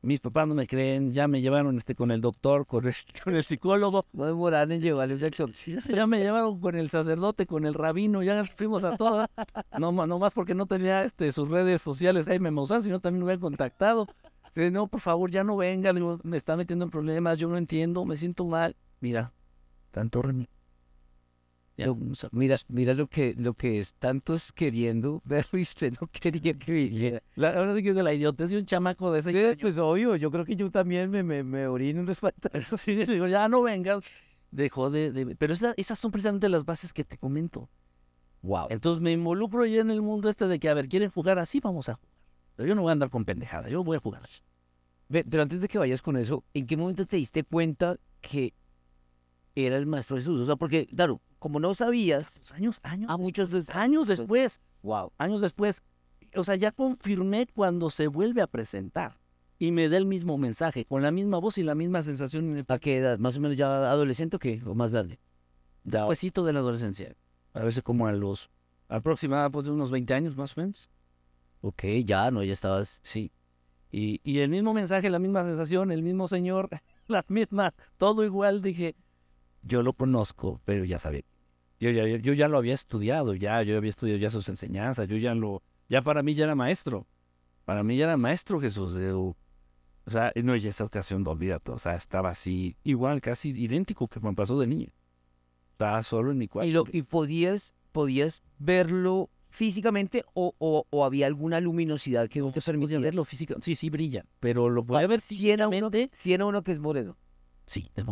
Mis 0.02 0.22
papás 0.22 0.48
no 0.48 0.56
me 0.56 0.66
creen, 0.66 1.12
ya 1.12 1.28
me 1.28 1.42
llevaron 1.42 1.78
este 1.78 1.94
con 1.94 2.12
el 2.12 2.22
doctor, 2.22 2.66
con 2.66 2.88
el, 2.88 2.96
con 3.24 3.36
el 3.36 3.44
psicólogo, 3.44 4.06
No 4.14 4.26
demoraron 4.26 4.72
en 4.72 4.82
llevarle 4.82 5.16
un 5.16 5.20
Jackson. 5.20 5.52
ya 5.90 6.08
me 6.08 6.20
llevaron 6.20 6.60
con 6.62 6.76
el 6.76 6.90
sacerdote, 6.90 7.46
con 7.46 7.66
el 7.66 7.74
rabino, 7.74 8.24
ya 8.24 8.44
fuimos 8.46 8.84
a 8.86 8.96
todas. 8.96 9.30
No, 9.78 9.92
no 9.92 10.20
más 10.20 10.34
porque 10.34 10.56
no 10.56 10.68
tenía 10.68 11.04
este, 11.04 11.32
sus 11.32 11.50
redes 11.50 11.82
sociales 11.82 12.26
Jaime 12.26 12.52
Maussan, 12.52 12.84
sino 12.84 13.00
también 13.02 13.20
me 13.20 13.26
hubieran 13.26 13.42
contactado. 13.42 14.08
Dice, 14.56 14.72
no, 14.72 14.88
por 14.88 15.02
favor, 15.02 15.32
ya 15.32 15.44
no 15.44 15.58
venga, 15.58 15.92
me 15.94 16.38
está 16.38 16.56
metiendo 16.56 16.86
en 16.86 16.92
problemas, 16.92 17.38
yo 17.38 17.50
no 17.50 17.58
entiendo, 17.58 18.06
me 18.06 18.16
siento 18.16 18.46
mal. 18.46 18.76
Mira, 19.02 19.34
tanto 19.92 20.22
remi. 20.22 20.48
Lo- 21.86 21.98
Mira, 22.32 22.58
mira 22.68 22.94
lo 22.94 23.08
que, 23.08 23.36
lo 23.38 23.54
que 23.54 23.80
es 23.80 23.94
tantos 23.96 24.52
queriendo 24.52 25.22
verlo 25.26 25.60
y 25.60 25.62
usted 25.64 25.94
no 26.00 26.08
quería 26.08 26.54
que 26.54 26.72
viniera. 26.72 27.24
la- 27.36 27.50
ahora 27.58 27.74
sí 27.74 27.84
que 27.84 27.94
la 27.94 28.14
idiotez 28.14 28.50
de 28.50 28.58
un 28.58 28.66
chamaco 28.66 29.12
de 29.12 29.20
ese 29.20 29.32
Sí, 29.54 29.58
Pues 29.62 29.78
obvio, 29.78 30.16
yo 30.16 30.32
creo 30.32 30.46
que 30.46 30.56
yo 30.56 30.70
también 30.72 31.10
me, 31.10 31.24
me, 31.24 31.44
me 31.44 31.68
orino 31.68 32.02
en 32.02 32.06
los 32.06 32.20
pantalones. 32.22 32.86
Digo, 32.86 33.28
ya 33.28 33.48
no 33.50 33.62
vengas. 33.62 34.04
Dejó 34.52 34.90
de... 34.90 35.12
de- 35.12 35.36
pero 35.36 35.54
esa- 35.54 35.74
esas 35.78 36.00
son 36.00 36.12
precisamente 36.12 36.50
las 36.50 36.66
bases 36.66 36.92
que 36.94 37.04
te 37.04 37.18
comento. 37.18 37.70
Wow. 38.42 38.68
Entonces 38.70 39.02
me 39.02 39.12
involucro 39.12 39.66
ya 39.66 39.82
en 39.82 39.92
el 39.92 40.02
mundo 40.02 40.30
este 40.30 40.48
de 40.48 40.60
que, 40.60 40.70
a 40.70 40.74
ver, 40.74 40.88
¿quieren 40.88 41.10
jugar 41.12 41.40
así? 41.40 41.60
Vamos 41.60 41.90
a 41.90 41.96
jugar. 41.96 42.10
Pero 42.56 42.70
yo 42.70 42.76
no 42.76 42.82
voy 42.82 42.90
a 42.90 42.94
andar 42.94 43.10
con 43.10 43.26
pendejada, 43.26 43.70
yo 43.70 43.84
voy 43.84 43.98
a 43.98 44.00
jugar 44.00 44.24
pero 45.08 45.42
antes 45.42 45.60
de 45.62 45.68
que 45.68 45.78
vayas 45.78 46.02
con 46.02 46.18
eso, 46.18 46.44
¿en 46.54 46.68
qué 46.68 46.78
momento 46.78 47.06
te 47.06 47.18
diste 47.18 47.44
cuenta 47.44 47.98
que 48.22 48.54
era 49.56 49.78
el 49.78 49.86
Maestro 49.86 50.18
Jesús? 50.18 50.40
O 50.42 50.46
sea, 50.46 50.56
porque, 50.56 50.88
claro, 50.88 51.22
como 51.40 51.60
no 51.60 51.74
sabías, 51.74 52.42
Años, 52.54 52.80
años, 52.84 53.10
a 53.10 53.18
muchos 53.18 53.50
des- 53.50 53.70
años 53.72 54.08
después, 54.08 54.60
Wow. 54.84 55.12
años 55.18 55.42
después, 55.42 55.82
o 56.36 56.44
sea, 56.44 56.56
ya 56.56 56.72
confirmé 56.72 57.48
cuando 57.48 57.90
se 57.90 58.08
vuelve 58.08 58.42
a 58.42 58.48
presentar 58.48 59.18
y 59.58 59.72
me 59.72 59.90
da 59.90 59.98
el 59.98 60.06
mismo 60.06 60.38
mensaje, 60.38 60.86
con 60.86 61.02
la 61.02 61.12
misma 61.12 61.38
voz 61.40 61.58
y 61.58 61.64
la 61.64 61.76
misma 61.76 62.02
sensación 62.04 62.46
en 62.52 62.58
el 62.60 62.66
¿A 62.68 62.80
qué 62.80 62.98
edad? 62.98 63.20
¿Más 63.20 63.36
o 63.38 63.42
menos 63.42 63.58
ya 63.58 63.68
adolescente 63.92 64.36
o 64.38 64.40
qué? 64.40 64.62
¿O 64.66 64.74
más 64.76 64.92
grande? 64.92 65.20
Ya, 65.84 66.06
de 66.08 66.54
la 66.54 66.60
adolescencia. 66.60 67.16
A 67.54 67.64
veces 67.64 67.82
como 67.84 68.06
a 68.08 68.12
los 68.12 68.50
aproximadamente 68.88 69.54
pues, 69.54 69.66
de 69.66 69.72
unos 69.72 69.92
20 69.92 70.14
años 70.14 70.36
más 70.38 70.58
o 70.58 70.62
menos. 70.62 70.90
ok, 71.62 71.84
ya, 72.06 72.32
no, 72.32 72.44
ya 72.44 72.54
estabas. 72.54 73.00
Sí. 73.04 73.32
Y, 73.92 74.22
y 74.24 74.40
el 74.40 74.50
mismo 74.50 74.74
mensaje, 74.74 75.10
la 75.10 75.20
misma 75.20 75.44
sensación, 75.44 75.92
el 75.92 76.04
mismo 76.04 76.28
señor, 76.28 76.70
la 77.08 77.26
misma, 77.28 77.74
todo 77.98 78.24
igual. 78.24 78.62
Dije, 78.62 78.96
yo 79.64 79.82
lo 79.84 79.94
conozco, 79.94 80.62
pero 80.66 80.86
ya 80.86 80.98
sabía. 81.00 81.24
Yo 81.80 81.92
ya, 81.92 82.06
yo 82.06 82.34
ya 82.34 82.48
lo 82.48 82.58
había 82.58 82.74
estudiado, 82.74 83.34
ya, 83.36 83.62
yo 83.64 83.78
había 83.78 83.90
estudiado 83.90 84.20
ya 84.20 84.30
sus 84.30 84.50
enseñanzas, 84.50 85.08
yo 85.08 85.18
ya 85.18 85.34
lo, 85.34 85.64
ya 85.88 86.02
para 86.02 86.24
mí 86.24 86.34
ya 86.34 86.46
era 86.46 86.56
maestro. 86.56 87.08
Para 87.66 87.84
mí 87.84 87.98
ya 87.98 88.06
era 88.06 88.18
maestro 88.18 88.60
Jesús. 88.60 88.96
eh, 88.98 89.12
O 89.14 89.36
sea, 90.08 90.32
no, 90.44 90.56
y 90.56 90.68
esa 90.68 90.84
ocasión, 90.84 91.24
no, 91.24 91.32
olvídate, 91.32 91.72
o 91.72 91.80
sea, 91.80 91.96
estaba 91.96 92.30
así, 92.32 92.76
igual, 92.84 93.22
casi 93.22 93.50
idéntico 93.52 94.08
que 94.08 94.20
me 94.20 94.34
pasó 94.34 94.60
de 94.60 94.68
niño. 94.68 94.90
Estaba 95.74 96.04
solo 96.04 96.32
en 96.32 96.38
mi 96.40 96.48
cuarto. 96.48 96.68
¿Y, 96.68 96.72
lo, 96.72 96.84
y 96.92 97.04
podías, 97.04 97.74
podías 97.92 98.42
verlo 98.58 99.30
físicamente 99.50 100.26
o, 100.34 100.54
o, 100.58 100.86
o 100.90 101.06
había 101.06 101.28
alguna 101.28 101.60
luminosidad 101.62 102.28
que 102.28 102.40
no 102.40 102.52
te 102.52 102.62
permitía 102.62 103.00
verlo 103.00 103.24
físico. 103.24 103.56
Sí, 103.62 103.76
sí, 103.76 103.90
brilla. 103.90 104.26
Pero 104.40 104.70
lo 104.70 104.84
podía 104.84 105.08
ver 105.08 105.22
si 105.22 105.50
era 105.50 105.68
uno, 105.68 105.90
físicamente. 105.90 106.10
si 106.14 106.34
era 106.34 106.46
uno 106.46 106.64
que 106.64 106.72
es 106.72 106.80
moreno. 106.80 107.18
Sí, 107.66 107.90
es 107.96 108.06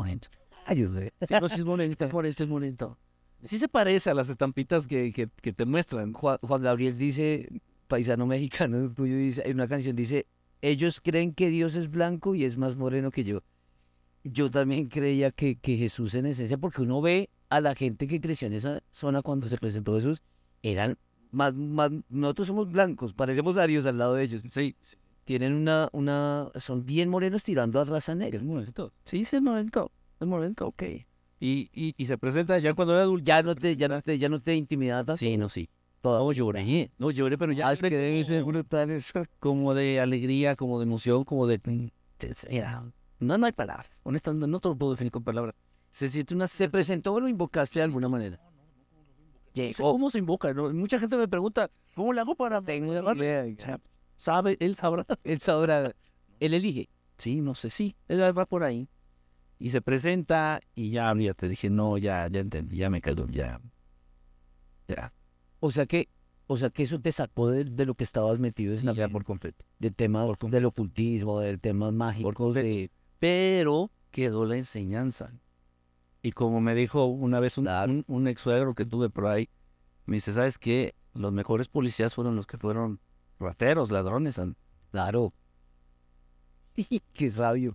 Sí, 1.21 1.33
no, 1.39 1.49
sí 1.49 1.55
es 1.55 1.63
bonito, 1.63 2.05
es 2.05 2.11
bonito, 2.11 2.43
es 2.43 2.49
bonito. 2.49 2.97
Sí 3.43 3.59
se 3.59 3.67
parece 3.67 4.09
a 4.09 4.13
las 4.13 4.29
estampitas 4.29 4.87
que, 4.87 5.11
que, 5.11 5.29
que 5.41 5.53
te 5.53 5.65
muestran. 5.65 6.13
Juan, 6.13 6.37
Juan 6.41 6.61
Gabriel 6.61 6.97
dice, 6.97 7.47
paisano 7.87 8.25
mexicano 8.25 8.91
tuyo, 8.93 9.15
dice, 9.15 9.43
en 9.45 9.55
una 9.55 9.67
canción 9.67 9.95
dice, 9.95 10.27
ellos 10.61 11.01
creen 11.01 11.33
que 11.33 11.49
Dios 11.49 11.75
es 11.75 11.89
blanco 11.89 12.35
y 12.35 12.43
es 12.43 12.57
más 12.57 12.75
moreno 12.75 13.11
que 13.11 13.23
yo. 13.23 13.43
Yo 14.23 14.49
también 14.49 14.87
creía 14.89 15.31
que, 15.31 15.55
que 15.55 15.77
Jesús 15.77 16.15
en 16.15 16.25
esencia, 16.25 16.57
porque 16.57 16.81
uno 16.81 17.01
ve 17.01 17.29
a 17.49 17.61
la 17.61 17.75
gente 17.75 18.07
que 18.07 18.19
creció 18.19 18.47
en 18.47 18.53
esa 18.53 18.81
zona 18.91 19.21
cuando 19.21 19.47
se 19.47 19.57
presentó 19.57 19.95
Jesús, 19.95 20.21
eran 20.63 20.97
más, 21.31 21.53
más 21.53 21.91
nosotros 22.09 22.47
somos 22.47 22.71
blancos, 22.71 23.13
parecemos 23.13 23.57
arios 23.57 23.85
al 23.85 23.97
lado 23.97 24.15
de 24.15 24.23
ellos. 24.23 24.43
Sí. 24.51 24.75
tienen 25.23 25.53
una, 25.53 25.89
una, 25.91 26.49
son 26.55 26.85
bien 26.85 27.09
morenos 27.09 27.43
tirando 27.43 27.79
a 27.79 27.85
raza 27.85 28.15
negra. 28.15 28.41
Sí, 29.05 29.25
sí, 29.25 29.35
es 29.35 29.41
morenito. 29.41 29.91
Es 30.19 30.27
morenito, 30.27 30.67
ok. 30.67 30.83
Y, 31.39 31.69
y, 31.71 31.93
y 31.95 32.05
se 32.05 32.17
presenta 32.17 32.57
ya 32.57 32.73
cuando 32.73 32.93
era 32.93 33.03
adulto. 33.03 33.25
Ya 33.25 33.43
no 33.43 33.55
te, 33.55 33.75
ya 33.75 33.87
no 33.87 34.01
te, 34.01 34.17
ya 34.17 34.29
no 34.29 34.41
te 34.41 34.55
intimidas. 34.55 35.05
Sí, 35.19 35.37
no, 35.37 35.49
sí. 35.49 35.69
No 36.03 36.31
lloré, 36.31 36.91
no 36.97 37.11
lloré, 37.11 37.37
pero 37.37 37.51
ya 37.51 37.67
Ah, 37.67 37.73
es 37.73 37.81
que 37.81 37.89
debe 37.89 38.23
ser 38.23 38.43
brutal 38.43 38.89
eso. 38.91 39.23
Como 39.39 39.73
de 39.73 39.99
alegría, 39.99 40.55
como 40.55 40.79
de 40.79 40.85
emoción, 40.85 41.23
como 41.25 41.47
de... 41.47 41.59
Mira, 42.49 42.83
no, 43.19 43.37
no 43.37 43.45
hay 43.45 43.51
palabras. 43.51 43.89
Honestamente, 44.03 44.47
no 44.47 44.59
te 44.59 44.69
lo 44.69 44.75
puedo 44.75 44.93
definir 44.93 45.11
con 45.11 45.23
palabras. 45.23 45.55
Se 45.89 46.07
siente 46.07 46.33
una... 46.33 46.47
¿Se 46.47 46.69
presentó 46.69 47.13
o 47.13 47.19
lo 47.19 47.27
invocaste 47.27 47.79
de 47.79 47.83
alguna 47.83 48.07
manera? 48.07 48.39
¿Cómo 49.77 50.09
se 50.09 50.19
invoca? 50.19 50.53
no? 50.53 50.71
Mucha 50.71 50.99
gente 50.99 51.17
me 51.17 51.27
pregunta, 51.27 51.69
¿cómo 51.95 52.13
le 52.13 52.21
hago 52.21 52.35
para...? 52.35 52.61
Sea, 52.61 53.79
sabe, 54.15 54.55
él 54.59 54.75
sabrá. 54.75 55.05
Él 55.23 55.39
sabrá, 55.39 55.93
él 56.39 56.53
elige. 56.53 56.89
Sí, 57.17 57.41
no 57.41 57.55
sé, 57.55 57.69
sí, 57.71 57.95
él 58.07 58.21
va 58.37 58.45
por 58.45 58.63
ahí. 58.63 58.87
Y 59.59 59.71
se 59.71 59.81
presenta 59.81 60.61
y 60.75 60.91
ya, 60.91 61.13
ya 61.17 61.33
te 61.33 61.49
dije, 61.49 61.69
no, 61.69 61.97
ya, 61.97 62.27
ya 62.29 62.39
entendí, 62.41 62.77
ya 62.77 62.89
me 62.89 63.01
quedo, 63.01 63.27
ya. 63.27 63.59
Ya, 64.87 65.11
O 65.59 65.71
sea 65.71 65.85
que, 65.85 66.09
o 66.47 66.55
sea 66.57 66.69
que 66.69 66.83
eso 66.83 66.99
te 67.01 67.11
sacó 67.11 67.49
de, 67.49 67.65
de 67.65 67.85
lo 67.85 67.95
que 67.95 68.03
estabas 68.05 68.39
metido 68.39 68.73
en 68.73 68.85
la 68.85 68.93
ya 68.93 69.09
por 69.09 69.25
completo. 69.25 69.65
del 69.79 69.95
tema 69.95 70.25
del 70.49 70.65
ocultismo, 70.65 71.39
del 71.41 71.59
tema 71.59 71.91
mágico, 71.91 72.53
de 72.53 72.89
Pero 73.19 73.91
quedó 74.11 74.45
la 74.45 74.55
enseñanza. 74.57 75.33
Y 76.21 76.31
como 76.31 76.61
me 76.61 76.75
dijo 76.75 77.05
una 77.05 77.39
vez 77.39 77.57
un, 77.57 77.67
un, 77.67 78.03
un 78.07 78.27
ex 78.27 78.41
suegro 78.41 78.75
que 78.75 78.85
tuve 78.85 79.09
por 79.09 79.27
ahí, 79.27 79.49
me 80.05 80.15
dice, 80.17 80.33
¿sabes 80.33 80.57
qué? 80.57 80.95
Los 81.13 81.33
mejores 81.33 81.67
policías 81.67 82.15
fueron 82.15 82.35
los 82.35 82.45
que 82.47 82.57
fueron 82.57 82.99
rateros, 83.39 83.91
ladrones. 83.91 84.39
an-". 84.39 84.55
claro. 84.91 85.33
Qué 87.13 87.31
sabio, 87.31 87.73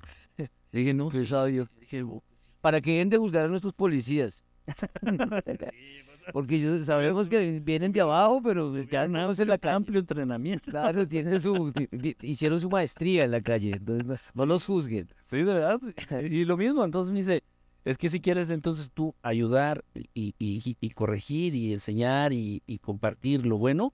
Dije, 0.73 0.95
no, 0.95 1.09
qué 1.11 1.25
sabio. 1.25 1.69
dije, 1.81 2.03
"Oh, 2.03 2.23
Para 2.61 2.81
que 2.81 2.93
dejen 2.93 3.11
de 3.11 3.19
juzgar 3.19 3.45
a 3.45 3.49
nuestros 3.49 3.73
policías. 3.75 4.43
Porque 6.33 6.83
sabemos 6.85 7.29
que 7.29 7.61
vienen 7.61 7.93
de 7.93 8.01
abajo, 8.01 8.41
pero 8.43 8.77
ya 8.85 9.09
no 9.09 9.33
en 9.33 9.49
la 9.49 9.59
calle. 9.59 9.75
amplio 9.75 9.99
entrenamiento. 10.01 10.71
Claro, 10.71 11.07
tienen 11.07 11.41
su, 11.41 11.73
hicieron 12.23 12.61
su 12.61 12.71
maestría 12.71 13.25
en 13.25 13.33
la 13.33 13.41
calle, 13.41 13.73
entonces 13.73 14.21
no, 14.33 14.47
los 14.47 14.65
juzguen. 14.65 15.09
Sí, 15.27 15.39
de 15.39 15.45
verdad. 15.45 15.81
Y 16.31 16.45
lo 16.45 16.57
mismo, 16.57 16.85
entonces 16.85 17.13
me 17.13 17.19
dice, 17.21 17.43
es 17.85 17.99
que 17.99 18.09
si 18.09 18.21
quieres 18.21 18.51
entonces 18.51 18.91
tú 18.95 19.15
ayudar 19.23 19.85
y, 20.15 20.35
y- 20.39 20.77
y 20.81 20.91
corregir 20.91 21.57
y 21.57 21.73
enseñar 21.73 22.33
y, 22.33 22.63
y 22.67 22.79
compartir 22.79 23.45
lo 23.45 23.59
bueno, 23.59 23.93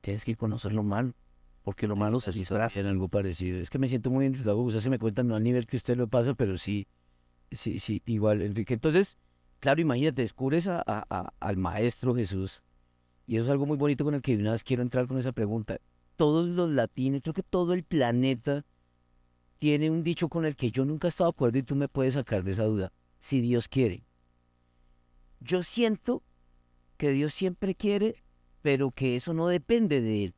tienes 0.00 0.24
que 0.24 0.36
conocer 0.36 0.72
lo 0.72 0.82
malo, 0.82 1.12
porque 1.68 1.86
lo 1.86 1.96
malo 1.96 2.18
se 2.18 2.32
disfraza. 2.32 2.80
En 2.80 2.86
algo 2.86 3.08
parecido. 3.08 3.58
Es 3.60 3.68
que 3.68 3.78
me 3.78 3.90
siento 3.90 4.08
muy 4.08 4.24
identificado. 4.24 4.56
Ustedes 4.56 4.84
se 4.84 4.88
me 4.88 4.98
cuentan, 4.98 5.28
no 5.28 5.36
al 5.36 5.42
nivel 5.42 5.66
que 5.66 5.76
usted 5.76 5.98
lo 5.98 6.08
pasa, 6.08 6.32
pero 6.32 6.56
sí, 6.56 6.86
sí, 7.52 7.78
sí, 7.78 8.00
igual, 8.06 8.40
Enrique. 8.40 8.72
Entonces, 8.72 9.18
claro, 9.60 9.78
imagínate, 9.82 10.22
descubres 10.22 10.66
a- 10.66 10.78
a- 10.86 11.04
a- 11.10 11.34
al 11.38 11.58
Maestro 11.58 12.14
Jesús. 12.14 12.62
Y 13.26 13.36
eso 13.36 13.44
es 13.44 13.50
algo 13.50 13.66
muy 13.66 13.76
bonito 13.76 14.02
con 14.02 14.14
el 14.14 14.22
que 14.22 14.34
de 14.34 14.42
una 14.44 14.52
vez 14.52 14.64
quiero 14.64 14.80
entrar 14.82 15.06
con 15.06 15.18
esa 15.18 15.32
pregunta. 15.32 15.78
Todos 16.16 16.48
los 16.48 16.70
latinos, 16.70 17.20
creo 17.20 17.34
que 17.34 17.42
todo 17.42 17.74
el 17.74 17.82
planeta 17.84 18.64
tiene 19.58 19.90
un 19.90 20.02
dicho 20.02 20.30
con 20.30 20.46
el 20.46 20.56
que 20.56 20.70
yo 20.70 20.86
nunca 20.86 21.08
he 21.08 21.10
estado 21.10 21.30
de 21.32 21.34
acuerdo 21.36 21.58
y 21.58 21.64
tú 21.64 21.76
me 21.76 21.88
puedes 21.88 22.14
sacar 22.14 22.44
de 22.44 22.52
esa 22.52 22.64
duda. 22.64 22.94
Si 23.18 23.42
Dios 23.42 23.68
quiere. 23.68 24.06
Yo 25.40 25.62
siento 25.62 26.22
que 26.96 27.10
Dios 27.10 27.34
siempre 27.34 27.74
quiere, 27.74 28.24
pero 28.62 28.90
que 28.90 29.16
eso 29.16 29.34
no 29.34 29.48
depende 29.48 30.00
de 30.00 30.24
Él. 30.24 30.34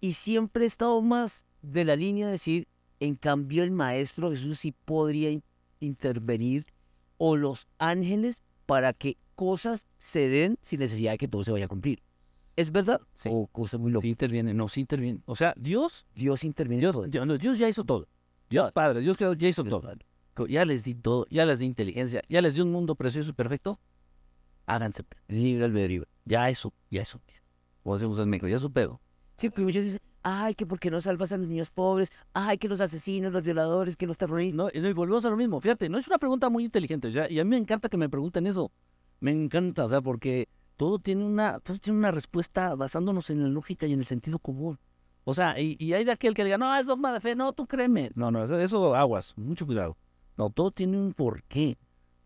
Y 0.00 0.12
siempre 0.14 0.64
he 0.64 0.66
estado 0.66 1.00
más 1.02 1.46
de 1.62 1.84
la 1.84 1.96
línea 1.96 2.26
de 2.26 2.32
decir, 2.32 2.68
en 3.00 3.14
cambio 3.16 3.62
el 3.62 3.70
Maestro 3.70 4.30
Jesús 4.30 4.60
sí 4.60 4.72
podría 4.84 5.30
in- 5.30 5.42
intervenir 5.80 6.66
o 7.16 7.36
los 7.36 7.66
ángeles 7.78 8.42
para 8.66 8.92
que 8.92 9.16
cosas 9.34 9.86
se 9.98 10.28
den 10.28 10.56
sin 10.60 10.80
necesidad 10.80 11.12
de 11.12 11.18
que 11.18 11.28
todo 11.28 11.42
se 11.44 11.50
vaya 11.52 11.64
a 11.64 11.68
cumplir. 11.68 12.02
¿Es 12.56 12.72
verdad? 12.72 13.00
Sí. 13.14 13.28
O 13.32 13.46
cosa 13.46 13.78
muy 13.78 13.90
loca. 13.92 14.02
Sí 14.02 14.08
interviene, 14.08 14.52
no, 14.52 14.68
sí 14.68 14.80
interviene. 14.80 15.20
O 15.26 15.36
sea, 15.36 15.54
Dios, 15.56 16.06
Dios 16.14 16.42
interviene. 16.44 16.78
en 16.78 16.80
Dios, 16.80 16.94
todo. 16.94 17.06
Dios, 17.06 17.26
no, 17.26 17.38
Dios 17.38 17.58
ya 17.58 17.68
hizo 17.68 17.84
todo. 17.84 18.08
Dios 18.50 18.72
Padre, 18.72 19.00
Dios 19.00 19.16
ya 19.18 19.48
hizo 19.48 19.62
todo. 19.64 19.92
Ya 20.48 20.64
les 20.64 20.84
di 20.84 20.94
todo, 20.94 21.26
ya 21.30 21.44
les 21.44 21.58
di 21.58 21.66
inteligencia, 21.66 22.22
ya 22.28 22.40
les 22.40 22.54
di 22.54 22.60
un 22.60 22.70
mundo 22.72 22.94
precioso 22.94 23.30
y 23.30 23.32
perfecto. 23.32 23.78
Háganse. 24.66 25.02
pe- 25.02 25.16
Libre 25.28 25.64
albedrío. 25.64 26.04
Ya 26.24 26.48
eso, 26.48 26.72
ya 26.90 27.02
eso. 27.02 27.20
Como 27.82 27.96
decimos 27.96 28.18
en 28.20 28.28
México, 28.28 28.46
ya 28.48 28.56
es 28.56 28.62
su 28.62 28.70
pedo. 28.72 29.00
Sí, 29.38 29.50
porque 29.50 29.62
muchos 29.62 29.84
dicen, 29.84 30.00
ay, 30.24 30.54
que 30.56 30.66
por 30.66 30.80
qué 30.80 30.90
no 30.90 31.00
salvas 31.00 31.30
a 31.30 31.36
los 31.36 31.46
niños 31.46 31.70
pobres, 31.70 32.10
ay, 32.34 32.58
que 32.58 32.68
los 32.68 32.80
asesinos, 32.80 33.32
los 33.32 33.44
violadores, 33.44 33.96
que 33.96 34.06
los 34.06 34.18
terroristas. 34.18 34.56
No, 34.56 34.68
y 34.72 34.92
volvemos 34.92 35.24
a 35.24 35.30
lo 35.30 35.36
mismo. 35.36 35.60
Fíjate, 35.60 35.88
no 35.88 35.96
es 35.96 36.08
una 36.08 36.18
pregunta 36.18 36.48
muy 36.48 36.64
inteligente. 36.64 37.12
ya, 37.12 37.30
y 37.30 37.38
a 37.38 37.44
mí 37.44 37.50
me 37.50 37.56
encanta 37.56 37.88
que 37.88 37.96
me 37.96 38.08
pregunten 38.08 38.48
eso. 38.48 38.72
Me 39.20 39.30
encanta, 39.30 39.84
o 39.84 39.88
sea, 39.88 40.00
porque 40.00 40.48
todo 40.76 40.98
tiene 40.98 41.24
una, 41.24 41.60
todo 41.60 41.78
tiene 41.78 41.98
una 41.98 42.10
respuesta 42.10 42.74
basándonos 42.74 43.30
en 43.30 43.42
la 43.42 43.48
lógica 43.48 43.86
y 43.86 43.92
en 43.92 44.00
el 44.00 44.06
sentido 44.06 44.40
común. 44.40 44.78
O 45.22 45.34
sea, 45.34 45.60
y, 45.60 45.76
y 45.78 45.92
hay 45.92 46.04
de 46.04 46.12
aquel 46.12 46.34
que 46.34 46.42
diga, 46.42 46.58
no, 46.58 46.74
es 46.76 46.86
dogma 46.86 47.12
de 47.12 47.20
fe, 47.20 47.36
no, 47.36 47.52
tú 47.52 47.66
créeme. 47.66 48.10
No, 48.16 48.32
no, 48.32 48.42
eso, 48.42 48.58
eso 48.58 48.96
aguas, 48.96 49.34
mucho 49.36 49.66
cuidado. 49.66 49.96
No, 50.36 50.50
todo 50.50 50.72
tiene 50.72 50.98
un 50.98 51.12
porqué. 51.12 51.78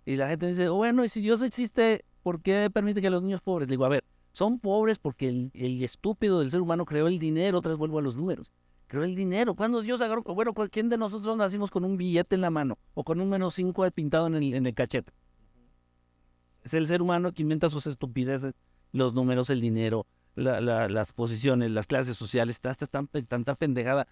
Y 0.07 0.17
la 0.17 0.29
gente 0.29 0.47
dice, 0.47 0.69
bueno, 0.71 1.05
y 1.05 1.11
si 1.11 1.21
Dios 1.21 1.43
existe, 1.43 2.07
¿por 2.23 2.41
qué 2.41 2.71
permite 2.73 3.03
que 3.03 3.11
los 3.11 3.23
niños 3.23 3.43
pobres? 3.43 3.69
Le 3.69 3.73
digo, 3.73 3.85
a 3.85 3.91
ver, 3.91 4.05
son 4.33 4.59
pobres 4.59 4.99
porque 4.99 5.29
el, 5.29 5.51
el 5.55 5.83
estúpido 5.85 6.41
del 6.41 6.51
ser 6.51 6.61
humano 6.61 6.85
creó 6.85 7.07
el 7.07 7.19
dinero, 7.19 7.59
otra 7.59 7.71
vez 7.71 7.79
vuelvo 7.79 7.99
a 7.99 8.03
los 8.03 8.17
números. 8.17 8.53
Creó 8.87 9.05
el 9.05 9.15
dinero. 9.15 9.55
Cuando 9.55 9.81
Dios 9.81 10.01
agarró, 10.03 10.23
bueno, 10.23 10.53
¿quién 10.71 10.89
de 10.89 10.99
nosotros 10.99 11.37
nacimos 11.37 11.71
con 11.71 11.85
un 11.85 11.97
billete 11.97 12.35
en 12.35 12.41
la 12.43 12.51
mano 12.51 12.79
o 12.95 13.05
con 13.05 13.21
un 13.21 13.29
menos 13.31 13.55
cinco 13.55 13.89
pintado 13.91 14.27
en 14.27 14.35
el, 14.35 14.55
en 14.55 14.67
el 14.67 14.75
cachete? 14.75 15.13
Es 16.63 16.75
el 16.75 16.87
ser 16.87 17.03
humano 17.03 17.33
que 17.33 17.43
inventa 17.43 17.71
sus 17.71 17.87
estupideces, 17.87 18.55
los 18.93 19.15
números, 19.15 19.51
el 19.51 19.61
dinero, 19.61 20.07
la- 20.35 20.61
la- 20.61 20.89
las 20.89 21.13
posiciones, 21.13 21.71
las 21.71 21.87
clases 21.87 22.17
sociales, 22.17 22.61
hasta 22.63 22.87
tan, 22.87 23.09
tanta 23.09 23.55
pendejada. 23.55 24.07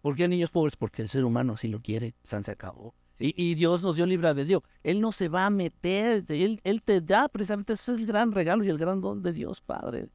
¿Por 0.00 0.16
qué 0.16 0.28
niños 0.28 0.50
pobres? 0.50 0.76
Porque 0.76 1.02
el 1.02 1.08
ser 1.08 1.24
humano 1.24 1.54
así 1.54 1.68
lo 1.68 1.80
quiere, 1.80 2.14
se 2.22 2.36
acabó. 2.36 2.94
Y, 3.20 3.54
Dios 3.56 3.82
nos 3.82 3.96
dio 3.96 4.06
libre 4.06 4.28
albedrío. 4.28 4.62
Él 4.84 5.00
no 5.00 5.10
se 5.10 5.28
va 5.28 5.46
a 5.46 5.50
meter, 5.50 6.24
él, 6.28 6.82
te 6.84 7.00
da, 7.00 7.28
precisamente 7.28 7.72
eso 7.72 7.92
es 7.92 7.98
el 7.98 8.06
gran 8.06 8.30
regalo 8.30 8.62
y 8.62 8.68
el 8.68 8.78
gran 8.78 9.00
don 9.00 9.22
de 9.22 9.32
Dios, 9.32 9.60
Padre. 9.60 10.08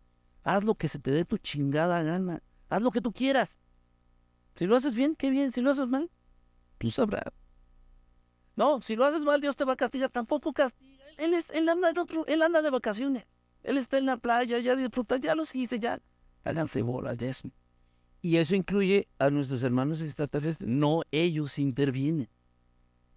Haz 0.43 0.63
lo 0.63 0.75
que 0.75 0.87
se 0.87 0.99
te 0.99 1.11
dé 1.11 1.25
tu 1.25 1.37
chingada 1.37 2.01
gana. 2.01 2.41
Haz 2.69 2.81
lo 2.81 2.91
que 2.91 3.01
tú 3.01 3.11
quieras. 3.11 3.59
Si 4.55 4.65
lo 4.65 4.75
haces 4.75 4.93
bien, 4.95 5.15
qué 5.15 5.29
bien. 5.29 5.51
Si 5.51 5.61
lo 5.61 5.71
haces 5.71 5.87
mal, 5.87 6.09
tú 6.77 6.91
sabrás. 6.91 7.33
No, 8.55 8.81
si 8.81 8.95
lo 8.95 9.05
haces 9.05 9.21
mal, 9.21 9.41
Dios 9.41 9.55
te 9.55 9.65
va 9.65 9.73
a 9.73 9.77
castigar. 9.77 10.09
Tampoco 10.09 10.53
castiga. 10.53 11.03
Él, 11.17 11.33
es, 11.33 11.49
él, 11.49 11.67
anda 11.67 11.89
en 11.89 11.97
otro, 11.97 12.25
él 12.27 12.41
anda 12.41 12.61
de 12.61 12.69
vacaciones. 12.69 13.25
Él 13.63 13.77
está 13.77 13.97
en 13.97 14.05
la 14.05 14.17
playa, 14.17 14.59
ya 14.59 14.75
disfruta, 14.75 15.17
ya 15.17 15.35
los 15.35 15.53
hice, 15.55 15.79
ya. 15.79 16.01
Háganse 16.43 16.81
bolas, 16.81 17.17
ya 17.17 17.31
Y 18.21 18.37
eso 18.37 18.55
incluye 18.55 19.07
a 19.19 19.29
nuestros 19.29 19.63
hermanos 19.63 20.01
extraterrestres. 20.01 20.69
No, 20.69 21.01
ellos 21.11 21.59
intervienen. 21.59 22.29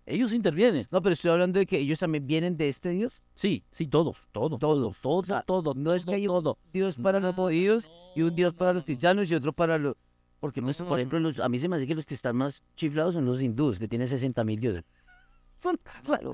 Ellos 0.07 0.33
intervienen. 0.33 0.87
No, 0.93 1.03
pero 1.03 1.15
estoy 1.15 1.33
hablando 1.33 1.59
de 1.59 1.67
que 1.67 1.79
ellos 1.79 1.99
también 1.99 2.27
vienen 2.27 2.57
de 2.57 2.69
este 2.69 2.91
Dios. 2.91 3.21
Sí, 3.35 3.65
sí, 3.73 3.89
todos, 3.89 4.29
todos, 4.31 4.59
todos, 4.61 4.97
todos, 5.01 5.45
todos. 5.45 5.77
no 5.77 5.93
es 5.93 6.07
que 6.07 6.15
hay 6.15 6.29
un 6.29 6.35
todo. 6.35 6.59
Dios 6.73 6.95
para 6.97 7.19
los 7.19 7.35
judíos 7.35 7.91
y 8.15 8.23
un 8.23 8.35
Dios 8.35 8.55
para 8.55 8.73
los 8.73 8.85
cristianos 8.85 9.29
y 9.31 9.35
otro 9.35 9.53
para 9.53 9.79
los... 9.79 9.97
Porque, 10.39 10.61
no 10.61 10.71
por 10.87 10.99
ejemplo, 10.99 11.19
los- 11.19 11.41
a 11.41 11.49
mí 11.49 11.59
se 11.59 11.69
me 11.69 11.77
hace 11.77 11.87
que 11.89 11.95
los 11.95 12.07
que 12.07 12.15
están 12.15 12.37
más 12.37 12.63
chiflados 12.77 13.15
son 13.15 13.25
los 13.25 13.43
hindúes, 13.43 13.79
que 13.81 13.89
tienen 13.89 14.07
60 14.07 14.45
mil 14.45 14.61
dioses. 14.61 14.85
Son- 15.57 15.81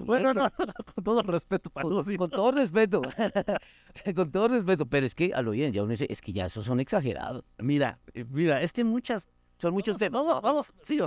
bueno, 0.04 0.34
no, 0.34 0.50
con 0.94 1.04
todo 1.04 1.22
respeto 1.22 1.70
para 1.70 1.88
los 1.88 2.04
Con, 2.04 2.16
con 2.16 2.30
todo 2.30 2.50
respeto, 2.52 3.00
con 4.14 4.30
todo 4.32 4.48
respeto, 4.48 4.86
pero 4.86 5.06
es 5.06 5.14
que 5.14 5.32
a 5.32 5.40
lo 5.40 5.52
bien, 5.52 5.72
ya 5.72 5.82
uno 5.82 5.92
dice, 5.92 6.06
es 6.10 6.20
que 6.20 6.32
ya 6.32 6.46
esos 6.46 6.64
son 6.66 6.80
exagerados. 6.80 7.44
Mira, 7.58 8.00
eh, 8.14 8.24
mira, 8.28 8.60
es 8.60 8.72
que 8.72 8.82
muchas, 8.84 9.28
Son 9.62 9.72
muchos 9.72 9.96
temas. 9.96 10.24
Vamos, 10.26 10.42
vamos, 10.42 10.72
sí, 10.82 10.98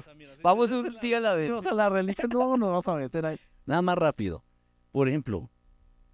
Vamos 0.41 0.71
un 0.71 0.97
día 1.01 1.17
a 1.17 1.19
la 1.19 1.35
vez. 1.35 1.51
o 1.51 1.61
sea, 1.61 1.73
la 1.73 1.89
religión 1.89 2.29
no 2.29 2.55
nos 2.55 2.69
vamos 2.69 2.87
a 2.87 2.95
meter 2.95 3.25
ahí. 3.25 3.37
Nada 3.65 3.81
más 3.81 3.97
rápido. 3.97 4.45
Por 4.93 5.09
ejemplo, 5.09 5.49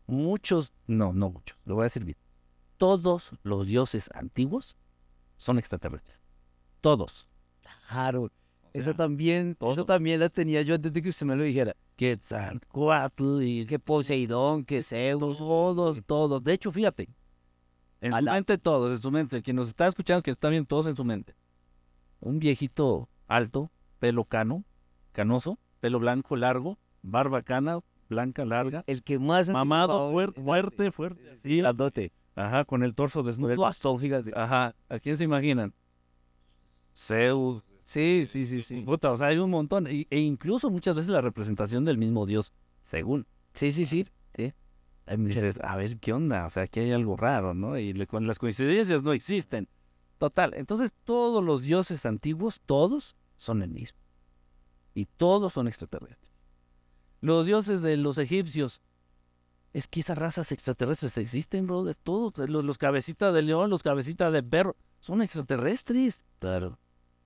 muchos, 0.08 0.74
no, 0.88 1.14
no 1.14 1.30
muchos, 1.30 1.56
lo 1.66 1.76
voy 1.76 1.84
a 1.84 1.86
decir 1.86 2.04
bien. 2.04 2.18
Todos 2.78 3.34
los 3.44 3.68
dioses 3.68 4.10
antiguos 4.16 4.76
son 5.38 5.60
extraterrestres. 5.60 6.20
Todos. 6.82 7.30
Claro. 7.88 8.32
Eso 8.74 8.96
también, 8.96 9.52
eso 9.52 9.76
todo. 9.76 9.86
también 9.86 10.20
la 10.20 10.30
tenía 10.30 10.64
yo 10.64 10.74
antes 10.74 10.92
de 10.92 11.00
que 11.00 11.10
usted 11.10 11.28
me 11.28 11.36
lo 11.36 11.44
dijera. 11.44 11.76
Quetzalcoatl 11.96 13.44
y 13.44 13.68
Que 13.68 13.78
Poseidón, 13.78 14.66
que 14.66 14.82
Zeus. 14.82 15.38
todos, 15.38 16.02
todos. 16.08 16.44
De 16.44 16.54
hecho, 16.54 16.72
fíjate. 16.72 17.08
En 18.00 18.14
su 18.14 18.24
mente 18.24 18.58
todos, 18.58 18.94
en 18.94 19.00
su 19.00 19.12
mente. 19.12 19.44
Quien 19.44 19.58
nos 19.58 19.68
está 19.68 19.86
escuchando, 19.86 20.24
que 20.24 20.32
está 20.32 20.50
bien, 20.50 20.66
todos 20.66 20.88
en 20.88 20.96
su 20.96 21.06
mente. 21.06 21.36
Un 22.22 22.40
viejito 22.40 23.10
alto, 23.28 23.70
pelo 24.00 24.24
cano, 24.26 24.64
canoso, 25.12 25.60
pelo 25.82 26.00
blanco 26.00 26.36
largo, 26.38 26.78
barba 27.02 27.42
cana, 27.42 27.80
blanca 28.10 28.46
larga, 28.46 28.84
El 28.88 29.04
que 29.04 29.20
más... 29.20 29.50
mamado, 29.50 29.94
anticuado 29.94 30.12
fuerte, 30.12 30.40
es 30.40 30.46
fuerte, 30.46 30.92
fuerte. 30.92 31.40
sí, 31.44 31.58
Grandote. 31.58 32.12
ajá, 32.36 32.64
con 32.66 32.84
el 32.84 32.96
torso 32.96 33.24
desnudo. 33.24 33.56
bastón 33.62 34.00
gigante. 34.00 34.32
Ajá, 34.36 34.76
¿a 34.88 35.00
quién 35.00 35.18
se 35.18 35.24
imaginan? 35.26 35.74
Zeus, 36.96 37.64
Sí, 37.84 38.26
sí, 38.28 38.46
sí, 38.46 38.62
sí. 38.62 38.82
Puta, 38.82 39.12
o 39.12 39.18
sea, 39.18 39.28
hay 39.28 39.38
un 39.40 39.50
montón. 39.50 39.88
Y- 39.92 40.06
e 40.12 40.20
incluso 40.20 40.70
muchas 40.70 40.96
veces 40.96 41.10
la 41.10 41.20
representación 41.20 41.84
del 41.84 41.98
mismo 41.98 42.26
Dios, 42.26 42.54
según. 42.84 43.26
Sí, 43.54 43.72
sí, 43.72 43.86
sí. 43.86 44.06
sí. 44.36 44.54
Hay 45.08 45.18
muchas- 45.18 45.44
Dices, 45.44 45.60
a 45.64 45.76
ver, 45.76 45.98
¿qué 45.98 46.14
onda? 46.14 46.46
O 46.46 46.50
sea, 46.52 46.64
aquí 46.64 46.80
hay 46.80 46.92
algo 46.92 47.18
raro, 47.18 47.54
¿no? 47.56 47.78
Y 47.78 47.92
le- 47.94 48.08
las 48.22 48.38
coincidencias 48.40 49.02
no 49.04 49.14
existen. 49.14 49.68
Total, 50.22 50.54
entonces 50.54 50.94
todos 51.04 51.44
los 51.44 51.64
dioses 51.64 52.06
antiguos, 52.06 52.62
todos 52.68 53.16
son 53.38 53.64
el 53.64 53.72
mismo. 53.72 53.98
Y 54.94 55.08
todos 55.08 55.54
son 55.54 55.68
extraterrestres. 55.68 56.32
Los 57.22 57.48
dioses 57.48 57.82
de 57.82 57.98
los 57.98 58.20
egipcios, 58.20 58.84
es 59.74 59.88
que 59.88 60.02
esas 60.02 60.20
razas 60.20 60.52
extraterrestres 60.52 61.18
existen, 61.18 61.66
bro, 61.66 61.84
de 61.84 61.96
todos. 61.96 62.38
Los, 62.38 62.64
los 62.64 62.78
cabecitas 62.78 63.34
de 63.34 63.42
león, 63.42 63.72
los 63.72 63.82
cabecitas 63.82 64.32
de 64.32 64.44
perro, 64.44 64.76
son 65.00 65.24
extraterrestres. 65.24 66.24
Claro. 66.38 66.78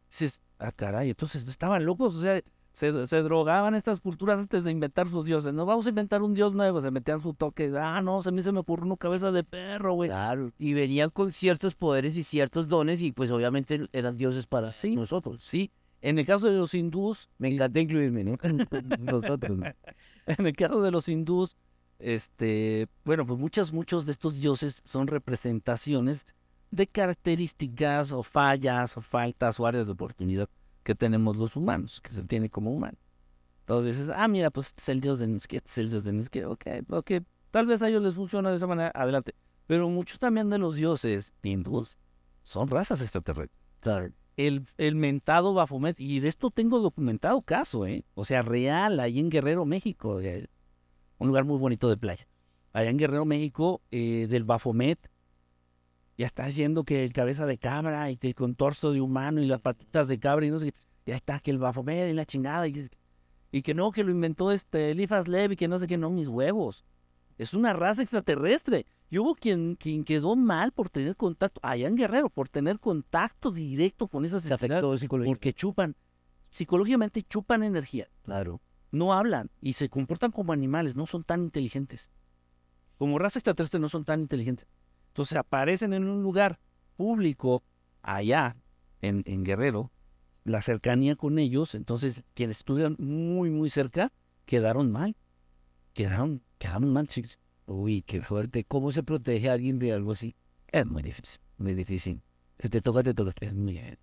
Dices, 0.09 0.39
ah, 0.57 0.71
caray, 0.71 1.09
entonces 1.09 1.45
estaban 1.49 1.83
locos, 1.83 2.15
o 2.15 2.21
sea, 2.21 2.41
se, 2.75 3.07
se 3.07 3.21
drogaban 3.23 3.73
estas 3.73 4.01
culturas 4.01 4.37
antes 4.37 4.65
de 4.65 4.71
inventar 4.71 5.07
sus 5.07 5.25
dioses. 5.25 5.53
No 5.53 5.65
vamos 5.65 5.85
a 5.85 5.89
inventar 5.89 6.21
un 6.21 6.33
dios 6.33 6.53
nuevo, 6.53 6.81
se 6.81 6.91
metían 6.91 7.21
su 7.21 7.33
toque. 7.33 7.71
Ah, 7.79 8.01
no, 8.01 8.21
se 8.21 8.31
me, 8.31 8.43
se 8.43 8.51
me 8.51 8.59
ocurrió 8.59 8.85
una 8.85 8.97
cabeza 8.97 9.31
de 9.31 9.43
perro, 9.45 9.93
güey. 9.93 10.09
Claro. 10.09 10.51
Y 10.59 10.73
venían 10.73 11.09
con 11.09 11.31
ciertos 11.31 11.73
poderes 11.73 12.17
y 12.17 12.23
ciertos 12.23 12.67
dones 12.67 13.01
y 13.01 13.13
pues 13.13 13.31
obviamente 13.31 13.87
eran 13.93 14.17
dioses 14.17 14.45
para 14.45 14.71
Sí. 14.73 14.95
nosotros. 14.95 15.41
Sí, 15.45 15.71
en 16.01 16.19
el 16.19 16.25
caso 16.25 16.47
de 16.47 16.57
los 16.57 16.73
hindús, 16.73 17.29
Me 17.37 17.47
encanta 17.47 17.79
incluirme, 17.79 18.23
¿no? 18.25 18.37
nosotros. 18.99 19.57
¿no? 19.57 19.65
en 20.27 20.45
el 20.45 20.55
caso 20.55 20.81
de 20.81 20.91
los 20.91 21.07
hindús, 21.07 21.55
este, 21.97 22.87
bueno, 23.05 23.25
pues 23.25 23.39
muchos, 23.39 23.71
muchos 23.71 24.05
de 24.05 24.11
estos 24.11 24.39
dioses 24.41 24.81
son 24.83 25.07
representaciones 25.07 26.27
de 26.71 26.87
características 26.87 28.11
o 28.11 28.21
fallas 28.21 28.97
o 28.97 29.01
faltas 29.01 29.59
o 29.59 29.65
áreas 29.65 29.85
de 29.87 29.93
oportunidad 29.93 30.49
que 30.85 30.93
tenemos 30.93 31.35
los 31.35 31.55
humanos, 31.55 31.99
que 31.99 32.11
se 32.11 32.23
tiene 32.23 32.49
como 32.49 32.71
humano. 32.71 32.97
Entonces 33.61 33.97
dices, 33.97 34.13
ah, 34.15 34.27
mira, 34.27 34.51
pues 34.51 34.67
este 34.67 34.81
es 34.83 34.89
el 34.89 35.01
dios 35.01 35.17
de 35.17 35.25
Nisque, 35.25 35.57
este 35.57 35.71
es 35.71 35.77
el 35.79 35.89
dios 35.89 36.03
de 36.03 36.13
Nisque, 36.13 36.45
ok, 36.45 36.65
ok, 36.91 37.11
tal 37.49 37.65
vez 37.65 37.81
a 37.81 37.89
ellos 37.89 38.03
les 38.03 38.13
funciona 38.13 38.51
de 38.51 38.57
esa 38.57 38.67
manera, 38.67 38.91
adelante. 38.93 39.33
Pero 39.65 39.89
muchos 39.89 40.19
también 40.19 40.51
de 40.51 40.59
los 40.59 40.75
dioses 40.75 41.33
hindús 41.41 41.97
son 42.43 42.67
razas 42.67 43.01
extraterrestres. 43.01 43.59
Claro. 43.79 44.11
El, 44.37 44.67
el 44.77 44.93
mentado 44.93 45.55
Baphomet, 45.55 45.99
y 45.99 46.19
de 46.19 46.27
esto 46.27 46.51
tengo 46.51 46.79
documentado 46.79 47.41
caso, 47.41 47.87
¿eh? 47.87 48.05
O 48.13 48.23
sea, 48.23 48.43
real, 48.43 48.99
ahí 48.99 49.17
en 49.19 49.31
Guerrero, 49.31 49.65
México, 49.65 50.21
eh, 50.21 50.47
un 51.17 51.29
lugar 51.29 51.45
muy 51.45 51.57
bonito 51.57 51.89
de 51.89 51.97
playa. 51.97 52.27
Allá 52.73 52.91
en 52.91 52.97
Guerrero, 52.97 53.25
México, 53.25 53.81
eh, 53.89 54.27
del 54.29 54.43
Baphomet, 54.43 55.09
ya 56.17 56.25
está 56.25 56.49
yendo 56.49 56.83
que 56.83 57.03
el 57.03 57.13
cabeza 57.13 57.45
de 57.45 57.57
cabra 57.57 58.09
y 58.11 58.17
que 58.17 58.33
con 58.33 58.55
torso 58.55 58.91
de 58.91 59.01
humano 59.01 59.41
y 59.41 59.47
las 59.47 59.61
patitas 59.61 60.07
de 60.07 60.19
cabra 60.19 60.45
y 60.45 60.51
no 60.51 60.59
sé, 60.59 60.71
qué, 60.71 60.77
ya 61.05 61.15
está 61.15 61.39
que 61.39 61.51
el 61.51 61.57
Baphomet 61.57 62.09
y 62.09 62.13
la 62.13 62.25
chingada, 62.25 62.67
y, 62.67 62.89
y 63.51 63.61
que 63.61 63.73
no, 63.73 63.91
que 63.91 64.03
lo 64.03 64.11
inventó 64.11 64.51
este 64.51 64.91
Eliphas 64.91 65.27
Lev 65.27 65.51
y 65.53 65.55
que 65.55 65.67
no 65.67 65.77
sé 65.79 65.87
qué, 65.87 65.97
no, 65.97 66.09
mis 66.09 66.27
huevos. 66.27 66.83
Es 67.37 67.53
una 67.53 67.73
raza 67.73 68.01
extraterrestre. 68.01 68.85
Y 69.09 69.19
hubo 69.19 69.35
quien, 69.35 69.75
quien 69.75 70.03
quedó 70.03 70.35
mal 70.35 70.71
por 70.71 70.89
tener 70.89 71.15
contacto, 71.15 71.59
allá 71.63 71.87
en 71.87 71.95
Guerrero, 71.95 72.29
por 72.29 72.49
tener 72.49 72.79
contacto 72.79 73.51
directo 73.51 74.07
con 74.07 74.25
esas 74.25 74.43
entidades, 74.49 74.81
porque 75.27 75.53
chupan, 75.53 75.95
psicológicamente 76.49 77.21
chupan 77.23 77.61
energía, 77.63 78.07
Claro. 78.23 78.61
no 78.91 79.13
hablan 79.13 79.51
y 79.61 79.73
se 79.73 79.89
comportan 79.89 80.31
como 80.31 80.53
animales, 80.53 80.95
no 80.95 81.05
son 81.05 81.23
tan 81.23 81.43
inteligentes. 81.43 82.09
Como 82.97 83.19
raza 83.19 83.37
extraterrestre 83.39 83.79
no 83.79 83.89
son 83.89 84.05
tan 84.05 84.21
inteligentes. 84.21 84.67
Entonces 85.15 85.37
aparecen 85.37 85.93
en 85.93 86.09
un 86.09 86.21
lugar 86.21 86.59
público, 86.97 87.63
allá, 88.01 88.57
en, 89.01 89.23
en 89.25 89.45
Guerrero, 89.45 89.89
la 90.43 90.61
cercanía 90.61 91.15
con 91.15 91.39
ellos, 91.39 91.73
entonces 91.73 92.21
quienes 92.33 92.57
estuvieron 92.57 92.97
muy, 92.99 93.49
muy 93.49 93.69
cerca, 93.69 94.11
quedaron 94.45 94.91
mal. 94.91 95.15
Quedaron, 95.93 96.41
quedaron 96.57 96.91
mal, 96.91 97.07
chicos. 97.07 97.39
Uy, 97.65 98.01
qué 98.01 98.19
fuerte. 98.19 98.65
¿Cómo 98.65 98.91
se 98.91 99.03
protege 99.03 99.49
a 99.49 99.53
alguien 99.53 99.79
de 99.79 99.93
algo 99.93 100.11
así? 100.11 100.35
Es 100.67 100.85
muy 100.85 101.01
difícil, 101.01 101.39
muy 101.59 101.75
difícil. 101.75 102.21
Se 102.59 102.67
te 102.67 102.81
toca, 102.81 103.01
te 103.01 103.13
toca. 103.13 103.31
Es 103.39 103.53
muy 103.53 103.71
bien. 103.71 103.97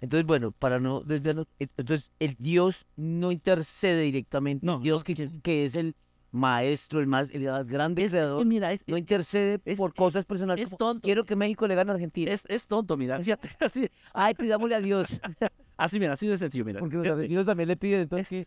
Entonces, 0.00 0.26
bueno, 0.26 0.50
para 0.50 0.80
no 0.80 1.02
desviarnos, 1.02 1.46
entonces 1.60 2.10
el 2.18 2.34
Dios 2.34 2.84
no 2.96 3.30
intercede 3.30 4.02
directamente. 4.02 4.66
No, 4.66 4.80
Dios 4.80 5.04
que, 5.04 5.40
que 5.40 5.64
es 5.64 5.76
el 5.76 5.94
maestro, 6.36 7.00
el 7.00 7.06
más, 7.06 7.30
el 7.30 7.44
más 7.44 7.66
grande 7.66 8.04
Es, 8.04 8.12
que 8.12 8.44
mira, 8.44 8.72
es, 8.72 8.84
no 8.86 8.96
intercede 8.96 9.60
es- 9.64 9.76
por 9.78 9.94
cosas 9.94 10.24
personales. 10.24 10.62
es 10.64 10.68
como, 10.70 10.78
tonto. 10.78 11.04
Quiero 11.06 11.24
que 11.24 11.34
México 11.36 11.66
le 11.66 11.74
gane 11.74 11.90
a 11.90 11.94
Argentina. 11.94 12.30
es, 12.32 12.44
es 12.48 12.66
tonto, 12.68 12.96
mira, 12.96 13.18
fíjate, 13.20 13.48
así, 13.60 13.88
Ay, 14.12 14.34
pidámosle 14.34 14.74
a 14.76 14.80
Dios. 14.80 15.20
así, 15.76 15.98
mira, 15.98 16.12
así 16.12 16.26
de 16.28 16.36
sencillo, 16.36 16.64
mira. 16.64 16.80
Porque 16.80 16.96
los 16.96 17.06
argentinos 17.08 17.46
también 17.46 17.68
le 17.68 17.76
piden. 17.76 18.02
Entonces, 18.02 18.32
es- 18.32 18.46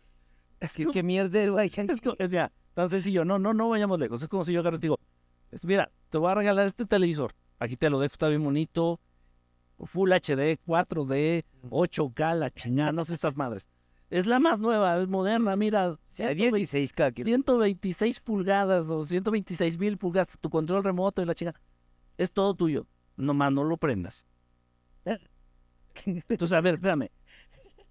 es 0.60 0.72
qué, 0.72 0.84
como- 0.86 1.02
mierdero 1.02 1.58
hay? 1.58 1.70
Es, 1.74 2.00
co- 2.00 2.16
es, 2.18 2.30
mira, 2.30 2.50
tan 2.74 2.88
sencillo, 2.90 3.24
no, 3.24 3.38
no, 3.38 3.52
no 3.54 3.68
vayamos 3.68 3.98
lejos. 3.98 4.22
Es 4.22 4.28
como 4.28 4.44
si 4.44 4.52
yo 4.52 4.60
agarro 4.60 4.76
y 4.76 4.80
te 4.80 4.86
digo, 4.86 4.98
mira, 5.62 5.90
te 6.08 6.18
voy 6.18 6.30
a 6.30 6.34
regalar 6.34 6.66
este 6.66 6.86
televisor. 6.86 7.34
Aquí 7.58 7.76
te 7.76 7.90
lo 7.90 8.00
dejo, 8.00 8.12
está 8.12 8.28
bien 8.28 8.42
bonito. 8.42 9.00
Full 9.82 10.12
HD, 10.12 10.58
4D, 10.66 11.44
8K, 11.70 12.34
la 12.34 12.50
chingada, 12.50 12.92
no 12.92 13.04
sé 13.06 13.14
esas 13.14 13.34
madres. 13.36 13.68
Es 14.10 14.26
la 14.26 14.40
más 14.40 14.58
nueva, 14.58 15.00
es 15.00 15.08
moderna, 15.08 15.54
mira, 15.54 15.84
A 15.86 15.98
120 16.08 16.56
16 16.56 16.92
cada 16.92 17.12
quien. 17.12 17.26
126 17.26 18.20
pulgadas 18.20 18.90
o 18.90 19.04
126 19.04 19.78
mil 19.78 19.96
pulgadas, 19.98 20.36
tu 20.40 20.50
control 20.50 20.82
remoto 20.82 21.22
y 21.22 21.26
la 21.26 21.34
chingada. 21.34 21.60
Es 22.18 22.32
todo 22.32 22.54
tuyo, 22.54 22.86
nomás 23.16 23.52
no 23.52 23.62
lo 23.62 23.76
prendas. 23.76 24.26
Entonces, 26.04 26.52
a 26.52 26.60
ver, 26.60 26.74
espérame. 26.74 27.10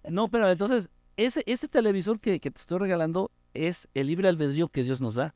No, 0.08 0.28
pero 0.28 0.48
entonces, 0.48 0.88
ese, 1.16 1.42
este 1.46 1.68
televisor 1.68 2.20
que, 2.20 2.40
que 2.40 2.50
te 2.50 2.60
estoy 2.60 2.78
regalando 2.78 3.30
es 3.52 3.88
el 3.94 4.06
libre 4.06 4.28
albedrío 4.28 4.68
que 4.68 4.82
Dios 4.82 5.00
nos 5.00 5.14
da. 5.14 5.34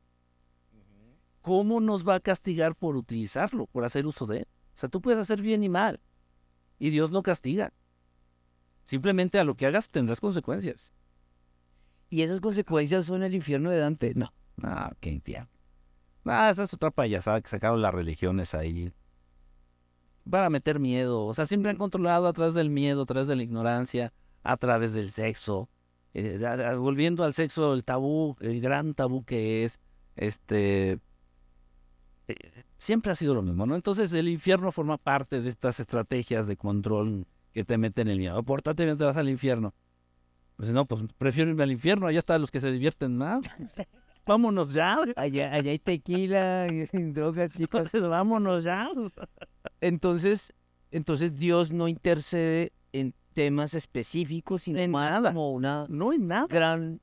¿Cómo 1.43 1.81
nos 1.81 2.09
va 2.09 2.15
a 2.15 2.21
castigar 2.21 2.75
por 2.75 2.97
utilizarlo, 2.97 3.67
por 3.67 3.85
hacer 3.85 4.07
uso 4.07 4.25
de 4.25 4.39
él? 4.39 4.47
O 4.75 4.77
sea, 4.77 4.89
tú 4.89 5.03
puedes 5.03 5.21
hacer 5.21 5.43
bien 5.43 5.63
y 5.63 5.69
mal. 5.69 6.01
Y 6.79 6.91
Dios 6.91 7.11
no 7.11 7.23
castiga. 7.23 7.73
Simplemente 8.85 9.39
a 9.39 9.45
lo 9.45 9.57
que 9.57 9.67
hagas 9.67 9.89
tendrás 9.89 10.21
consecuencias. 10.21 10.93
Y 12.11 12.23
esas 12.23 12.41
consecuencias 12.41 13.07
son 13.07 13.23
el 13.23 13.35
infierno 13.35 13.71
de 13.71 13.79
Dante. 13.79 14.15
No. 14.15 14.33
Ah, 14.63 14.93
qué 15.01 15.11
infierno. 15.11 15.49
Ah, 16.27 16.51
esa 16.51 16.63
es 16.63 16.73
otra 16.73 16.91
payasada 16.91 17.41
que 17.41 17.49
sacaron 17.49 17.83
las 17.83 17.93
religiones 17.93 18.55
ahí. 18.55 18.93
Para 20.29 20.49
meter 20.51 20.79
miedo. 20.79 21.25
O 21.25 21.35
sea, 21.35 21.47
siempre 21.47 21.71
han 21.71 21.77
controlado 21.77 22.29
a 22.29 22.33
través 22.33 22.55
del 22.55 22.71
miedo, 22.71 23.03
a 23.03 23.07
través 23.07 23.27
de 23.27 23.37
la 23.37 23.43
ignorancia, 23.43 24.13
a 24.43 24.57
través 24.57 24.95
del 24.95 25.11
sexo. 25.11 25.69
Eh, 26.13 26.39
volviendo 26.79 27.25
al 27.25 27.33
sexo, 27.33 27.75
el 27.75 27.85
tabú, 27.85 28.37
el 28.41 28.61
gran 28.61 28.95
tabú 28.95 29.25
que 29.25 29.65
es, 29.65 29.81
este... 30.15 31.01
eh, 32.29 32.65
siempre 32.77 33.11
ha 33.11 33.17
sido 33.17 33.35
lo 33.35 33.43
mismo, 33.43 33.67
¿no? 33.67 33.75
Entonces 33.75 34.13
el 34.13 34.29
infierno 34.29 34.71
forma 34.71 34.99
parte 34.99 35.41
de 35.41 35.49
estas 35.49 35.81
estrategias 35.81 36.47
de 36.47 36.57
control 36.57 37.27
que 37.55 37.65
te 37.65 37.79
meten 37.79 38.09
en 38.09 38.13
el 38.15 38.19
miedo. 38.19 38.43
Pórtate 38.43 38.85
bien, 38.85 38.99
te 38.99 39.05
vas 39.05 39.17
al 39.17 39.29
infierno. 39.29 39.73
Pues 40.57 40.71
no, 40.71 40.85
pues 40.85 41.03
prefiero 41.17 41.51
irme 41.51 41.63
al 41.63 41.71
infierno, 41.73 42.07
allá 42.07 42.19
están 42.19 42.41
los 42.41 42.51
que 42.51 42.61
se 42.61 42.71
divierten 42.71 43.17
más. 43.17 43.45
Vámonos 44.27 44.73
ya. 44.73 44.99
Allá, 45.17 45.53
allá 45.55 45.71
hay 45.71 45.79
tequila, 45.79 46.67
y 46.71 46.87
drogas, 47.13 47.51
chicos. 47.53 47.83
Entonces, 47.83 48.09
vámonos 48.09 48.65
ya. 48.65 48.89
Entonces, 49.81 50.53
entonces 50.91 51.39
Dios 51.39 51.71
no 51.73 51.89
intercede 51.89 52.73
en 52.93 53.15
temas 53.35 53.75
específicos, 53.75 54.63
sino 54.63 54.79
En 54.79 54.91
más 54.91 55.11
nada. 55.11 55.31
como 55.31 55.53
una 55.53 55.87
No 55.89 56.13
en 56.13 56.27
nada. 56.29 56.47
gran... 56.49 57.01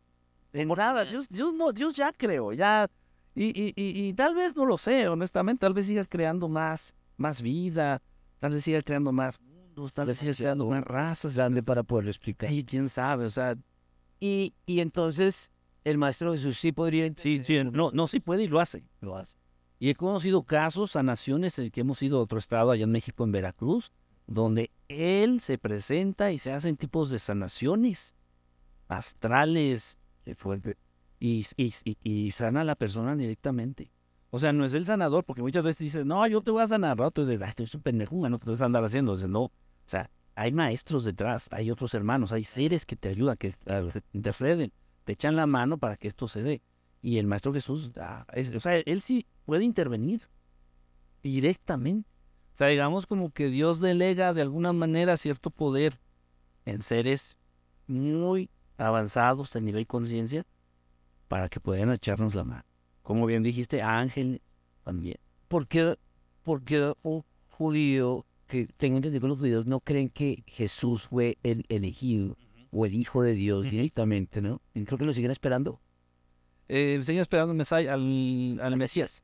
En 0.53 0.67
nada. 0.67 1.05
Dios, 1.05 1.29
Dios 1.29 1.53
no, 1.53 1.71
Dios 1.71 1.93
ya 1.93 2.11
creó, 2.11 2.51
ya. 2.53 2.89
Y, 3.35 3.45
y, 3.57 3.73
y, 3.75 4.07
y 4.09 4.13
tal 4.13 4.35
vez 4.35 4.55
no 4.55 4.65
lo 4.65 4.77
sé, 4.77 5.07
honestamente, 5.07 5.61
tal 5.61 5.73
vez 5.73 5.85
siga 5.85 6.03
creando 6.03 6.49
más, 6.49 6.93
más 7.15 7.41
vida, 7.41 8.01
tal 8.39 8.51
vez 8.53 8.63
siga 8.65 8.81
creando 8.81 9.13
más 9.13 9.39
mundos, 9.81 9.93
tal 9.93 10.07
vez 10.07 10.41
más 10.67 10.83
razas. 10.83 11.35
grande 11.35 11.63
para 11.63 11.83
poderlo 11.83 12.09
explicar. 12.11 12.49
Sí, 12.49 12.63
quién 12.63 12.89
sabe, 12.89 13.25
o 13.25 13.29
sea, 13.29 13.55
Y, 14.19 14.53
y 14.65 14.79
entonces 14.81 15.51
el 15.83 15.97
Maestro 15.97 16.31
Jesús 16.31 16.59
sí 16.59 16.71
podría 16.71 17.11
sí, 17.15 17.43
sí, 17.43 17.63
no, 17.63 17.91
no, 17.91 18.07
sí 18.07 18.19
puede 18.19 18.43
y 18.43 18.47
lo 18.47 18.59
hace. 18.59 18.83
Lo 19.01 19.17
hace. 19.17 19.37
Y 19.79 19.89
he 19.89 19.95
conocido 19.95 20.43
casos, 20.43 20.91
sanaciones 20.91 21.57
en 21.57 21.71
que 21.71 21.81
hemos 21.81 22.01
ido 22.03 22.19
a 22.19 22.21
otro 22.21 22.37
estado, 22.37 22.71
allá 22.71 22.83
en 22.83 22.91
México, 22.91 23.23
en 23.23 23.31
Veracruz, 23.31 23.91
donde 24.27 24.69
él 24.87 25.39
se 25.41 25.57
presenta 25.57 26.31
y 26.31 26.37
se 26.37 26.51
hacen 26.51 26.77
tipos 26.77 27.09
de 27.09 27.17
sanaciones 27.19 28.15
astrales 28.87 29.97
y, 31.19 31.45
y, 31.57 31.73
y- 31.83 31.97
y 32.03 32.31
sana 32.31 32.61
a 32.61 32.63
la 32.63 32.75
persona 32.75 33.15
directamente. 33.15 33.91
O 34.29 34.39
sea, 34.39 34.53
no 34.53 34.63
es 34.65 34.73
el 34.73 34.85
sanador, 34.85 35.25
porque 35.25 35.41
muchas 35.41 35.65
veces 35.65 35.79
dices, 35.79 36.05
no, 36.05 36.25
yo 36.27 36.41
te 36.41 36.51
voy 36.51 36.63
a 36.63 36.67
sanar, 36.67 36.97
¿no? 36.97 37.09
Dices, 37.11 37.41
ay, 37.41 37.53
tú 37.55 37.63
eres 37.63 37.75
un 37.75 37.81
pendejo, 37.81 38.29
no 38.29 38.39
te 38.39 38.49
vas 38.51 38.61
a 38.61 38.65
andar 38.65 38.83
haciendo. 38.83 39.15
Dices, 39.15 39.29
no, 39.29 39.43
o 39.45 39.51
sea, 39.91 40.09
hay 40.35 40.51
maestros 40.51 41.03
detrás, 41.03 41.47
hay 41.51 41.69
otros 41.71 41.93
hermanos, 41.93 42.31
hay 42.31 42.43
seres 42.43 42.85
que 42.85 42.95
te 42.95 43.09
ayudan, 43.09 43.37
que 43.37 43.51
te 43.51 44.03
interceden, 44.13 44.71
te 45.03 45.13
echan 45.13 45.35
la 45.35 45.45
mano 45.45 45.77
para 45.77 45.97
que 45.97 46.07
esto 46.07 46.27
se 46.27 46.41
dé. 46.41 46.61
Y 47.01 47.17
el 47.17 47.27
Maestro 47.27 47.53
Jesús, 47.53 47.91
ah, 47.97 48.25
o 48.55 48.59
sea, 48.59 48.77
él 48.77 49.01
sí 49.01 49.25
puede 49.45 49.63
intervenir 49.63 50.27
directamente. 51.23 52.07
O 52.53 52.57
sea, 52.57 52.67
digamos 52.67 53.07
como 53.07 53.31
que 53.31 53.49
Dios 53.49 53.79
delega 53.79 54.33
de 54.33 54.41
alguna 54.41 54.71
manera 54.71 55.17
cierto 55.17 55.49
poder 55.49 55.99
en 56.65 56.81
seres 56.81 57.37
muy 57.87 58.49
avanzados 58.77 59.55
a 59.55 59.59
nivel 59.59 59.87
conciencia 59.87 60.45
para 61.27 61.49
que 61.49 61.59
puedan 61.59 61.91
echarnos 61.91 62.35
la 62.35 62.43
mano. 62.43 62.65
Como 63.01 63.25
bien 63.25 63.41
dijiste, 63.41 63.81
ángeles 63.81 64.41
también. 64.83 65.17
¿Por 65.47 65.67
qué, 65.67 65.97
por 66.43 66.63
qué 66.63 66.93
un 67.01 67.23
judío, 67.49 68.25
que 68.51 68.67
tengo 68.75 68.97
entendido 68.97 69.21
que 69.21 69.27
los 69.29 69.39
judíos 69.39 69.65
no 69.65 69.79
creen 69.79 70.09
que 70.09 70.43
Jesús 70.45 71.03
fue 71.03 71.37
el 71.41 71.65
elegido 71.69 72.37
o 72.69 72.85
el 72.85 72.93
Hijo 72.95 73.21
de 73.21 73.33
Dios 73.33 73.63
directamente, 73.63 74.41
¿no? 74.41 74.61
Y 74.73 74.83
creo 74.83 74.97
que 74.97 75.05
lo 75.05 75.13
siguen 75.13 75.31
esperando. 75.31 75.79
Eh, 76.67 76.99
siguen 77.01 77.21
esperando 77.21 77.53
al, 77.53 77.87
al, 77.87 78.59
al 78.61 78.77
Mesías. 78.77 79.23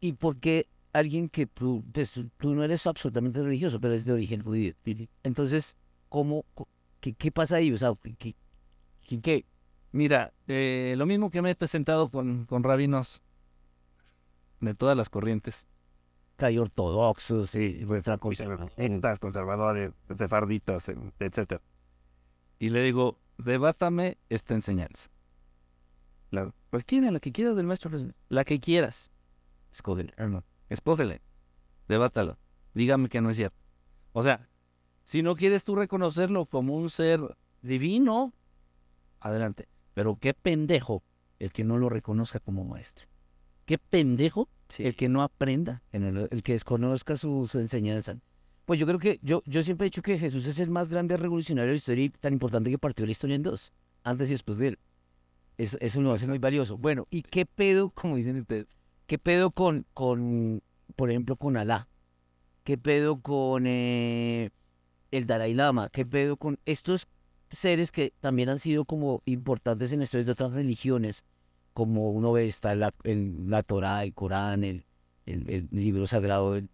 ¿Y 0.00 0.12
por 0.12 0.38
qué 0.38 0.68
alguien 0.92 1.28
que 1.28 1.46
tú, 1.46 1.84
pues, 1.92 2.20
tú 2.36 2.54
no 2.54 2.62
eres 2.62 2.86
absolutamente 2.86 3.42
religioso, 3.42 3.80
pero 3.80 3.92
es 3.92 4.04
de 4.04 4.12
origen 4.12 4.42
judío? 4.44 4.72
Entonces, 5.24 5.76
¿cómo, 6.08 6.44
qué, 7.00 7.14
qué 7.14 7.32
pasa 7.32 7.56
ahí? 7.56 7.72
O 7.72 7.78
sea, 7.78 7.92
¿qué, 8.18 8.36
qué, 9.02 9.20
qué? 9.20 9.44
Mira, 9.90 10.32
eh, 10.46 10.94
lo 10.96 11.06
mismo 11.06 11.28
que 11.30 11.42
me 11.42 11.50
he 11.50 11.54
presentado 11.56 12.08
con, 12.08 12.46
con 12.46 12.62
rabinos 12.62 13.20
de 14.60 14.74
todas 14.74 14.96
las 14.96 15.10
corrientes. 15.10 15.66
Hay 16.44 16.58
ortodoxos, 16.58 17.50
Sí, 17.50 17.84
conservadores, 18.20 19.18
conservadores, 19.18 19.92
sefarditas, 20.16 20.90
etc. 21.18 21.60
Y 22.58 22.70
le 22.70 22.82
digo, 22.82 23.18
debátame 23.38 24.18
esta 24.28 24.54
enseñanza. 24.54 25.10
La, 26.30 26.52
cualquiera, 26.70 27.10
la 27.10 27.20
que 27.20 27.32
quieras 27.32 27.56
del 27.56 27.66
maestro, 27.66 27.90
la 28.28 28.44
que 28.44 28.60
quieras. 28.60 29.12
Escógele, 29.70 30.12
hermano, 30.16 30.44
escógele, 30.68 31.20
debátalo, 31.88 32.38
dígame 32.74 33.08
que 33.08 33.20
no 33.20 33.30
es 33.30 33.36
cierto. 33.36 33.56
O 34.12 34.22
sea, 34.22 34.48
si 35.04 35.22
no 35.22 35.34
quieres 35.34 35.64
tú 35.64 35.74
reconocerlo 35.74 36.46
como 36.46 36.76
un 36.76 36.90
ser 36.90 37.20
divino, 37.62 38.32
adelante. 39.20 39.68
Pero 39.94 40.16
qué 40.16 40.34
pendejo 40.34 41.02
el 41.38 41.52
que 41.52 41.64
no 41.64 41.78
lo 41.78 41.88
reconozca 41.88 42.40
como 42.40 42.64
maestro. 42.64 43.06
Qué 43.72 43.78
pendejo 43.78 44.50
el 44.76 44.94
que 44.94 45.08
no 45.08 45.22
aprenda. 45.22 45.80
en 45.92 46.02
el, 46.02 46.28
el 46.30 46.42
que 46.42 46.52
desconozca 46.52 47.16
su, 47.16 47.48
su 47.50 47.58
enseñanza. 47.58 48.18
Pues 48.66 48.78
yo 48.78 48.84
creo 48.84 48.98
que, 48.98 49.18
yo, 49.22 49.42
yo 49.46 49.62
siempre 49.62 49.86
he 49.86 49.88
dicho 49.88 50.02
que 50.02 50.18
Jesús 50.18 50.46
es 50.46 50.58
el 50.58 50.68
más 50.68 50.90
grande 50.90 51.16
revolucionario 51.16 51.68
de 51.68 51.72
la 51.72 51.78
historia 51.78 52.04
y 52.04 52.10
tan 52.10 52.34
importante 52.34 52.68
que 52.68 52.76
partió 52.76 53.06
la 53.06 53.12
historia 53.12 53.34
en 53.34 53.42
dos, 53.42 53.72
antes 54.04 54.28
y 54.28 54.32
después 54.32 54.58
de 54.58 54.68
él. 54.68 54.78
Eso, 55.56 55.78
eso 55.80 56.02
lo 56.02 56.12
hace 56.12 56.26
muy 56.26 56.36
valioso. 56.36 56.76
Bueno, 56.76 57.06
¿y 57.08 57.22
qué 57.22 57.46
pedo, 57.46 57.88
como 57.94 58.16
dicen 58.16 58.40
ustedes, 58.40 58.66
qué 59.06 59.16
pedo 59.16 59.50
con, 59.52 59.86
con 59.94 60.62
por 60.94 61.08
ejemplo, 61.08 61.36
con 61.36 61.56
Alá? 61.56 61.88
¿Qué 62.64 62.76
pedo 62.76 63.22
con 63.22 63.66
eh, 63.66 64.50
el 65.12 65.26
Dalai 65.26 65.54
Lama? 65.54 65.88
¿Qué 65.88 66.04
pedo 66.04 66.36
con 66.36 66.58
estos 66.66 67.08
seres 67.50 67.90
que 67.90 68.12
también 68.20 68.50
han 68.50 68.58
sido 68.58 68.84
como 68.84 69.22
importantes 69.24 69.92
en 69.92 70.00
la 70.00 70.04
historia 70.04 70.26
de 70.26 70.32
otras 70.32 70.52
religiones? 70.52 71.24
Como 71.72 72.10
uno 72.10 72.32
ve, 72.32 72.46
está 72.46 72.74
la, 72.74 72.92
en 73.04 73.46
la 73.48 73.62
Torá, 73.62 74.04
el 74.04 74.12
Corán, 74.14 74.62
el, 74.64 74.84
el, 75.26 75.48
el 75.48 75.68
libro 75.70 76.06
sagrado 76.06 76.52
de, 76.54 76.68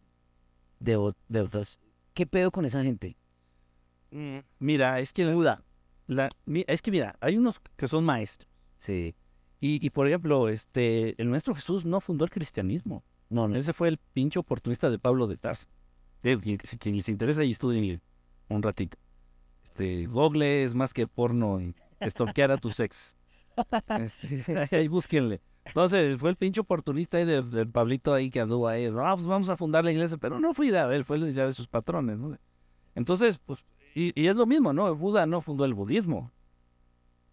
de, 0.81 1.13
de 1.29 1.41
otras. 1.41 1.79
¿Qué 2.15 2.27
pedo 2.27 2.51
con 2.51 2.65
esa 2.65 2.83
gente? 2.83 3.17
Mm, 4.11 4.39
Mira, 4.59 4.99
es 5.01 5.13
que 5.13 5.25
la, 5.25 5.63
la- 6.07 6.31
mi- 6.47 6.65
es 6.67 6.83
que 6.83 6.91
mira, 6.91 7.17
hay 7.21 7.37
unos 7.37 7.61
que 7.77 7.87
son 7.87 8.05
maestros. 8.05 8.51
Sí. 8.79 9.15
Y, 9.61 9.85
y, 9.85 9.91
por 9.91 10.07
ejemplo, 10.07 10.49
este, 10.49 11.21
el 11.21 11.29
nuestro 11.29 11.55
Jesús 11.55 11.85
no 11.85 12.01
fundó 12.01 12.25
el 12.25 12.31
cristianismo. 12.31 13.05
No, 13.29 13.47
no. 13.49 13.57
Ese 13.57 13.73
fue 13.73 13.89
el 13.89 13.99
pinche 13.99 14.39
oportunista 14.39 14.89
de 14.89 14.99
Pablo 14.99 15.27
de 15.27 15.37
Tarso. 15.37 15.67
Quien, 16.23 16.41
quien 16.41 16.97
les 16.97 17.09
interesa 17.09 17.45
y 17.45 17.51
estudien 17.51 18.01
un 18.49 18.63
ratito. 18.63 18.97
Este, 19.65 20.07
Google 20.07 20.65
es 20.65 20.75
más 20.75 20.95
que 20.95 21.07
porno 21.07 21.61
y 21.61 21.75
stalkear 22.09 22.51
a 22.53 22.57
tus 22.57 22.81
ex. 22.81 23.17
Este, 24.01 24.69
ahí 24.77 24.89
búsquenle. 24.89 25.41
Entonces, 25.65 26.17
fue 26.19 26.31
el 26.31 26.37
pinche 26.37 26.61
oportunista 26.61 27.19
ahí 27.19 27.25
de- 27.25 27.43
del 27.43 27.69
Pablito 27.69 28.15
ahí 28.15 28.31
que 28.31 28.41
anduvo 28.41 28.69
ahí. 28.69 28.87
Ah, 28.87 29.13
pues 29.15 29.27
vamos 29.27 29.49
a 29.49 29.57
fundar 29.57 29.85
la 29.85 29.93
iglesia, 29.93 30.17
pero 30.17 30.41
no 30.41 30.55
fue 30.55 30.69
idea 30.69 30.87
de 30.89 30.97
él, 30.97 31.05
fue 31.05 31.19
idea 31.19 31.45
de 31.45 31.53
sus 31.53 31.67
patrones, 31.67 32.19
¿no? 32.19 32.37
Entonces, 32.95 33.39
pues, 33.39 33.65
y, 33.95 34.13
es 34.27 34.37
lo 34.37 34.47
mismo, 34.47 34.73
¿no? 34.73 34.95
Buda 34.95 35.27
no 35.27 35.41
fundó 35.41 35.65
el 35.65 35.75
budismo. 35.75 36.31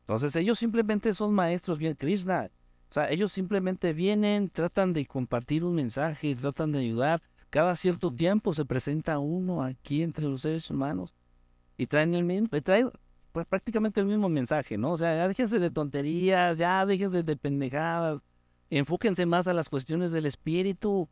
Entonces, 0.01 0.36
ellos 0.36 0.59
simplemente 0.59 1.13
son 1.13 1.34
maestros 1.34 1.78
bien 1.78 1.95
Krishna. 1.95 2.49
O 2.89 2.93
sea, 2.93 3.09
ellos 3.09 3.32
simplemente 3.32 3.93
vienen, 3.93 4.49
tratan 4.49 4.93
de 4.93 5.05
compartir 5.05 5.63
un 5.63 5.76
mensaje, 5.76 6.36
tratan 6.36 6.71
de 6.71 6.80
ayudar. 6.80 7.21
Cada 7.49 7.76
cierto 7.76 8.11
tiempo 8.13 8.53
se 8.53 8.65
presenta 8.65 9.17
uno 9.19 9.63
aquí 9.63 10.03
entre 10.03 10.26
los 10.26 10.41
seres 10.41 10.69
humanos 10.69 11.13
y 11.78 11.88
traen 11.88 12.13
el 12.13 12.23
mismo, 12.23 12.49
pues 13.36 13.45
prácticamente 13.47 13.99
el 13.99 14.05
mismo 14.05 14.29
mensaje, 14.29 14.77
¿no? 14.77 14.93
O 14.93 14.97
sea, 14.97 15.13
ya 15.13 15.27
déjense 15.27 15.59
de 15.59 15.69
tonterías, 15.69 16.57
ya 16.57 16.86
déjense 16.86 17.21
de 17.21 17.36
pendejadas, 17.36 18.21
enfóquense 18.69 19.25
más 19.25 19.45
a 19.49 19.53
las 19.53 19.67
cuestiones 19.67 20.13
del 20.13 20.25
espíritu 20.25 21.09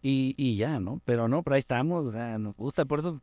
y, 0.00 0.34
y 0.38 0.56
ya, 0.56 0.80
¿no? 0.80 1.02
Pero 1.04 1.28
no, 1.28 1.42
pero 1.42 1.56
ahí 1.56 1.58
estamos, 1.58 2.06
o 2.06 2.10
sea, 2.10 2.38
nos 2.38 2.56
gusta, 2.56 2.86
por 2.86 3.00
eso. 3.00 3.20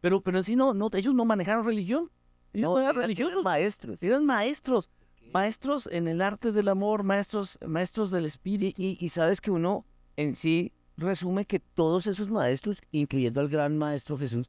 Pero, 0.00 0.20
pero 0.20 0.38
en 0.38 0.44
sí 0.44 0.54
no, 0.54 0.74
no, 0.74 0.90
ellos 0.92 1.12
no 1.12 1.24
manejaron 1.24 1.64
religión. 1.64 2.08
Ellos 2.52 2.70
no, 2.70 2.78
eran 2.78 2.94
religiosos, 2.94 3.42
maestros. 3.42 4.00
eran 4.00 4.24
maestros, 4.24 4.88
maestros 5.34 5.88
en 5.90 6.06
el 6.06 6.22
arte 6.22 6.52
del 6.52 6.68
amor, 6.68 7.02
maestros, 7.02 7.58
maestros 7.66 8.12
del 8.12 8.26
espíritu. 8.26 8.80
Y, 8.80 8.90
y, 8.90 9.04
y 9.04 9.08
sabes 9.08 9.40
que 9.40 9.50
uno 9.50 9.84
en 10.16 10.36
sí 10.36 10.72
resume 10.96 11.46
que 11.46 11.58
todos 11.58 12.06
esos 12.06 12.30
maestros, 12.30 12.80
incluyendo 12.92 13.40
al 13.40 13.48
gran 13.48 13.76
maestro 13.76 14.16
Jesús, 14.16 14.48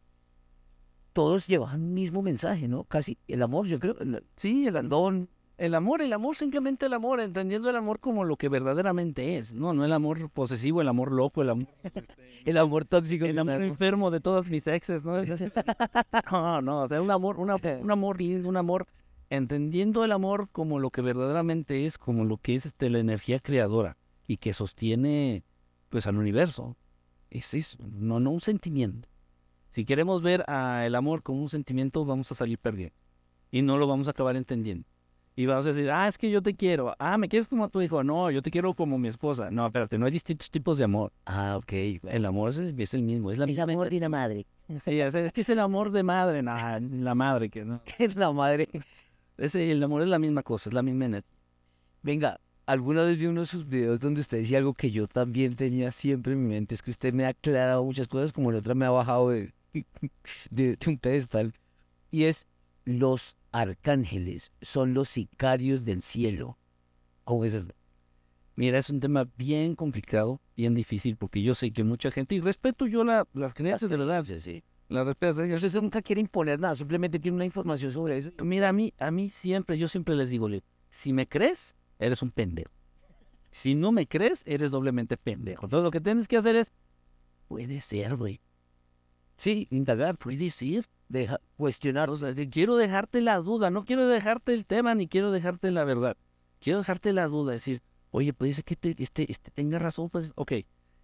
todos 1.13 1.47
llevaban 1.47 1.81
un 1.83 1.93
mismo 1.93 2.21
mensaje, 2.21 2.67
¿no? 2.67 2.83
Casi 2.85 3.17
el 3.27 3.41
amor, 3.41 3.67
yo 3.67 3.79
creo. 3.79 3.97
el- 3.99 4.23
Sí, 4.35 4.67
el 4.67 4.87
don, 4.89 5.27
el 5.57 5.75
amor, 5.75 6.01
el 6.01 6.11
amor, 6.13 6.35
simplemente 6.35 6.85
el 6.87 6.93
amor, 6.93 7.19
entendiendo 7.19 7.69
el 7.69 7.75
amor 7.75 7.99
como 7.99 8.23
lo 8.23 8.35
que 8.37 8.49
verdaderamente 8.49 9.37
es, 9.37 9.53
no, 9.53 9.73
no 9.73 9.85
el 9.85 9.93
amor 9.93 10.29
posesivo, 10.31 10.81
el 10.81 10.87
amor 10.87 11.11
loco, 11.11 11.41
el 11.41 11.49
amor, 11.51 11.67
el 12.45 12.57
amor 12.57 12.85
tóxico. 12.85 13.25
el 13.25 13.37
amor 13.37 13.61
enfermo 13.61 14.09
de 14.11 14.19
todas 14.21 14.49
mis 14.49 14.65
exes, 14.67 15.03
¿no? 15.03 15.17
No, 16.31 16.61
no, 16.61 16.81
o 16.83 16.87
sea, 16.87 17.01
un 17.01 17.11
amor, 17.11 17.39
una- 17.39 17.57
un 17.81 17.91
amor 17.91 18.19
lindo, 18.19 18.47
un 18.49 18.57
amor, 18.57 18.87
entendiendo 19.29 20.03
el 20.03 20.11
amor 20.11 20.49
como 20.51 20.79
lo 20.79 20.89
que 20.89 21.01
verdaderamente 21.01 21.85
es, 21.85 21.97
como 21.97 22.25
lo 22.25 22.37
que 22.37 22.55
es 22.55 22.65
este, 22.65 22.89
la 22.89 22.99
energía 22.99 23.39
creadora 23.39 23.97
y 24.27 24.37
que 24.37 24.53
sostiene, 24.53 25.43
pues, 25.89 26.07
al 26.07 26.17
universo. 26.17 26.75
Es 27.29 27.53
eso, 27.53 27.77
no, 27.93 28.19
no 28.19 28.31
un 28.31 28.41
sentimiento. 28.41 29.07
Si 29.71 29.85
queremos 29.85 30.21
ver 30.21 30.43
a 30.47 30.85
el 30.85 30.95
amor 30.95 31.23
como 31.23 31.41
un 31.41 31.49
sentimiento, 31.49 32.05
vamos 32.05 32.31
a 32.31 32.35
salir 32.35 32.59
perdiendo 32.59 32.95
y 33.51 33.61
no 33.61 33.77
lo 33.77 33.87
vamos 33.87 34.07
a 34.07 34.11
acabar 34.11 34.35
entendiendo. 34.35 34.87
Y 35.35 35.45
vamos 35.45 35.65
a 35.65 35.69
decir, 35.69 35.89
ah, 35.89 36.07
es 36.07 36.17
que 36.17 36.29
yo 36.29 36.41
te 36.41 36.55
quiero. 36.55 36.93
Ah, 36.99 37.17
¿me 37.17 37.29
quieres 37.29 37.47
como 37.47 37.63
a 37.63 37.69
tu 37.69 37.81
hijo? 37.81 38.03
No, 38.03 38.29
yo 38.31 38.41
te 38.41 38.51
quiero 38.51 38.73
como 38.73 38.97
mi 38.97 39.07
esposa. 39.07 39.49
No, 39.49 39.65
espérate, 39.65 39.97
no 39.97 40.05
hay 40.05 40.11
distintos 40.11 40.51
tipos 40.51 40.77
de 40.77 40.83
amor. 40.83 41.13
Ah, 41.25 41.55
ok. 41.57 41.71
El 42.03 42.25
amor 42.25 42.49
es 42.49 42.57
el, 42.57 42.79
es 42.79 42.93
el 42.93 43.01
mismo, 43.01 43.31
es 43.31 43.37
la 43.37 43.45
El 43.45 43.51
misma 43.51 43.63
amor 43.63 43.89
de 43.89 43.97
una 43.97 44.09
madre. 44.09 44.45
Sí, 44.83 44.99
es, 44.99 45.15
es 45.15 45.31
que 45.31 45.41
es 45.41 45.49
el 45.49 45.59
amor 45.59 45.91
de 45.91 46.03
madre, 46.03 46.43
nah, 46.43 46.79
la 46.79 47.15
madre 47.15 47.49
que 47.49 47.63
no. 47.63 47.81
Es 47.97 48.15
la 48.15 48.31
madre. 48.31 48.67
Ese, 49.37 49.71
el 49.71 49.81
amor 49.83 50.01
es 50.01 50.09
la 50.09 50.19
misma 50.19 50.43
cosa, 50.43 50.69
es 50.69 50.73
la 50.73 50.81
misma 50.81 51.05
energía. 51.05 51.31
Venga, 52.03 52.39
alguna 52.65 53.03
vez 53.03 53.17
vi 53.17 53.25
uno 53.25 53.41
de 53.41 53.47
sus 53.47 53.67
videos 53.67 53.99
donde 53.99 54.21
usted 54.21 54.39
decía 54.39 54.57
algo 54.57 54.73
que 54.73 54.91
yo 54.91 55.07
también 55.07 55.55
tenía 55.55 55.91
siempre 55.91 56.33
en 56.33 56.43
mi 56.43 56.49
mente, 56.49 56.75
es 56.75 56.81
que 56.81 56.91
usted 56.91 57.13
me 57.13 57.25
ha 57.25 57.29
aclarado 57.29 57.83
muchas 57.83 58.07
cosas, 58.07 58.31
como 58.31 58.51
la 58.51 58.59
otra 58.59 58.75
me 58.75 58.85
ha 58.85 58.91
bajado 58.91 59.29
de, 59.29 59.53
de, 59.73 59.83
de 60.49 60.77
un 60.87 60.97
pedestal, 60.97 61.53
y 62.09 62.25
es 62.25 62.47
los 62.85 63.37
arcángeles 63.51 64.51
son 64.61 64.93
los 64.93 65.09
sicarios 65.09 65.83
del 65.85 66.01
cielo. 66.01 66.57
¿Cómo 67.23 67.45
es? 67.45 67.53
Mira, 68.55 68.77
es 68.77 68.89
un 68.89 68.99
tema 68.99 69.27
bien 69.37 69.75
complicado, 69.75 70.41
bien 70.57 70.73
difícil, 70.73 71.15
porque 71.15 71.41
yo 71.41 71.55
sé 71.55 71.71
que 71.71 71.83
mucha 71.83 72.11
gente, 72.11 72.35
y 72.35 72.39
respeto 72.41 72.87
yo 72.87 73.03
la, 73.03 73.27
las 73.33 73.53
creencias 73.53 73.89
de 73.89 73.97
verdad, 73.97 74.23
Sí, 74.23 74.39
sí. 74.39 74.63
las 74.89 75.05
respeto. 75.05 75.45
yo 75.45 75.57
sé- 75.57 75.67
Usted 75.67 75.81
nunca 75.81 76.01
quiere 76.01 76.21
imponer 76.21 76.59
nada, 76.59 76.75
simplemente 76.75 77.19
tiene 77.19 77.35
una 77.35 77.45
información 77.45 77.91
sobre 77.91 78.17
eso. 78.17 78.31
Mira, 78.43 78.69
a 78.69 78.73
mí, 78.73 78.93
a 78.97 79.09
mí 79.11 79.29
siempre, 79.29 79.77
yo 79.77 79.87
siempre 79.87 80.15
les 80.15 80.29
digo, 80.29 80.49
si 80.89 81.13
me 81.13 81.27
crees, 81.27 81.75
eres 81.99 82.21
un 82.21 82.31
pendejo. 82.31 82.71
Si 83.51 83.75
no 83.75 83.91
me 83.91 84.07
crees, 84.07 84.43
eres 84.45 84.71
doblemente 84.71 85.17
pendejo. 85.17 85.65
Entonces 85.65 85.83
lo 85.83 85.91
que 85.91 86.01
tienes 86.01 86.27
que 86.27 86.37
hacer 86.37 86.55
es, 86.55 86.71
puede 87.47 87.79
ser, 87.81 88.15
güey. 88.15 88.39
Sí, 89.41 89.67
indagar, 89.71 90.19
Puede 90.19 90.51
ser. 90.51 90.85
deja, 91.09 91.39
cuestionar. 91.57 92.11
O 92.11 92.15
sea, 92.15 92.31
quiero 92.51 92.75
dejarte 92.75 93.21
la 93.21 93.37
duda, 93.37 93.71
no 93.71 93.85
quiero 93.85 94.07
dejarte 94.07 94.53
el 94.53 94.67
tema 94.67 94.93
ni 94.93 95.07
quiero 95.07 95.31
dejarte 95.31 95.71
la 95.71 95.83
verdad. 95.83 96.15
Quiero 96.59 96.77
dejarte 96.77 97.11
la 97.11 97.25
duda, 97.27 97.53
decir, 97.53 97.81
oye, 98.11 98.33
puede 98.33 98.53
ser 98.53 98.63
que 98.63 98.75
te- 98.75 98.95
este, 99.01 99.31
este 99.31 99.49
tenga 99.49 99.79
razón, 99.79 100.11
pues, 100.11 100.31
ok. 100.35 100.51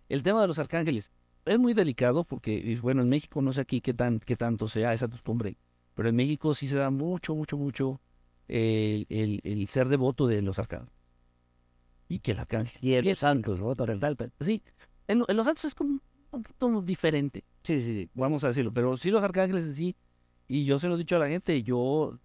El 0.07 0.21
tema 0.21 0.39
de 0.41 0.47
los 0.47 0.59
arcángeles 0.59 1.09
es 1.45 1.57
muy 1.57 1.73
delicado 1.73 2.25
porque, 2.25 2.77
bueno, 2.79 3.01
en 3.01 3.09
México 3.09 3.41
no 3.41 3.51
sé 3.53 3.61
aquí 3.61 3.81
qué, 3.81 3.95
tan, 3.95 4.19
qué 4.19 4.35
tanto 4.35 4.67
sea 4.67 4.93
esa 4.93 5.07
costumbre, 5.07 5.57
pero 5.95 6.07
en 6.09 6.15
México 6.15 6.53
sí 6.53 6.67
se 6.67 6.77
da 6.77 6.91
mucho, 6.91 7.33
mucho, 7.33 7.57
mucho 7.57 7.99
el, 8.47 9.07
el, 9.09 9.41
el 9.45 9.65
ser 9.67 9.87
devoto 9.87 10.27
de 10.27 10.43
los 10.43 10.59
arcángeles. 10.59 10.93
Y 12.07 12.19
que 12.19 12.33
el 12.33 12.39
arcángel. 12.39 12.77
Y 12.83 12.93
en 12.93 13.05
los 13.05 13.17
santos, 13.17 13.59
¿no? 13.59 13.73
Sí, 14.41 14.61
en, 15.07 15.17
lo- 15.19 15.25
en 15.27 15.37
los 15.37 15.45
santos 15.47 15.65
es 15.65 15.73
como 15.73 16.01
poquito 16.43 16.81
diferente 16.81 17.43
Sí, 17.63 17.79
sí, 17.81 17.93
sí. 17.95 18.09
vamos 18.13 18.43
a 18.43 18.47
decirlo, 18.47 18.73
pero 18.73 18.95
sí 18.97 19.11
los 19.11 19.23
arcángeles 19.23 19.65
en 19.65 19.75
sí, 19.75 19.95
Y 20.47 20.65
yo 20.65 20.79
se 20.79 20.87
lo 20.87 20.95
he 20.95 20.97
dicho 20.97 21.17
a 21.17 21.19
la 21.19 21.27
gente, 21.27 21.63
yo 21.63 22.17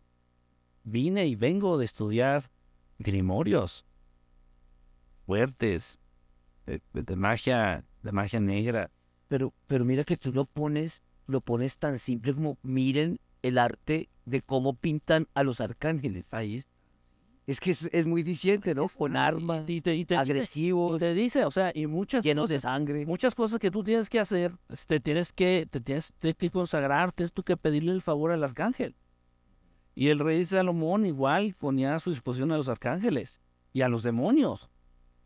vine 0.84 1.26
y 1.26 1.34
vengo 1.36 1.78
de 1.78 1.84
estudiar 1.84 2.50
grimorios 2.98 3.84
fuertes, 5.26 5.98
de, 6.66 6.80
de 6.92 7.16
magia, 7.16 7.84
de 8.02 8.12
magia 8.12 8.40
negra. 8.40 8.90
Pero, 9.28 9.52
pero 9.66 9.84
mira 9.84 10.04
que 10.04 10.16
tú 10.16 10.32
lo 10.32 10.44
pones, 10.44 11.02
lo 11.26 11.40
pones 11.40 11.78
tan 11.78 11.98
simple 11.98 12.34
como 12.34 12.58
miren 12.62 13.18
el 13.42 13.58
arte 13.58 14.08
de 14.24 14.42
cómo 14.42 14.74
pintan 14.74 15.28
a 15.34 15.42
los 15.42 15.60
arcángeles. 15.60 16.24
Ahí 16.30 16.56
está. 16.56 16.71
Es 17.46 17.58
que 17.58 17.72
es, 17.72 17.88
es 17.92 18.06
muy 18.06 18.22
diciente, 18.22 18.72
¿no? 18.74 18.88
Con 18.88 19.16
armas, 19.16 19.68
Y 19.68 19.80
te, 19.80 19.94
y 19.96 20.04
te 20.04 20.14
dice- 20.14 20.16
agresivos, 20.16 20.96
y 20.96 20.98
te 21.00 21.12
dice, 21.14 21.44
o 21.44 21.50
sea, 21.50 21.72
y 21.74 21.86
muchas 21.88 22.22
llenos 22.24 22.48
de 22.48 22.54
cosas, 22.56 22.62
sangre. 22.72 23.04
muchas 23.04 23.34
cosas 23.34 23.58
que 23.58 23.70
tú 23.70 23.82
tienes 23.82 24.08
que 24.08 24.20
hacer, 24.20 24.52
te 24.86 25.00
tienes 25.00 25.32
que, 25.32 25.66
te 25.68 25.80
tienes 25.80 26.12
que 26.20 26.50
consagrar, 26.50 27.10
tienes 27.12 27.32
tú 27.32 27.42
que 27.42 27.56
pedirle 27.56 27.92
el 27.92 28.00
favor 28.00 28.30
al 28.30 28.44
arcángel. 28.44 28.94
Y 29.94 30.08
el 30.08 30.20
rey 30.20 30.44
Salomón 30.44 31.04
igual 31.04 31.54
ponía 31.58 31.94
a 31.96 32.00
su 32.00 32.10
disposición 32.10 32.52
a 32.52 32.56
los 32.56 32.68
arcángeles 32.68 33.40
y 33.72 33.82
a 33.82 33.88
los 33.88 34.02
demonios, 34.04 34.70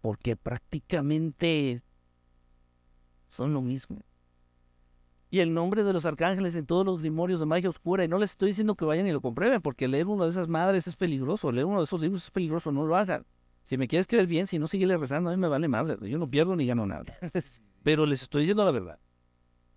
porque 0.00 0.36
prácticamente 0.36 1.82
son 3.28 3.52
lo 3.52 3.60
mismo. 3.60 3.98
Y 5.28 5.40
el 5.40 5.52
nombre 5.52 5.82
de 5.82 5.92
los 5.92 6.06
arcángeles 6.06 6.54
en 6.54 6.66
todos 6.66 6.86
los 6.86 7.00
grimorios 7.00 7.40
de 7.40 7.46
magia 7.46 7.68
oscura, 7.68 8.04
y 8.04 8.08
no 8.08 8.18
les 8.18 8.30
estoy 8.30 8.48
diciendo 8.48 8.74
que 8.76 8.84
vayan 8.84 9.06
y 9.06 9.12
lo 9.12 9.20
comprueben, 9.20 9.60
porque 9.60 9.88
leer 9.88 10.06
una 10.06 10.24
de 10.24 10.30
esas 10.30 10.48
madres 10.48 10.86
es 10.86 10.94
peligroso, 10.94 11.50
leer 11.50 11.66
uno 11.66 11.78
de 11.78 11.84
esos 11.84 12.00
libros 12.00 12.24
es 12.24 12.30
peligroso, 12.30 12.70
no 12.70 12.86
lo 12.86 12.96
hagan. 12.96 13.26
Si 13.64 13.76
me 13.76 13.88
quieres 13.88 14.06
creer 14.06 14.28
bien, 14.28 14.46
si 14.46 14.60
no, 14.60 14.68
síguele 14.68 14.96
rezando, 14.96 15.30
a 15.30 15.32
mí 15.32 15.40
me 15.40 15.48
vale 15.48 15.66
madre, 15.66 15.96
yo 16.08 16.18
no 16.18 16.30
pierdo 16.30 16.54
ni 16.54 16.66
gano 16.66 16.86
nada. 16.86 17.04
Pero 17.82 18.06
les 18.06 18.22
estoy 18.22 18.42
diciendo 18.42 18.64
la 18.64 18.70
verdad. 18.70 18.98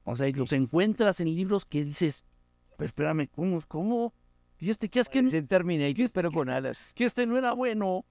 O 0.03 0.15
sea, 0.15 0.27
y 0.27 0.33
los 0.33 0.53
encuentras 0.53 1.19
en 1.19 1.33
libros 1.33 1.65
que 1.65 1.83
dices, 1.83 2.25
pero 2.77 2.87
espérame, 2.87 3.27
¿cómo? 3.27 3.61
¿Cómo? 3.67 4.13
¿Y 4.57 4.69
este 4.71 4.89
qué 4.89 5.01
es 5.01 5.09
que, 5.09 5.21
Terminator, 5.43 6.09
pero 6.11 6.31
con 6.31 6.49
alas. 6.49 6.93
que 6.95 7.05
este 7.05 7.27
no 7.27 7.37
era 7.37 7.53
bueno? 7.53 8.05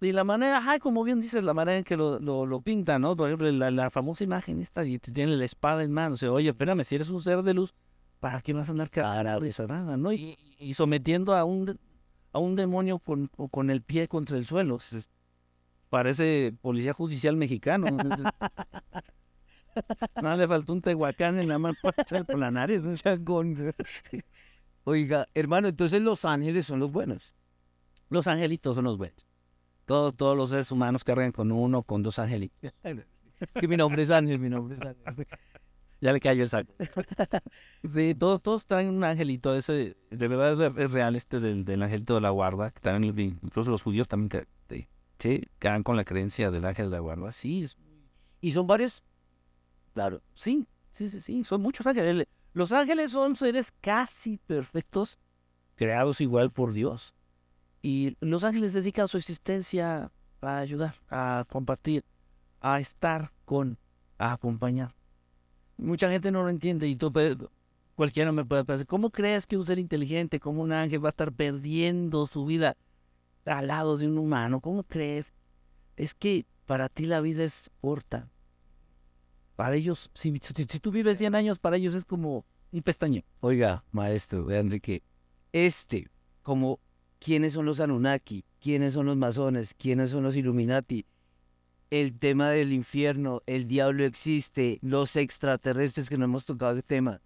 Y 0.00 0.12
la 0.12 0.22
manera, 0.22 0.62
ay, 0.64 0.78
como 0.78 1.02
bien 1.02 1.20
dices, 1.20 1.42
la 1.42 1.54
manera 1.54 1.78
en 1.78 1.84
que 1.84 1.96
lo, 1.96 2.20
lo, 2.20 2.46
lo 2.46 2.60
pintan, 2.60 3.02
¿no? 3.02 3.16
Por 3.16 3.28
ejemplo, 3.28 3.50
la, 3.50 3.70
la 3.70 3.90
famosa 3.90 4.22
imagen 4.22 4.60
esta, 4.60 4.84
y 4.84 4.98
tiene 4.98 5.36
la 5.36 5.44
espada 5.44 5.82
en 5.82 5.92
mano. 5.92 6.14
O 6.14 6.16
sea, 6.16 6.30
oye, 6.30 6.50
espérame, 6.50 6.84
si 6.84 6.94
eres 6.94 7.08
un 7.08 7.20
ser 7.20 7.42
de 7.42 7.54
luz, 7.54 7.74
¿para 8.20 8.40
qué 8.40 8.52
vas 8.52 8.68
a 8.68 8.72
andar 8.72 8.90
Cara, 8.90 9.24
cargando 9.24 9.96
¿no? 9.96 10.12
Y, 10.12 10.38
y 10.58 10.74
sometiendo 10.74 11.34
a 11.34 11.44
un, 11.44 11.78
a 12.32 12.38
un 12.38 12.54
demonio 12.54 13.00
con, 13.00 13.30
o 13.36 13.48
con 13.48 13.70
el 13.70 13.82
pie 13.82 14.06
contra 14.06 14.36
el 14.36 14.46
suelo. 14.46 14.78
Parece 15.88 16.54
policía 16.60 16.92
judicial 16.92 17.36
mexicano. 17.36 17.86
Entonces, 17.88 18.26
Nada, 20.22 20.36
le 20.36 20.48
faltó 20.48 20.72
un 20.72 20.82
tehuacán 20.82 21.38
en 21.38 21.48
la 21.48 21.58
mano 21.58 21.76
por 21.82 22.38
la 22.38 22.50
nariz. 22.50 22.82
¿no? 22.82 22.92
Oiga, 24.84 25.26
hermano, 25.34 25.68
entonces 25.68 26.00
los 26.00 26.24
ángeles 26.24 26.66
son 26.66 26.80
los 26.80 26.90
buenos. 26.90 27.34
Los 28.10 28.26
angelitos 28.26 28.74
son 28.74 28.84
los 28.84 28.96
buenos. 28.96 29.27
Todos, 29.88 30.14
todos 30.14 30.36
los 30.36 30.50
seres 30.50 30.70
humanos 30.70 31.02
cargan 31.02 31.32
con 31.32 31.50
uno, 31.50 31.82
con 31.82 32.02
dos 32.02 32.18
angelitos. 32.18 32.56
Que 33.54 33.68
mi 33.68 33.76
nombre 33.76 34.02
es 34.02 34.10
Ángel, 34.10 34.38
mi 34.38 34.48
nombre 34.48 34.76
es 34.76 34.96
Ángel. 35.06 35.26
Ya 36.00 36.12
le 36.12 36.20
cayó 36.20 36.42
el 36.42 36.48
saco. 36.48 36.72
Sí, 37.94 38.14
todos, 38.14 38.42
todos 38.42 38.66
traen 38.66 38.88
un 38.90 39.02
angelito. 39.04 39.54
Ese, 39.54 39.96
de 40.10 40.28
verdad 40.28 40.78
es, 40.78 40.90
real 40.90 41.16
este 41.16 41.40
del, 41.40 41.64
del 41.64 41.82
angelito 41.82 42.14
de 42.16 42.20
la 42.20 42.30
guarda. 42.30 42.70
Que 42.70 42.80
también, 42.80 43.38
incluso 43.42 43.70
los 43.70 43.82
judíos 43.82 44.08
también 44.08 44.46
sí, 45.18 45.42
quedan 45.58 45.82
con 45.82 45.96
la 45.96 46.04
creencia 46.04 46.50
del 46.50 46.64
ángel 46.64 46.90
de 46.90 46.96
la 46.96 47.00
guarda. 47.00 47.32
Sí, 47.32 47.62
es- 47.62 47.76
¿Y 48.40 48.50
son 48.50 48.66
varios? 48.66 49.02
Claro. 49.94 50.20
sí, 50.34 50.66
sí, 50.90 51.08
sí, 51.08 51.20
sí. 51.20 51.44
Son 51.44 51.60
muchos 51.62 51.86
ángeles. 51.86 52.26
Los 52.52 52.72
ángeles 52.72 53.10
son 53.12 53.36
seres 53.36 53.72
casi 53.80 54.36
perfectos, 54.38 55.18
creados 55.76 56.20
igual 56.20 56.50
por 56.50 56.72
Dios. 56.72 57.14
Y 57.82 58.16
los 58.20 58.44
ángeles 58.44 58.72
dedican 58.72 59.08
su 59.08 59.18
existencia 59.18 60.10
a 60.40 60.58
ayudar, 60.58 60.96
a 61.10 61.44
compartir, 61.48 62.04
a 62.60 62.80
estar 62.80 63.32
con, 63.44 63.78
a 64.18 64.32
acompañar. 64.32 64.94
Mucha 65.76 66.10
gente 66.10 66.30
no 66.30 66.42
lo 66.42 66.48
entiende 66.48 66.88
y 66.88 66.96
tú 66.96 67.12
cualquiera 67.94 68.32
me 68.32 68.44
puede 68.44 68.64
pensar, 68.64 68.86
¿cómo 68.86 69.10
crees 69.10 69.46
que 69.46 69.56
un 69.56 69.64
ser 69.64 69.78
inteligente 69.78 70.40
como 70.40 70.62
un 70.62 70.72
ángel 70.72 71.04
va 71.04 71.08
a 71.08 71.10
estar 71.10 71.32
perdiendo 71.32 72.26
su 72.26 72.44
vida 72.44 72.76
al 73.44 73.68
lado 73.68 73.96
de 73.96 74.06
un 74.06 74.18
humano? 74.18 74.60
¿Cómo 74.60 74.82
crees? 74.82 75.32
Es 75.96 76.14
que 76.14 76.46
para 76.66 76.88
ti 76.88 77.06
la 77.06 77.20
vida 77.20 77.44
es 77.44 77.70
corta. 77.80 78.28
Para 79.56 79.74
ellos, 79.74 80.10
si, 80.14 80.30
tú 80.80 80.92
vives 80.92 81.18
100 81.18 81.34
años, 81.34 81.58
para 81.58 81.76
ellos 81.76 81.94
es 81.94 82.04
como 82.04 82.44
un 82.70 82.82
pestañeo. 82.82 83.24
Oiga, 83.40 83.82
maestro, 83.90 84.48
Enrique, 84.50 85.02
este, 85.52 86.08
como 86.42 86.78
quiénes 87.18 87.52
son 87.52 87.66
los 87.66 87.80
Anunnaki, 87.80 88.44
quiénes 88.60 88.94
son 88.94 89.06
los 89.06 89.16
masones, 89.16 89.74
quiénes 89.74 90.10
son 90.10 90.22
los 90.22 90.36
Illuminati, 90.36 91.06
el 91.90 92.18
tema 92.18 92.50
del 92.50 92.72
infierno, 92.72 93.42
el 93.46 93.66
diablo 93.66 94.04
existe, 94.04 94.78
los 94.82 95.16
extraterrestres 95.16 96.08
que 96.08 96.18
no 96.18 96.26
hemos 96.26 96.44
tocado 96.44 96.72
ese 96.72 96.82
tema. 96.82 97.20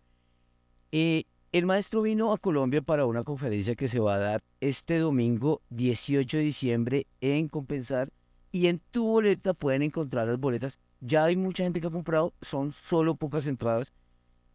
Eh, 0.93 1.25
el 1.53 1.67
maestro 1.67 2.03
vino 2.03 2.33
a 2.33 2.39
Colombia 2.39 2.81
para 2.81 3.07
una 3.07 3.25
conferencia 3.25 3.75
que 3.75 3.89
se 3.89 3.99
va 3.99 4.15
a 4.15 4.19
dar 4.19 4.43
este 4.61 4.99
domingo 4.99 5.61
18 5.71 6.37
de 6.39 6.43
diciembre 6.43 7.07
en 7.21 7.49
Compensar 7.49 8.11
y 8.53 8.69
en 8.69 8.81
tu 8.91 9.05
boleta 9.05 9.53
pueden 9.53 9.83
encontrar 9.83 10.29
las 10.29 10.39
boletas. 10.39 10.79
Ya 11.01 11.25
hay 11.25 11.37
mucha 11.37 11.65
gente 11.65 11.81
que 11.81 11.89
ha 11.89 11.91
comprado, 11.91 12.33
son 12.41 12.73
solo 12.73 13.17
pocas 13.17 13.47
entradas. 13.47 13.93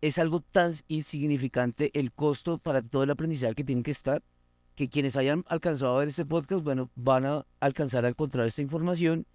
Es 0.02 0.20
algo 0.20 0.40
tan 0.40 0.74
insignificante 0.88 1.92
el 1.94 2.12
costo 2.14 2.60
para 2.60 2.82
todo 2.82 3.04
el 3.04 3.12
aprendizaje 3.12 3.56
que 3.56 3.64
tienen 3.64 3.84
que 3.84 3.92
estar 3.92 4.24
que 4.78 4.90
quienes 4.90 5.18
hayan 5.18 5.44
alcanzado 5.48 5.96
a 5.96 6.00
ver 6.00 6.08
este 6.08 6.24
podcast, 6.24 6.64
bueno, 6.64 6.92
van 6.96 7.26
a 7.26 7.46
alcanzar 7.60 8.06
a 8.06 8.10
encontrar 8.10 8.46
esta 8.46 8.62
información 8.62 9.26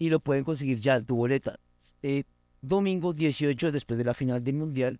y 0.00 0.10
lo 0.10 0.18
pueden 0.18 0.42
conseguir 0.42 0.80
ya 0.80 0.96
en 0.96 1.06
tu 1.06 1.14
boleta. 1.14 1.60
Eh, 2.02 2.24
domingo 2.60 3.12
18, 3.12 3.70
después 3.70 3.96
de 3.98 4.04
la 4.04 4.14
final 4.14 4.42
del 4.42 4.56
Mundial, 4.56 4.98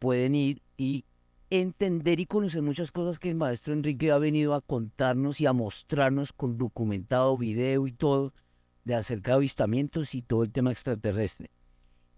pueden 0.00 0.34
ir 0.34 0.62
y 0.76 1.04
entender 1.48 2.18
y 2.18 2.26
conocer 2.26 2.60
muchas 2.62 2.90
cosas 2.90 3.20
que 3.20 3.30
el 3.30 3.36
maestro 3.36 3.72
Enrique 3.72 4.10
ha 4.10 4.18
venido 4.18 4.52
a 4.52 4.60
contarnos 4.60 5.40
y 5.40 5.46
a 5.46 5.52
mostrarnos 5.52 6.32
con 6.32 6.58
documentado, 6.58 7.38
video 7.38 7.86
y 7.86 7.92
todo, 7.92 8.34
de 8.82 8.96
acerca 8.96 9.30
de 9.30 9.36
avistamientos 9.36 10.16
y 10.16 10.22
todo 10.22 10.42
el 10.42 10.50
tema 10.50 10.72
extraterrestre. 10.72 11.50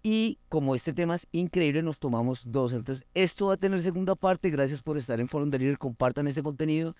Y 0.09 0.39
como 0.49 0.77
este 0.77 0.93
tema 0.93 1.17
es 1.17 1.27
increíble, 1.33 1.83
nos 1.83 1.99
tomamos 1.99 2.43
dos. 2.45 2.73
Entonces, 2.73 3.05
esto 3.13 3.47
va 3.49 3.55
a 3.55 3.57
tener 3.57 3.81
segunda 3.81 4.15
parte. 4.15 4.51
Gracias 4.51 4.81
por 4.81 4.97
estar 4.97 5.19
en 5.19 5.27
Forum 5.27 5.51
Delivery. 5.51 5.77
Compartan 5.77 6.29
este 6.29 6.45
contenido 6.45 6.95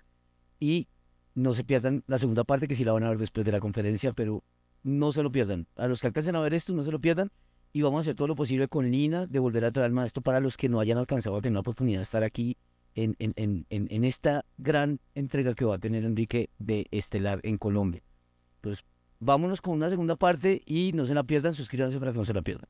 y 0.59 0.89
no 1.33 1.53
se 1.53 1.63
pierdan 1.63 2.03
la 2.07 2.19
segunda 2.19 2.43
parte, 2.43 2.67
que 2.67 2.75
sí 2.75 2.83
la 2.83 2.91
van 2.91 3.03
a 3.03 3.09
ver 3.09 3.17
después 3.17 3.45
de 3.45 3.53
la 3.53 3.61
conferencia, 3.61 4.11
pero 4.11 4.43
no 4.83 5.13
se 5.13 5.23
lo 5.23 5.31
pierdan. 5.31 5.67
A 5.77 5.87
los 5.87 6.01
que 6.01 6.07
alcancen 6.07 6.35
a 6.35 6.41
ver 6.41 6.53
esto, 6.53 6.73
no 6.73 6.83
se 6.83 6.91
lo 6.91 6.99
pierdan. 6.99 7.31
Y 7.71 7.81
vamos 7.81 7.99
a 7.99 8.01
hacer 8.01 8.15
todo 8.15 8.27
lo 8.27 8.35
posible 8.35 8.67
con 8.67 8.91
Lina 8.91 9.25
de 9.25 9.39
volver 9.39 9.63
a 9.63 9.71
traer 9.71 9.85
al 9.85 9.93
maestro 9.93 10.21
para 10.21 10.41
los 10.41 10.57
que 10.57 10.67
no 10.67 10.81
hayan 10.81 10.97
alcanzado 10.97 11.37
a 11.37 11.41
tener 11.41 11.53
la 11.53 11.61
oportunidad 11.61 11.99
de 11.99 12.03
estar 12.03 12.25
aquí 12.25 12.57
en, 12.93 13.15
en, 13.19 14.03
esta 14.03 14.43
gran 14.57 14.99
entrega 15.15 15.53
que 15.53 15.63
va 15.63 15.75
a 15.75 15.79
tener 15.79 16.03
Enrique 16.03 16.49
de 16.59 16.87
Estelar 16.91 17.39
en 17.43 17.57
Colombia. 17.57 18.03
Pues 18.59 18.83
vámonos 19.21 19.61
con 19.61 19.75
una 19.75 19.89
segunda 19.89 20.17
parte 20.17 20.61
y 20.65 20.91
no 20.93 21.05
se 21.05 21.13
la 21.13 21.23
pierdan. 21.23 21.53
Suscríbanse 21.53 21.99
para 21.99 22.11
que 22.11 22.17
no 22.17 22.25
se 22.25 22.33
la 22.33 22.41
pierdan. 22.41 22.67